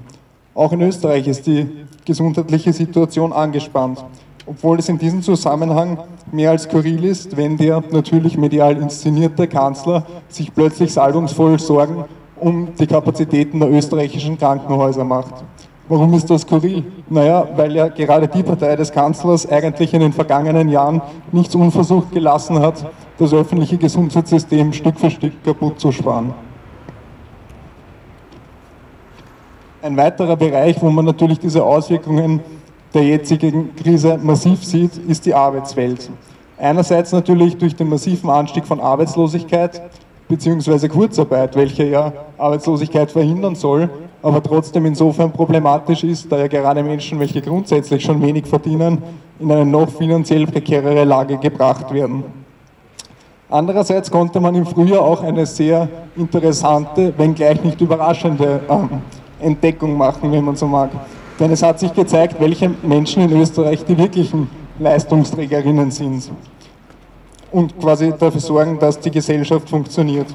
Auch 0.56 0.72
in 0.72 0.82
Österreich 0.82 1.28
ist 1.28 1.46
die 1.46 1.68
gesundheitliche 2.06 2.72
Situation 2.72 3.34
angespannt, 3.34 4.04
obwohl 4.46 4.80
es 4.80 4.88
in 4.88 4.98
diesem 4.98 5.22
Zusammenhang 5.22 6.00
mehr 6.32 6.52
als 6.52 6.64
skurril 6.64 7.04
ist, 7.04 7.36
wenn 7.36 7.58
der 7.58 7.84
natürlich 7.92 8.38
medial 8.38 8.78
inszenierte 8.78 9.48
Kanzler 9.48 10.06
sich 10.30 10.54
plötzlich 10.54 10.94
salbungsvoll 10.94 11.60
Sorgen 11.60 12.06
um 12.42 12.70
die 12.78 12.88
Kapazitäten 12.88 13.60
der 13.60 13.72
österreichischen 13.72 14.38
Krankenhäuser 14.38 15.04
macht. 15.04 15.44
Warum 15.88 16.14
ist 16.14 16.30
das 16.30 16.42
skurril? 16.42 16.84
Naja, 17.10 17.48
weil 17.56 17.76
ja 17.76 17.88
gerade 17.88 18.28
die 18.28 18.44
Partei 18.44 18.76
des 18.76 18.92
Kanzlers 18.92 19.50
eigentlich 19.50 19.94
in 19.94 20.00
den 20.00 20.14
vergangenen 20.14 20.70
Jahren 20.70 21.02
nichts 21.32 21.54
unversucht 21.54 22.12
gelassen 22.12 22.60
hat, 22.60 22.86
das 23.18 23.34
öffentliche 23.34 23.78
Gesundheitssystem 23.78 24.74
Stück 24.74 25.00
für 25.00 25.12
Stück 25.12 25.44
kaputt 25.44 25.80
zu 25.80 25.92
sparen. 25.92 26.34
Ein 29.82 29.98
weiterer 29.98 30.36
Bereich, 30.36 30.82
wo 30.82 30.90
man 30.90 31.06
natürlich 31.06 31.40
diese 31.40 31.64
Auswirkungen 31.64 32.40
der 32.94 33.04
jetzigen 33.04 33.76
Krise 33.76 34.18
massiv 34.22 34.64
sieht, 34.64 34.98
ist 34.98 35.26
die 35.26 35.34
Arbeitswelt. 35.34 36.10
Einerseits 36.58 37.12
natürlich 37.12 37.58
durch 37.58 37.76
den 37.76 37.90
massiven 37.90 38.30
Anstieg 38.30 38.66
von 38.66 38.80
Arbeitslosigkeit, 38.80 39.82
beziehungsweise 40.32 40.88
Kurzarbeit, 40.88 41.58
welche 41.58 41.84
ja 41.84 42.14
Arbeitslosigkeit 42.38 43.12
verhindern 43.12 43.54
soll, 43.54 43.90
aber 44.24 44.42
trotzdem 44.42 44.86
insofern 44.86 45.30
problematisch 45.30 46.06
ist, 46.06 46.32
da 46.32 46.38
ja 46.38 46.48
gerade 46.48 46.82
Menschen, 46.82 47.20
welche 47.20 47.42
grundsätzlich 47.42 48.02
schon 48.02 48.22
wenig 48.22 48.46
verdienen, 48.46 49.00
in 49.40 49.52
eine 49.52 49.66
noch 49.66 49.90
finanziell 49.90 50.48
prekärere 50.48 51.04
Lage 51.04 51.38
gebracht 51.38 51.94
werden. 51.94 52.24
Andererseits 53.50 54.10
konnte 54.10 54.40
man 54.40 54.56
im 54.56 54.66
Frühjahr 54.66 55.02
auch 55.02 55.22
eine 55.22 55.46
sehr 55.46 55.90
interessante, 56.16 57.14
wenngleich 57.18 57.62
nicht 57.62 57.82
überraschende 57.82 58.62
äh, 58.70 59.46
Entdeckung 59.46 59.98
machen, 59.98 60.32
wenn 60.32 60.46
man 60.46 60.56
so 60.56 60.66
mag. 60.66 60.92
Denn 61.38 61.52
es 61.52 61.62
hat 61.62 61.78
sich 61.78 61.94
gezeigt, 61.94 62.38
welche 62.40 62.70
Menschen 62.84 63.24
in 63.24 63.42
Österreich 63.42 63.84
die 63.84 63.98
wirklichen 63.98 64.50
Leistungsträgerinnen 64.80 65.92
sind 65.92 66.32
und 67.52 67.80
quasi 67.80 68.14
dafür 68.18 68.42
sorgen, 68.42 68.80
dass 68.80 69.00
die 69.00 69.12
Gesellschaft 69.12 69.70
funktioniert. 69.70 70.28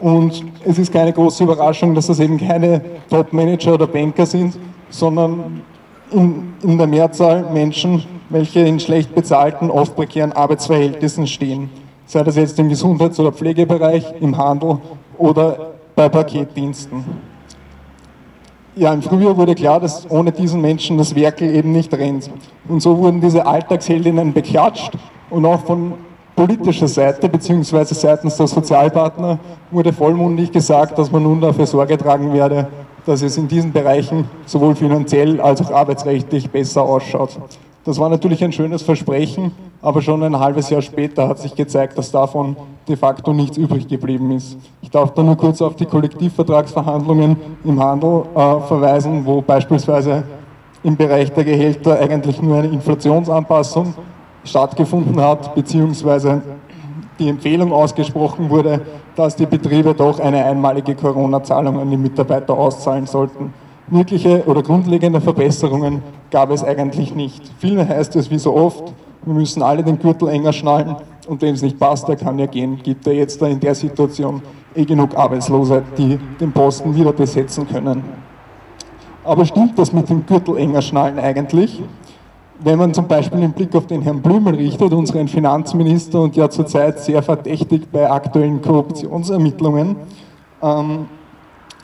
Und 0.00 0.44
es 0.64 0.78
ist 0.78 0.92
keine 0.92 1.12
große 1.12 1.42
Überraschung, 1.42 1.94
dass 1.94 2.06
das 2.06 2.20
eben 2.20 2.38
keine 2.38 2.80
Top-Manager 3.10 3.74
oder 3.74 3.86
Banker 3.86 4.26
sind, 4.26 4.58
sondern 4.90 5.62
in, 6.12 6.54
in 6.62 6.78
der 6.78 6.86
Mehrzahl 6.86 7.50
Menschen, 7.52 8.04
welche 8.30 8.60
in 8.60 8.78
schlecht 8.78 9.14
bezahlten, 9.14 9.70
oft 9.70 9.96
prekären 9.96 10.32
Arbeitsverhältnissen 10.32 11.26
stehen. 11.26 11.70
Sei 12.06 12.22
das 12.22 12.36
jetzt 12.36 12.58
im 12.58 12.68
Gesundheits- 12.68 13.18
oder 13.18 13.32
Pflegebereich, 13.32 14.04
im 14.20 14.36
Handel 14.36 14.78
oder 15.18 15.72
bei 15.94 16.08
Paketdiensten. 16.08 17.04
Ja, 18.76 18.92
im 18.92 19.02
Frühjahr 19.02 19.36
wurde 19.36 19.56
klar, 19.56 19.80
dass 19.80 20.08
ohne 20.08 20.30
diesen 20.30 20.60
Menschen 20.60 20.96
das 20.98 21.14
Werkel 21.16 21.52
eben 21.52 21.72
nicht 21.72 21.92
rennt. 21.92 22.30
Und 22.68 22.80
so 22.80 22.96
wurden 22.96 23.20
diese 23.20 23.44
Alltagsheldinnen 23.44 24.32
beklatscht 24.32 24.92
und 25.30 25.44
auch 25.44 25.64
von 25.64 25.94
politischer 26.38 26.86
Seite 26.86 27.28
bzw. 27.28 27.82
seitens 27.94 28.36
der 28.36 28.46
Sozialpartner 28.46 29.40
wurde 29.72 29.92
vollmundig 29.92 30.52
gesagt, 30.52 30.96
dass 30.96 31.10
man 31.10 31.24
nun 31.24 31.40
dafür 31.40 31.66
Sorge 31.66 31.98
tragen 31.98 32.32
werde, 32.32 32.68
dass 33.04 33.22
es 33.22 33.36
in 33.36 33.48
diesen 33.48 33.72
Bereichen 33.72 34.24
sowohl 34.46 34.76
finanziell 34.76 35.40
als 35.40 35.60
auch 35.60 35.72
arbeitsrechtlich 35.72 36.48
besser 36.48 36.82
ausschaut. 36.82 37.30
Das 37.84 37.98
war 37.98 38.08
natürlich 38.08 38.44
ein 38.44 38.52
schönes 38.52 38.82
Versprechen, 38.82 39.50
aber 39.82 40.00
schon 40.00 40.22
ein 40.22 40.38
halbes 40.38 40.70
Jahr 40.70 40.80
später 40.80 41.26
hat 41.26 41.40
sich 41.40 41.56
gezeigt, 41.56 41.98
dass 41.98 42.12
davon 42.12 42.54
de 42.86 42.94
facto 42.94 43.32
nichts 43.32 43.56
übrig 43.56 43.88
geblieben 43.88 44.30
ist. 44.30 44.58
Ich 44.80 44.90
darf 44.90 45.12
da 45.14 45.24
nur 45.24 45.36
kurz 45.36 45.60
auf 45.60 45.74
die 45.74 45.86
Kollektivvertragsverhandlungen 45.86 47.36
im 47.64 47.82
Handel 47.82 48.22
äh, 48.36 48.60
verweisen, 48.60 49.26
wo 49.26 49.40
beispielsweise 49.40 50.22
im 50.84 50.96
Bereich 50.96 51.32
der 51.32 51.42
Gehälter 51.42 51.98
eigentlich 51.98 52.40
nur 52.40 52.58
eine 52.58 52.68
Inflationsanpassung 52.68 53.94
stattgefunden 54.48 55.20
hat, 55.20 55.54
beziehungsweise 55.54 56.42
die 57.18 57.28
Empfehlung 57.28 57.72
ausgesprochen 57.72 58.50
wurde, 58.50 58.80
dass 59.16 59.36
die 59.36 59.46
Betriebe 59.46 59.94
doch 59.94 60.20
eine 60.20 60.44
einmalige 60.44 60.94
Corona-Zahlung 60.94 61.78
an 61.78 61.90
die 61.90 61.96
Mitarbeiter 61.96 62.54
auszahlen 62.54 63.06
sollten. 63.06 63.52
Wirkliche 63.88 64.44
oder 64.46 64.62
grundlegende 64.62 65.20
Verbesserungen 65.20 66.02
gab 66.30 66.50
es 66.50 66.62
eigentlich 66.62 67.14
nicht. 67.14 67.42
Vielmehr 67.58 67.88
heißt 67.88 68.14
es 68.16 68.30
wie 68.30 68.38
so 68.38 68.54
oft, 68.54 68.92
wir 69.24 69.34
müssen 69.34 69.62
alle 69.62 69.82
den 69.82 69.98
Gürtel 69.98 70.28
enger 70.28 70.52
schnallen 70.52 70.96
und 71.26 71.42
wem 71.42 71.54
es 71.54 71.62
nicht 71.62 71.78
passt, 71.78 72.08
der 72.08 72.16
kann 72.16 72.38
ja 72.38 72.46
gehen. 72.46 72.78
Gibt 72.82 73.06
er 73.06 73.14
jetzt 73.14 73.42
in 73.42 73.60
der 73.60 73.74
Situation 73.74 74.42
eh 74.74 74.84
genug 74.84 75.16
Arbeitslose, 75.16 75.82
die 75.96 76.18
den 76.40 76.52
Posten 76.52 76.94
wieder 76.94 77.12
besetzen 77.12 77.66
können. 77.66 78.04
Aber 79.24 79.44
stimmt 79.44 79.78
das 79.78 79.92
mit 79.92 80.08
dem 80.08 80.24
Gürtel 80.24 80.56
enger 80.56 80.80
schnallen 80.80 81.18
eigentlich? 81.18 81.82
Wenn 82.60 82.78
man 82.78 82.92
zum 82.92 83.06
Beispiel 83.06 83.40
den 83.40 83.52
Blick 83.52 83.74
auf 83.74 83.86
den 83.86 84.02
Herrn 84.02 84.20
Blümel 84.20 84.54
richtet, 84.56 84.92
unseren 84.92 85.28
Finanzminister 85.28 86.20
und 86.20 86.36
ja 86.36 86.50
zurzeit 86.50 86.98
sehr 87.00 87.22
verdächtig 87.22 87.88
bei 87.90 88.10
aktuellen 88.10 88.60
Korruptionsermittlungen, 88.60 89.96
ähm, 90.62 91.06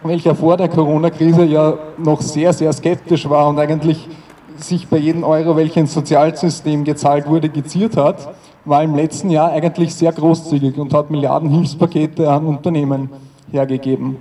welcher 0.03 0.35
vor 0.35 0.57
der 0.57 0.69
Corona-Krise 0.69 1.45
ja 1.45 1.75
noch 1.97 2.21
sehr, 2.21 2.53
sehr 2.53 2.73
skeptisch 2.73 3.29
war 3.29 3.49
und 3.49 3.59
eigentlich 3.59 4.09
sich 4.57 4.89
bei 4.89 4.99
jedem 4.99 5.25
Euro, 5.25 5.57
welcher 5.57 5.81
ins 5.81 5.95
Sozialsystem 5.95 6.85
gezahlt 6.85 7.29
wurde, 7.29 7.49
geziert 7.49 7.97
hat, 7.97 8.35
war 8.65 8.83
im 8.83 8.95
letzten 8.95 9.31
Jahr 9.31 9.51
eigentlich 9.51 9.95
sehr 9.95 10.13
großzügig 10.13 10.79
und 10.79 10.93
hat 10.95 11.11
Milliarden 11.11 11.51
Hilfspakete 11.51 12.31
an 12.31 12.47
Unternehmen 12.47 13.11
hergegeben. 13.51 14.17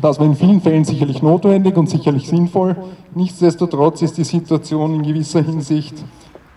Das 0.00 0.18
war 0.18 0.26
in 0.26 0.34
vielen 0.34 0.60
Fällen 0.60 0.84
sicherlich 0.84 1.22
notwendig 1.22 1.76
und 1.76 1.90
sicherlich 1.90 2.28
sinnvoll. 2.28 2.76
Nichtsdestotrotz 3.14 4.02
ist 4.02 4.16
die 4.16 4.24
Situation 4.24 4.94
in 4.94 5.02
gewisser 5.02 5.42
Hinsicht 5.42 5.94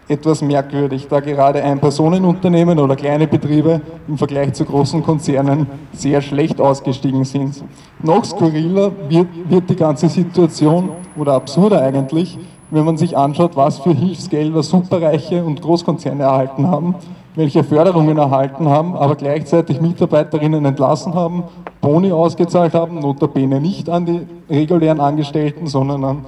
etwas 0.08 0.42
merkwürdig, 0.42 1.08
da 1.10 1.20
gerade 1.20 1.64
Ein-Personen-Unternehmen 1.64 2.78
oder 2.80 2.96
kleine 2.96 3.26
Betriebe 3.28 3.82
im 4.08 4.18
Vergleich 4.18 4.54
zu 4.54 4.66
großen 4.66 5.02
Konzernen 5.02 5.68
sehr 5.94 6.22
schlecht 6.22 6.60
ausgestiegen 6.60 7.24
sind. 7.24 7.64
Noch 8.02 8.26
skurriler 8.26 8.92
wird, 9.08 9.28
wird 9.48 9.70
die 9.70 9.76
ganze 9.76 10.10
Situation, 10.10 10.90
oder 11.16 11.34
absurder 11.34 11.82
eigentlich, 11.82 12.38
wenn 12.72 12.86
man 12.86 12.98
sich 12.98 13.16
anschaut, 13.16 13.56
was 13.56 13.80
für 13.80 13.94
Hilfsgelder 13.94 14.64
Superreiche 14.64 15.44
und 15.44 15.62
Großkonzerne 15.62 16.24
erhalten 16.24 16.68
haben, 16.68 16.96
welche 17.36 17.64
Förderungen 17.64 18.18
erhalten 18.18 18.70
haben, 18.70 18.96
aber 18.96 19.16
gleichzeitig 19.16 19.82
Mitarbeiterinnen 19.82 20.64
entlassen 20.66 21.14
haben, 21.16 21.44
Boni 21.82 22.12
ausgezahlt 22.12 22.74
haben, 22.74 23.00
notabene 23.00 23.60
nicht 23.60 23.90
an 23.90 24.06
die 24.06 24.28
regulären 24.50 25.00
Angestellten, 25.00 25.68
sondern 25.68 26.04
an 26.04 26.26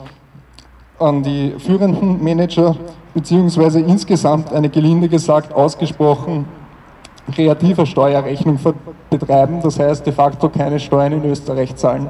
an 1.00 1.24
die 1.24 1.54
führenden 1.58 2.24
Manager, 2.24 2.76
beziehungsweise 3.14 3.80
insgesamt 3.80 4.54
eine 4.54 4.70
gelinde 4.70 5.10
gesagt 5.10 5.54
ausgesprochen 5.54 6.46
kreative 7.34 7.88
Steuerrechnung 7.88 8.60
betreiben, 9.10 9.60
das 9.64 9.80
heißt 9.80 10.06
de 10.06 10.14
facto 10.14 10.48
keine 10.48 10.80
Steuern 10.80 11.14
in 11.14 11.26
Österreich 11.26 11.76
zahlen. 11.76 12.08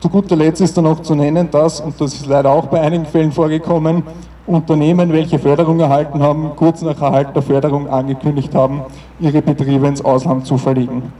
Zu 0.00 0.08
guter 0.08 0.34
Letzt 0.34 0.60
ist 0.60 0.76
dann 0.76 0.84
noch 0.84 1.00
zu 1.00 1.14
nennen, 1.14 1.48
dass, 1.48 1.80
und 1.80 2.00
das 2.00 2.14
ist 2.14 2.26
leider 2.26 2.50
auch 2.50 2.66
bei 2.66 2.80
einigen 2.80 3.06
Fällen 3.06 3.30
vorgekommen, 3.30 4.02
Unternehmen, 4.46 5.12
welche 5.12 5.38
Förderung 5.38 5.78
erhalten 5.80 6.22
haben, 6.22 6.50
kurz 6.56 6.82
nach 6.82 7.00
Erhalt 7.00 7.34
der 7.34 7.42
Förderung 7.42 7.88
angekündigt 7.88 8.54
haben, 8.54 8.82
ihre 9.20 9.40
Betriebe 9.40 9.86
ins 9.86 10.04
Ausland 10.04 10.46
zu 10.46 10.58
verlegen. 10.58 11.12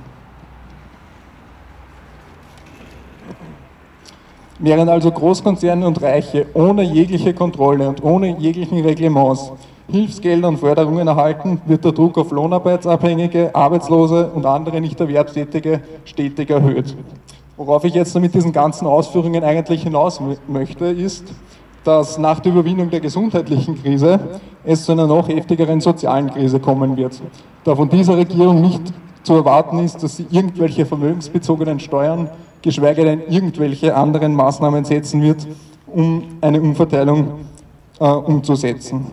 Während 4.58 4.90
also 4.90 5.10
Großkonzerne 5.10 5.86
und 5.86 6.00
Reiche 6.02 6.46
ohne 6.54 6.82
jegliche 6.82 7.34
Kontrolle 7.34 7.88
und 7.88 8.02
ohne 8.04 8.38
jeglichen 8.38 8.80
Reglements 8.80 9.52
Hilfsgelder 9.90 10.48
und 10.48 10.58
Förderungen 10.58 11.06
erhalten, 11.06 11.60
wird 11.66 11.84
der 11.84 11.92
Druck 11.92 12.16
auf 12.16 12.30
Lohnarbeitsabhängige, 12.30 13.54
Arbeitslose 13.54 14.30
und 14.32 14.46
andere 14.46 14.80
nicht 14.80 15.00
Erwerbstätige 15.00 15.80
stetig 16.04 16.48
erhöht. 16.50 16.96
Worauf 17.56 17.84
ich 17.84 17.94
jetzt 17.94 18.18
mit 18.18 18.34
diesen 18.34 18.52
ganzen 18.52 18.86
Ausführungen 18.86 19.44
eigentlich 19.44 19.82
hinaus 19.82 20.20
möchte, 20.48 20.86
ist, 20.86 21.24
dass 21.84 22.18
nach 22.18 22.40
der 22.40 22.52
Überwindung 22.52 22.90
der 22.90 23.00
gesundheitlichen 23.00 23.80
Krise 23.82 24.20
es 24.64 24.84
zu 24.84 24.92
einer 24.92 25.06
noch 25.06 25.28
heftigeren 25.28 25.80
sozialen 25.80 26.30
Krise 26.30 26.60
kommen 26.60 26.96
wird. 26.96 27.20
Da 27.64 27.74
von 27.74 27.88
dieser 27.88 28.16
Regierung 28.16 28.60
nicht 28.60 28.82
zu 29.22 29.34
erwarten 29.34 29.78
ist, 29.80 30.02
dass 30.02 30.16
sie 30.16 30.26
irgendwelche 30.30 30.86
vermögensbezogenen 30.86 31.80
Steuern, 31.80 32.28
geschweige 32.60 33.04
denn 33.04 33.22
irgendwelche 33.28 33.94
anderen 33.94 34.34
Maßnahmen 34.34 34.84
setzen 34.84 35.22
wird, 35.22 35.46
um 35.86 36.24
eine 36.40 36.60
Umverteilung 36.60 37.40
äh, 38.00 38.04
umzusetzen. 38.04 39.06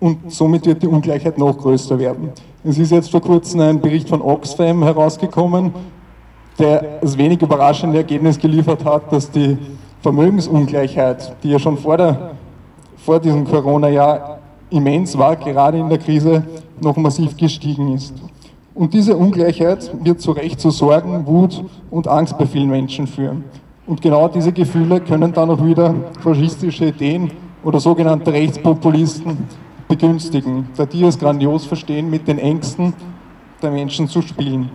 Und 0.00 0.32
somit 0.32 0.66
wird 0.66 0.82
die 0.82 0.88
Ungleichheit 0.88 1.38
noch 1.38 1.56
größer 1.56 1.98
werden. 1.98 2.30
Es 2.64 2.78
ist 2.78 2.90
jetzt 2.90 3.10
vor 3.10 3.20
kurzem 3.20 3.60
ein 3.60 3.80
Bericht 3.80 4.08
von 4.08 4.20
Oxfam 4.20 4.82
herausgekommen, 4.82 5.72
der 6.58 6.98
das 7.00 7.16
wenig 7.16 7.40
überraschende 7.40 7.98
Ergebnis 7.98 8.38
geliefert 8.38 8.84
hat, 8.84 9.12
dass 9.12 9.30
die 9.30 9.56
Vermögensungleichheit, 10.02 11.36
die 11.42 11.50
ja 11.50 11.58
schon 11.58 11.78
vor, 11.78 11.96
der, 11.96 12.32
vor 12.96 13.20
diesem 13.20 13.44
Corona-Jahr 13.44 14.38
immens 14.70 15.16
war, 15.16 15.36
gerade 15.36 15.78
in 15.78 15.88
der 15.88 15.98
Krise 15.98 16.44
noch 16.80 16.96
massiv 16.96 17.36
gestiegen 17.36 17.92
ist. 17.92 18.14
Und 18.74 18.94
diese 18.94 19.16
Ungleichheit 19.16 19.92
wird 20.02 20.20
zu 20.20 20.32
Recht 20.32 20.58
zu 20.58 20.70
Sorgen, 20.70 21.26
Wut 21.26 21.62
und 21.90 22.08
Angst 22.08 22.36
bei 22.36 22.46
vielen 22.46 22.70
Menschen 22.70 23.06
führen. 23.06 23.44
Und 23.86 24.00
genau 24.00 24.28
diese 24.28 24.52
Gefühle 24.52 25.00
können 25.00 25.32
dann 25.32 25.50
auch 25.50 25.64
wieder 25.64 25.94
faschistische 26.20 26.86
Ideen 26.86 27.30
oder 27.62 27.78
sogenannte 27.78 28.32
Rechtspopulisten 28.32 29.38
begünstigen, 29.86 30.68
da 30.76 30.86
die 30.86 31.04
es 31.04 31.18
grandios 31.18 31.64
verstehen, 31.64 32.10
mit 32.10 32.26
den 32.26 32.38
Ängsten 32.38 32.94
der 33.60 33.70
Menschen 33.70 34.08
zu 34.08 34.22
spielen. 34.22 34.70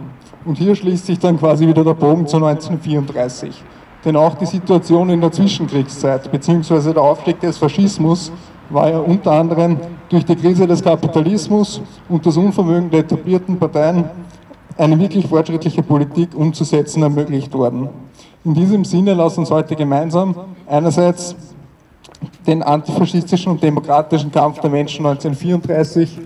Und 0.46 0.58
hier 0.58 0.76
schließt 0.76 1.08
sich 1.08 1.20
dann 1.20 1.38
quasi 1.38 1.68
wieder 1.68 1.84
der 1.84 1.96
Bogen 1.96 2.28
zu 2.28 2.38
1934. 2.38 3.64
Denn 4.08 4.16
auch 4.16 4.36
die 4.36 4.46
Situation 4.46 5.10
in 5.10 5.20
der 5.20 5.34
Zwischenkriegszeit 5.34 6.32
bzw. 6.32 6.94
der 6.94 7.04
Aufstieg 7.04 7.42
des 7.42 7.58
Faschismus 7.58 8.32
war 8.70 8.90
ja 8.90 9.00
unter 9.00 9.34
anderem 9.34 9.78
durch 10.08 10.24
die 10.24 10.38
Krise 10.38 10.66
des 10.66 10.82
Kapitalismus 10.82 11.82
und 12.08 12.26
das 12.26 12.38
Unvermögen 12.38 12.90
der 12.90 13.02
etablierten 13.02 13.60
Parteien 13.60 14.06
eine 14.78 14.98
wirklich 14.98 15.28
fortschrittliche 15.28 15.84
Politik 15.84 16.30
umzusetzen 16.34 17.04
ermöglicht 17.04 17.54
worden. 17.54 17.90
In 18.46 18.54
diesem 18.54 18.86
Sinne 18.86 19.14
lassen 19.14 19.42
uns 19.42 19.52
heute 19.52 19.76
gemeinsam 19.76 20.36
einerseits 20.68 21.36
den 22.48 22.64
antifaschistischen 22.64 23.52
und 23.52 23.62
demokratischen 23.62 24.32
Kampf 24.32 24.62
der 24.62 24.70
Menschen 24.70 25.06
1934 25.06 26.18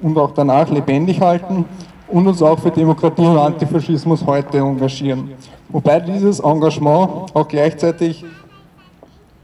und 0.00 0.16
auch 0.16 0.32
danach 0.32 0.70
lebendig 0.70 1.20
halten 1.20 1.66
und 2.08 2.26
uns 2.26 2.42
auch 2.42 2.58
für 2.58 2.70
Demokratie 2.70 3.26
und 3.26 3.38
Antifaschismus 3.38 4.24
heute 4.24 4.58
engagieren. 4.58 5.30
Wobei 5.68 6.00
dieses 6.00 6.40
Engagement 6.40 7.34
auch 7.34 7.48
gleichzeitig 7.48 8.24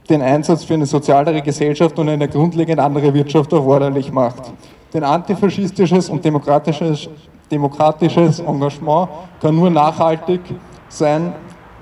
den 0.08 0.22
Einsatz 0.22 0.64
für 0.64 0.74
eine 0.74 0.86
sozialere 0.86 1.42
Gesellschaft 1.42 1.98
und 1.98 2.08
eine 2.08 2.28
grundlegend 2.28 2.78
andere 2.78 3.12
Wirtschaft 3.14 3.52
erforderlich 3.52 4.12
macht. 4.12 4.52
Denn 4.92 5.04
antifaschistisches 5.04 6.10
und 6.10 6.24
demokratisches, 6.24 7.08
demokratisches 7.50 8.40
Engagement 8.40 9.08
kann 9.40 9.56
nur 9.56 9.70
nachhaltig 9.70 10.40
sein, 10.88 11.32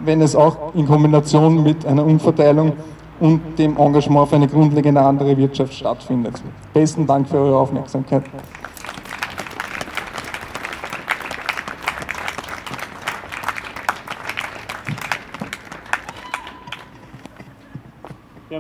wenn 0.01 0.21
es 0.23 0.37
auch 0.37 0.75
in 0.75 0.87
Kombination 0.87 1.63
mit 1.63 1.85
einer 1.85 2.05
Umverteilung 2.05 2.73
und 3.19 3.59
dem 3.59 3.77
Engagement 3.77 4.29
für 4.29 4.37
eine 4.37 4.49
grundlegend 4.49 4.97
andere 4.97 5.37
Wirtschaft 5.37 5.75
stattfindet. 5.75 6.41
Besten 6.73 7.07
Dank 7.07 7.29
für 7.29 7.39
eure 7.39 7.59
Aufmerksamkeit. 7.59 8.23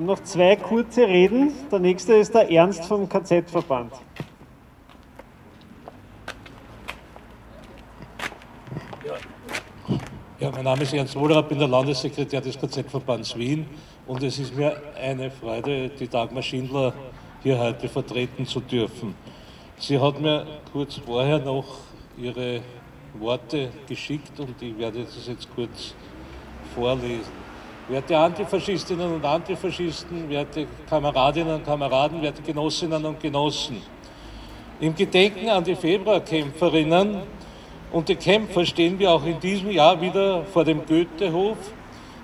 Haben 0.00 0.06
noch 0.06 0.22
zwei 0.22 0.56
kurze 0.56 1.06
Reden. 1.06 1.52
Der 1.70 1.78
nächste 1.78 2.14
ist 2.14 2.32
der 2.32 2.50
Ernst 2.50 2.86
vom 2.86 3.06
KZ-Verband. 3.06 3.92
Ja, 10.38 10.50
mein 10.52 10.64
Name 10.64 10.84
ist 10.84 10.94
Ernst 10.94 11.14
Wohlerer, 11.16 11.42
bin 11.42 11.58
der 11.58 11.68
Landessekretär 11.68 12.40
des 12.40 12.58
KZ-Verbands 12.58 13.36
Wien 13.36 13.66
und 14.06 14.22
es 14.22 14.38
ist 14.38 14.56
mir 14.56 14.74
eine 14.98 15.30
Freude, 15.30 15.90
die 15.90 16.08
Dagmar 16.08 16.42
Schindler 16.42 16.94
hier 17.42 17.58
heute 17.58 17.86
vertreten 17.86 18.46
zu 18.46 18.60
dürfen. 18.60 19.14
Sie 19.76 20.00
hat 20.00 20.18
mir 20.18 20.46
kurz 20.72 20.96
vorher 20.96 21.40
noch 21.40 21.66
ihre 22.16 22.62
Worte 23.18 23.68
geschickt 23.86 24.40
und 24.40 24.62
ich 24.62 24.78
werde 24.78 25.04
das 25.04 25.26
jetzt 25.26 25.54
kurz 25.54 25.94
vorlesen. 26.74 27.39
Werte 27.90 28.16
Antifaschistinnen 28.16 29.14
und 29.14 29.24
Antifaschisten, 29.24 30.30
werte 30.30 30.68
Kameradinnen 30.88 31.56
und 31.56 31.64
Kameraden, 31.64 32.22
werte 32.22 32.40
Genossinnen 32.40 33.04
und 33.04 33.18
Genossen, 33.18 33.82
im 34.78 34.94
Gedenken 34.94 35.48
an 35.48 35.64
die 35.64 35.74
Februarkämpferinnen 35.74 37.16
und 37.90 38.08
die 38.08 38.14
Kämpfer 38.14 38.64
stehen 38.64 38.96
wir 38.96 39.10
auch 39.10 39.26
in 39.26 39.40
diesem 39.40 39.72
Jahr 39.72 40.00
wieder 40.00 40.44
vor 40.44 40.62
dem 40.64 40.86
Goethehof, 40.86 41.56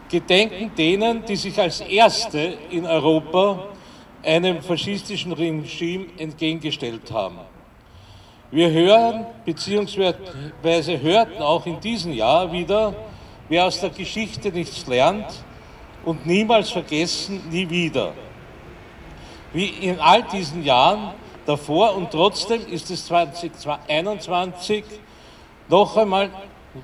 gedenken 0.09 0.71
denen, 0.79 1.25
die 1.25 1.35
sich 1.35 1.59
als 1.59 1.81
Erste 1.81 2.57
in 2.71 2.87
Europa 2.87 3.65
einem 4.23 4.63
faschistischen 4.63 5.33
Regime 5.33 6.07
entgegengestellt 6.17 7.11
haben. 7.11 7.39
Wir 8.53 8.71
hören 8.71 9.27
bzw. 9.45 10.99
hörten 11.03 11.43
auch 11.43 11.67
in 11.67 11.81
diesem 11.81 12.13
Jahr 12.13 12.53
wieder, 12.53 12.95
wer 13.49 13.67
aus 13.67 13.81
der 13.81 13.91
Geschichte 13.91 14.53
nichts 14.53 14.87
lernt, 14.87 15.27
und 16.07 16.25
niemals 16.25 16.71
vergessen, 16.71 17.43
nie 17.51 17.69
wieder. 17.69 18.15
Wie 19.53 19.67
in 19.67 20.01
all 20.01 20.23
diesen 20.23 20.65
Jahren 20.65 21.13
davor 21.45 21.95
und 21.97 22.11
trotzdem 22.11 22.67
ist 22.69 22.91
es 22.91 23.07
2021 23.07 24.85
noch 25.69 25.97
einmal 25.97 26.31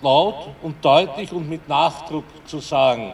laut 0.03 0.49
und 0.62 0.85
deutlich 0.85 1.33
und 1.33 1.49
mit 1.49 1.68
Nachdruck 1.68 2.25
zu 2.47 2.59
sagen. 2.59 3.12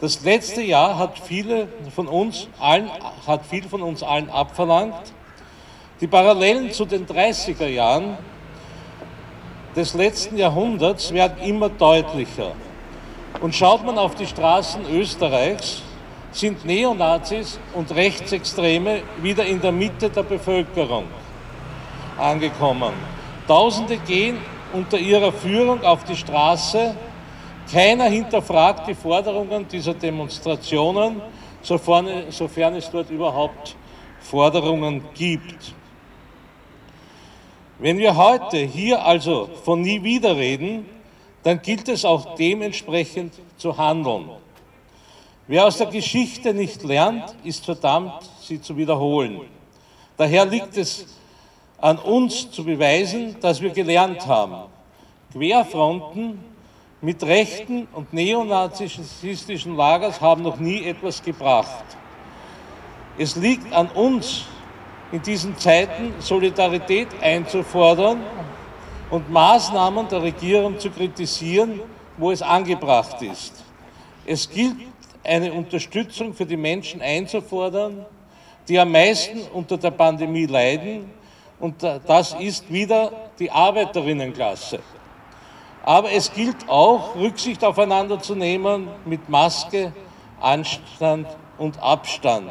Das 0.00 0.22
letzte 0.22 0.62
Jahr 0.62 0.98
hat 0.98 1.18
viele 1.18 1.68
von 1.94 2.06
uns 2.06 2.48
allen, 2.60 2.90
hat 3.26 3.44
viel 3.46 3.64
von 3.64 3.82
uns 3.82 4.02
allen 4.02 4.30
abverlangt. 4.30 5.12
Die 6.00 6.06
Parallelen 6.06 6.70
zu 6.70 6.84
den 6.84 7.06
30er 7.06 7.66
Jahren 7.66 8.16
des 9.74 9.94
letzten 9.94 10.36
Jahrhunderts 10.36 11.12
werden 11.12 11.38
immer 11.42 11.68
deutlicher. 11.68 12.52
Und 13.40 13.54
schaut 13.54 13.84
man 13.84 13.98
auf 13.98 14.14
die 14.14 14.26
Straßen 14.26 14.82
Österreichs, 14.90 15.82
sind 16.32 16.64
Neonazis 16.64 17.58
und 17.74 17.94
Rechtsextreme 17.94 19.02
wieder 19.18 19.44
in 19.44 19.60
der 19.60 19.72
Mitte 19.72 20.10
der 20.10 20.22
Bevölkerung 20.22 21.04
angekommen. 22.18 22.92
Tausende 23.46 23.98
gehen 23.98 24.38
unter 24.72 24.98
ihrer 24.98 25.32
Führung 25.32 25.82
auf 25.84 26.04
die 26.04 26.16
Straße. 26.16 26.94
Keiner 27.72 28.04
hinterfragt 28.04 28.88
die 28.88 28.94
Forderungen 28.94 29.66
dieser 29.68 29.94
Demonstrationen, 29.94 31.20
sofern, 31.62 32.08
sofern 32.30 32.74
es 32.74 32.90
dort 32.90 33.10
überhaupt 33.10 33.76
Forderungen 34.20 35.02
gibt. 35.14 35.74
Wenn 37.78 37.98
wir 37.98 38.16
heute 38.16 38.58
hier 38.58 39.04
also 39.04 39.50
von 39.64 39.82
nie 39.82 40.02
wieder 40.02 40.36
reden, 40.36 40.86
dann 41.44 41.60
gilt 41.62 41.88
es 41.88 42.04
auch 42.04 42.34
dementsprechend 42.34 43.34
zu 43.58 43.76
handeln. 43.76 44.30
Wer 45.46 45.66
aus 45.66 45.76
der 45.76 45.86
Geschichte 45.88 46.54
nicht 46.54 46.82
lernt, 46.82 47.36
ist 47.44 47.66
verdammt, 47.66 48.28
sie 48.40 48.60
zu 48.60 48.76
wiederholen. 48.76 49.42
Daher 50.16 50.46
liegt 50.46 50.76
es 50.76 51.06
an 51.78 51.98
uns 51.98 52.50
zu 52.50 52.64
beweisen, 52.64 53.36
dass 53.40 53.60
wir 53.60 53.70
gelernt 53.70 54.26
haben. 54.26 54.70
Querfronten 55.32 56.42
mit 57.02 57.22
rechten 57.22 57.86
und 57.92 58.14
neonazistischen 58.14 59.76
Lagers 59.76 60.22
haben 60.22 60.42
noch 60.42 60.58
nie 60.58 60.82
etwas 60.84 61.22
gebracht. 61.22 61.84
Es 63.18 63.36
liegt 63.36 63.70
an 63.74 63.88
uns, 63.88 64.46
in 65.12 65.20
diesen 65.20 65.56
Zeiten 65.58 66.14
Solidarität 66.20 67.08
einzufordern 67.20 68.22
und 69.14 69.30
Maßnahmen 69.30 70.08
der 70.08 70.22
Regierung 70.22 70.76
zu 70.76 70.90
kritisieren, 70.90 71.80
wo 72.16 72.32
es 72.32 72.42
angebracht 72.42 73.22
ist. 73.22 73.62
Es 74.26 74.50
gilt, 74.50 74.74
eine 75.22 75.52
Unterstützung 75.52 76.34
für 76.34 76.44
die 76.44 76.56
Menschen 76.56 77.00
einzufordern, 77.00 78.04
die 78.66 78.76
am 78.76 78.90
meisten 78.90 79.38
unter 79.52 79.78
der 79.78 79.92
Pandemie 79.92 80.46
leiden, 80.46 81.12
und 81.60 81.80
das 81.82 82.34
ist 82.40 82.70
wieder 82.72 83.12
die 83.38 83.48
Arbeiterinnenklasse. 83.52 84.80
Aber 85.84 86.10
es 86.10 86.32
gilt 86.32 86.68
auch, 86.68 87.14
Rücksicht 87.14 87.62
aufeinander 87.64 88.20
zu 88.20 88.34
nehmen 88.34 88.88
mit 89.04 89.28
Maske, 89.28 89.92
Anstand 90.40 91.28
und 91.56 91.80
Abstand. 91.80 92.50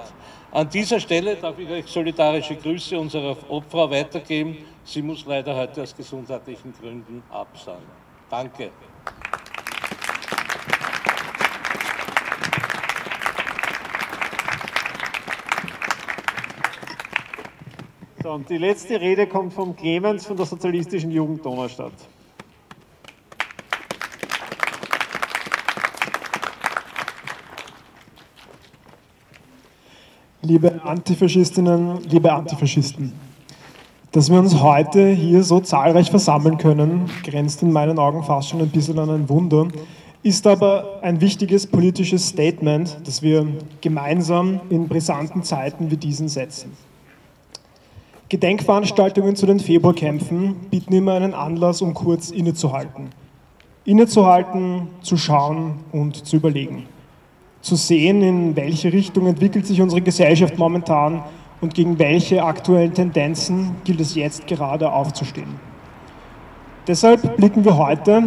An 0.53 0.69
dieser 0.69 1.01
Stelle 1.01 1.35
darf 1.35 1.59
ich 1.59 1.69
euch 1.69 1.87
solidarische 1.87 2.55
Grüße 2.55 2.97
unserer 2.97 3.35
Opfer 3.49 3.91
weitergeben. 3.91 4.57
Sie 4.85 5.01
muss 5.01 5.25
leider 5.25 5.55
heute 5.55 5.83
aus 5.83 5.95
gesundheitlichen 5.95 6.73
Gründen 6.73 7.23
absagen. 7.29 7.83
Danke. 8.29 8.71
So, 18.21 18.31
und 18.31 18.49
die 18.49 18.57
letzte 18.57 18.99
Rede 18.99 19.27
kommt 19.27 19.53
vom 19.53 19.75
Clemens 19.75 20.25
von 20.25 20.37
der 20.37 20.45
Sozialistischen 20.45 21.11
Jugend 21.11 21.45
Donaustadt. 21.45 21.93
liebe 30.43 30.81
Antifaschistinnen, 30.83 32.03
liebe 32.03 32.31
Antifaschisten. 32.31 33.32
Dass 34.13 34.29
wir 34.29 34.37
uns 34.37 34.61
heute 34.61 35.09
hier 35.09 35.41
so 35.41 35.59
zahlreich 35.59 36.11
versammeln 36.11 36.59
können, 36.59 37.09
grenzt 37.23 37.63
in 37.63 37.71
meinen 37.71 37.97
Augen 37.97 38.21
fast 38.21 38.49
schon 38.49 38.61
ein 38.61 38.69
bisschen 38.69 38.99
an 38.99 39.09
ein 39.09 39.27
Wunder, 39.27 39.69
ist 40.21 40.45
aber 40.45 40.99
ein 41.01 41.19
wichtiges 41.19 41.65
politisches 41.65 42.27
Statement, 42.27 42.95
das 43.05 43.23
wir 43.23 43.47
gemeinsam 43.81 44.61
in 44.69 44.87
brisanten 44.87 45.41
Zeiten 45.41 45.89
wie 45.89 45.97
diesen 45.97 46.27
setzen. 46.27 46.73
Gedenkveranstaltungen 48.29 49.35
zu 49.35 49.47
den 49.47 49.59
Februarkämpfen 49.59 50.57
bieten 50.69 50.93
immer 50.93 51.13
einen 51.13 51.33
Anlass, 51.33 51.81
um 51.81 51.95
kurz 51.95 52.29
innezuhalten. 52.29 53.09
Innezuhalten, 53.83 54.89
zu 55.01 55.17
schauen 55.17 55.79
und 55.91 56.23
zu 56.23 56.35
überlegen 56.35 56.85
zu 57.63 57.77
sehen, 57.77 58.21
in 58.21 58.55
welche 58.57 58.91
Richtung 58.91 59.25
entwickelt 59.25 59.65
sich 59.65 59.81
unsere 59.81 60.01
Gesellschaft 60.01 60.57
momentan 60.57 61.23
und 61.63 61.73
gegen 61.73 61.97
welche 61.97 62.43
aktuellen 62.43 62.93
Tendenzen 62.93 63.77
gilt 63.85 64.01
es 64.01 64.15
jetzt 64.15 64.47
gerade 64.47 64.91
aufzustehen. 64.91 65.55
Deshalb 66.87 67.37
blicken 67.37 67.63
wir 67.63 67.77
heute, 67.77 68.21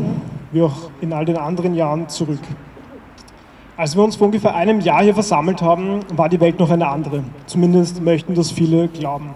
wie 0.53 0.63
auch 0.63 0.91
in 1.03 1.13
all 1.13 1.27
den 1.27 1.37
anderen 1.37 1.75
Jahren, 1.75 2.09
zurück. 2.09 2.41
Als 3.77 3.95
wir 3.95 4.03
uns 4.03 4.17
vor 4.17 4.29
ungefähr 4.29 4.55
einem 4.55 4.81
Jahr 4.81 5.03
hier 5.03 5.13
versammelt 5.13 5.61
haben, 5.61 6.01
war 6.17 6.31
die 6.31 6.41
Welt 6.41 6.59
noch 6.59 6.71
eine 6.71 6.89
andere. 6.89 7.25
Zumindest 7.45 8.03
möchten 8.03 8.35
das 8.35 8.51
viele 8.51 8.89
glauben. 8.89 9.35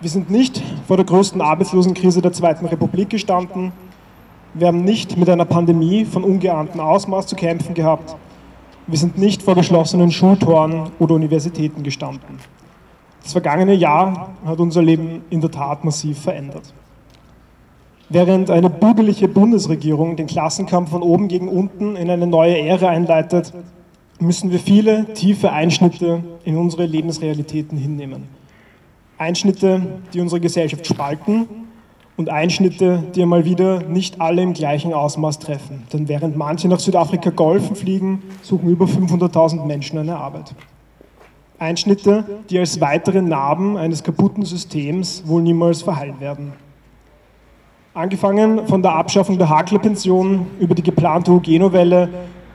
Wir 0.00 0.10
sind 0.10 0.28
nicht 0.28 0.60
vor 0.88 0.96
der 0.96 1.06
größten 1.06 1.40
Arbeitslosenkrise 1.40 2.20
der 2.20 2.32
Zweiten 2.32 2.66
Republik 2.66 3.10
gestanden. 3.10 3.70
Wir 4.54 4.66
haben 4.66 4.82
nicht 4.82 5.16
mit 5.16 5.28
einer 5.28 5.44
Pandemie 5.44 6.04
von 6.04 6.24
ungeahntem 6.24 6.80
Ausmaß 6.80 7.28
zu 7.28 7.36
kämpfen 7.36 7.74
gehabt. 7.74 8.16
Wir 8.88 8.98
sind 8.98 9.18
nicht 9.18 9.40
vor 9.44 9.54
geschlossenen 9.54 10.10
Schultoren 10.10 10.90
oder 10.98 11.14
Universitäten 11.14 11.84
gestanden. 11.84 12.40
Das 13.22 13.32
vergangene 13.32 13.74
Jahr 13.74 14.34
hat 14.44 14.58
unser 14.58 14.82
Leben 14.82 15.22
in 15.30 15.40
der 15.40 15.50
Tat 15.50 15.84
massiv 15.84 16.18
verändert. 16.18 16.74
Während 18.08 18.50
eine 18.50 18.68
bürgerliche 18.68 19.28
Bundesregierung 19.28 20.16
den 20.16 20.26
Klassenkampf 20.26 20.90
von 20.90 21.02
oben 21.02 21.28
gegen 21.28 21.48
unten 21.48 21.96
in 21.96 22.10
eine 22.10 22.26
neue 22.26 22.58
Ära 22.58 22.88
einleitet, 22.88 23.52
müssen 24.18 24.50
wir 24.50 24.58
viele 24.58 25.12
tiefe 25.14 25.52
Einschnitte 25.52 26.22
in 26.44 26.56
unsere 26.56 26.84
Lebensrealitäten 26.84 27.78
hinnehmen. 27.78 28.28
Einschnitte, 29.18 29.80
die 30.12 30.20
unsere 30.20 30.40
Gesellschaft 30.40 30.86
spalten 30.86 31.46
und 32.16 32.28
Einschnitte, 32.28 33.04
die 33.14 33.22
einmal 33.22 33.44
wieder 33.44 33.82
nicht 33.82 34.20
alle 34.20 34.42
im 34.42 34.52
gleichen 34.52 34.92
Ausmaß 34.92 35.38
treffen. 35.38 35.84
Denn 35.92 36.08
während 36.08 36.36
manche 36.36 36.68
nach 36.68 36.80
Südafrika 36.80 37.30
golfen 37.30 37.76
fliegen, 37.76 38.22
suchen 38.42 38.68
über 38.68 38.84
500.000 38.84 39.64
Menschen 39.64 39.98
eine 39.98 40.16
Arbeit. 40.16 40.54
Einschnitte, 41.62 42.24
die 42.50 42.58
als 42.58 42.80
weitere 42.80 43.22
Narben 43.22 43.76
eines 43.76 44.02
kaputten 44.02 44.44
Systems 44.44 45.22
wohl 45.26 45.42
niemals 45.42 45.82
verheilen 45.82 46.20
werden. 46.20 46.52
Angefangen 47.94 48.66
von 48.66 48.82
der 48.82 48.94
Abschaffung 48.94 49.38
der 49.38 49.48
Haklerpension 49.48 50.46
über 50.58 50.74
die 50.74 50.82
geplante 50.82 51.30
Hugenowelle 51.30 52.08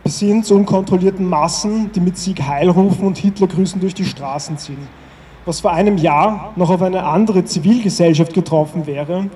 bis 0.03 0.20
hin 0.20 0.43
zu 0.43 0.55
unkontrollierten 0.55 1.28
Massen, 1.28 1.91
die 1.93 1.99
mit 1.99 2.18
Sieg 2.18 2.41
Heil 2.41 2.70
rufen 2.70 3.05
und 3.05 3.18
Hitlergrüßen 3.18 3.80
durch 3.80 3.93
die 3.93 4.05
Straßen 4.05 4.58
ziehen. 4.58 4.88
Was 5.45 5.60
vor 5.60 5.72
einem 5.72 5.97
Jahr 5.97 6.53
noch 6.55 6.70
auf 6.70 6.82
eine 6.82 7.03
andere 7.03 7.45
Zivilgesellschaft 7.45 8.34
getroffen 8.34 8.86
wäre, 8.88 9.30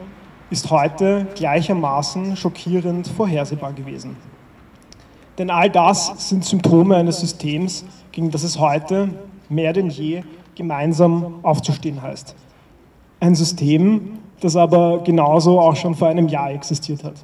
ist 0.49 0.69
heute 0.69 1.27
gleichermaßen 1.35 2.35
schockierend 2.35 3.07
vorhersehbar 3.07 3.73
gewesen. 3.73 4.17
Denn 5.37 5.49
all 5.49 5.69
das 5.69 6.29
sind 6.29 6.43
Symptome 6.43 6.97
eines 6.97 7.19
Systems, 7.19 7.85
gegen 8.11 8.31
das 8.31 8.43
es 8.43 8.59
heute 8.59 9.09
mehr 9.51 9.73
denn 9.73 9.89
je 9.89 10.23
gemeinsam 10.55 11.35
aufzustehen 11.43 12.01
heißt. 12.01 12.35
Ein 13.19 13.35
System, 13.35 14.19
das 14.39 14.55
aber 14.55 15.01
genauso 15.03 15.59
auch 15.59 15.75
schon 15.75 15.95
vor 15.95 16.07
einem 16.07 16.27
Jahr 16.27 16.51
existiert 16.51 17.03
hat. 17.03 17.15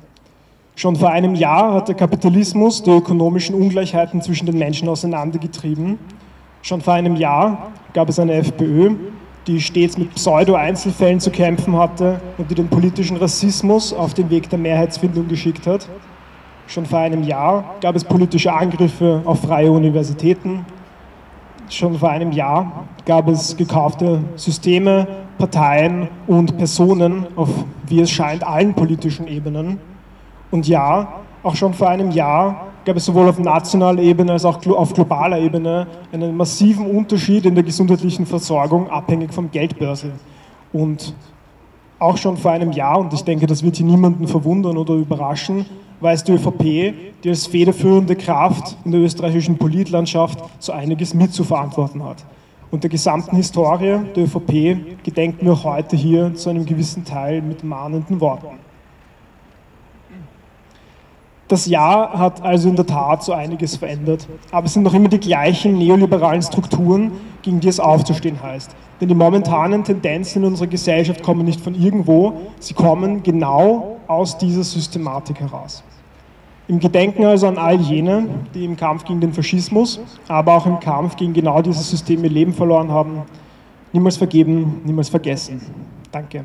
Schon 0.76 0.96
vor 0.96 1.10
einem 1.10 1.34
Jahr 1.34 1.74
hat 1.74 1.88
der 1.88 1.96
Kapitalismus 1.96 2.84
die 2.84 2.92
ökonomischen 2.92 3.56
Ungleichheiten 3.56 4.22
zwischen 4.22 4.46
den 4.46 4.60
Menschen 4.60 4.88
auseinandergetrieben. 4.88 5.98
Schon 6.62 6.82
vor 6.82 6.94
einem 6.94 7.16
Jahr 7.16 7.72
gab 7.94 8.10
es 8.10 8.20
eine 8.20 8.34
FPÖ, 8.34 8.96
die 9.48 9.60
stets 9.60 9.98
mit 9.98 10.14
Pseudo-Einzelfällen 10.14 11.20
zu 11.20 11.32
kämpfen 11.32 11.76
hatte 11.76 12.20
und 12.38 12.52
die 12.52 12.56
den 12.56 12.68
politischen 12.68 13.18
Rassismus 13.18 13.92
auf 13.92 14.14
den 14.14 14.30
Weg 14.30 14.50
der 14.50 14.60
Mehrheitsfindung 14.60 15.28
geschickt 15.28 15.66
hat. 15.66 15.88
Schon 16.68 16.86
vor 16.86 17.00
einem 17.00 17.24
Jahr 17.24 17.76
gab 17.82 17.96
es 17.96 18.04
politische 18.04 18.54
Angriffe 18.54 19.22
auf 19.26 19.40
freie 19.40 19.72
Universitäten. 19.72 20.66
Schon 21.70 21.98
vor 22.00 22.10
einem 22.10 22.32
Jahr 22.32 22.86
gab 23.06 23.28
es 23.28 23.58
gekaufte 23.58 24.22
Systeme, 24.36 25.06
Parteien 25.38 26.08
und 26.26 26.58
Personen 26.58 27.26
auf, 27.36 27.50
wie 27.86 28.00
es 28.00 28.10
scheint, 28.10 28.46
allen 28.46 28.74
politischen 28.74 29.28
Ebenen. 29.28 29.80
Und 30.50 30.68
ja, 30.68 31.22
auch 31.44 31.56
schon 31.56 31.74
vor 31.74 31.90
einem 31.90 32.12
Jahr 32.12 32.68
gab 32.86 32.96
es 32.96 33.06
sowohl 33.06 33.28
auf 33.28 33.38
nationaler 33.38 34.02
Ebene 34.02 34.32
als 34.32 34.46
auch 34.46 34.66
auf 34.66 34.94
globaler 34.94 35.40
Ebene 35.40 35.88
einen 36.14 36.38
massiven 36.38 36.86
Unterschied 36.86 37.46
in 37.46 37.54
der 37.54 37.66
gesundheitlichen 37.66 38.26
Versorgung, 38.26 38.90
abhängig 38.90 39.34
vom 39.34 39.52
Geldbörse. 39.52 40.12
Und 40.72 41.14
auch 42.00 42.18
schon 42.18 42.38
vor 42.38 42.52
einem 42.52 42.72
Jahr, 42.72 43.00
und 43.00 43.14
ich 43.14 43.24
denke, 43.24 43.48
das 43.48 43.64
wird 43.64 43.78
hier 43.78 43.86
niemanden 43.86 44.28
verwundern 44.28 44.78
oder 44.78 44.94
überraschen, 44.94 45.66
war 46.00 46.12
es 46.12 46.24
die 46.24 46.34
ÖVP, 46.34 46.94
die 47.24 47.30
als 47.30 47.48
federführende 47.48 48.16
Kraft 48.16 48.78
in 48.86 48.92
der 48.92 49.02
österreichischen 49.02 49.58
Politlandschaft 49.58 50.40
so 50.60 50.72
einiges 50.72 51.14
mitzuverantworten 51.14 52.04
hat. 52.04 52.24
Und 52.70 52.84
der 52.84 52.90
gesamten 52.90 53.36
Historie 53.36 54.00
der 54.16 54.24
ÖVP 54.26 55.04
gedenken 55.04 55.46
wir 55.46 55.64
heute 55.64 55.96
hier 55.96 56.36
zu 56.36 56.50
einem 56.50 56.66
gewissen 56.66 57.06
Teil 57.06 57.42
mit 57.42 57.64
mahnenden 57.64 58.20
Worten. 58.20 58.60
Das 61.48 61.66
Jahr 61.66 62.20
hat 62.20 62.42
also 62.42 62.68
in 62.68 62.76
der 62.76 62.86
Tat 62.86 63.24
so 63.24 63.32
einiges 63.32 63.78
verändert. 63.78 64.28
Aber 64.52 64.66
es 64.66 64.74
sind 64.74 64.84
noch 64.84 64.94
immer 64.94 65.08
die 65.08 65.20
gleichen 65.20 65.78
neoliberalen 65.78 66.42
Strukturen, 66.42 67.14
gegen 67.42 67.62
die 67.62 67.70
es 67.70 67.80
aufzustehen 67.80 68.44
heißt. 68.44 68.76
Denn 69.00 69.08
die 69.08 69.16
momentanen 69.16 69.84
Tendenzen 69.84 70.44
in 70.44 70.50
unserer 70.50 70.68
Gesellschaft 70.68 71.22
kommen 71.22 71.46
nicht 71.46 71.62
von 71.62 71.76
irgendwo, 71.76 72.34
sie 72.60 72.74
kommen 72.74 73.22
genau 73.22 73.98
aus 74.08 74.38
dieser 74.38 74.64
Systematik 74.64 75.40
heraus. 75.40 75.84
Im 76.68 76.80
Gedenken 76.80 77.24
also 77.24 77.48
an 77.48 77.58
all 77.58 77.80
jene, 77.80 78.28
die 78.54 78.66
im 78.66 78.76
Kampf 78.76 79.06
gegen 79.06 79.22
den 79.22 79.32
Faschismus, 79.32 80.00
aber 80.28 80.54
auch 80.54 80.66
im 80.66 80.80
Kampf 80.80 81.16
gegen 81.16 81.34
genau 81.34 81.62
dieses 81.62 81.90
System 81.90 82.24
ihr 82.24 82.30
Leben 82.30 82.54
verloren 82.54 82.92
haben, 82.92 83.22
niemals 83.94 84.18
vergeben, 84.18 84.82
niemals 84.84 85.10
vergessen. 85.10 85.62
Danke. 86.12 86.44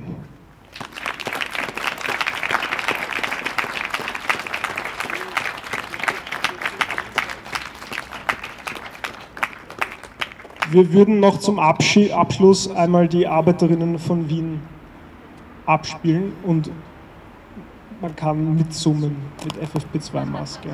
Wir 10.72 10.90
würden 10.94 11.20
noch 11.20 11.38
zum 11.38 11.58
Abschluss 11.58 12.70
einmal 12.70 13.06
die 13.06 13.26
Arbeiterinnen 13.26 13.98
von 13.98 14.30
Wien 14.30 14.62
abspielen 15.66 16.32
und 16.44 16.70
man 18.00 18.16
kann 18.16 18.56
mitsummen 18.56 19.14
mit 19.44 19.52
FFP2-Maske. 19.58 20.70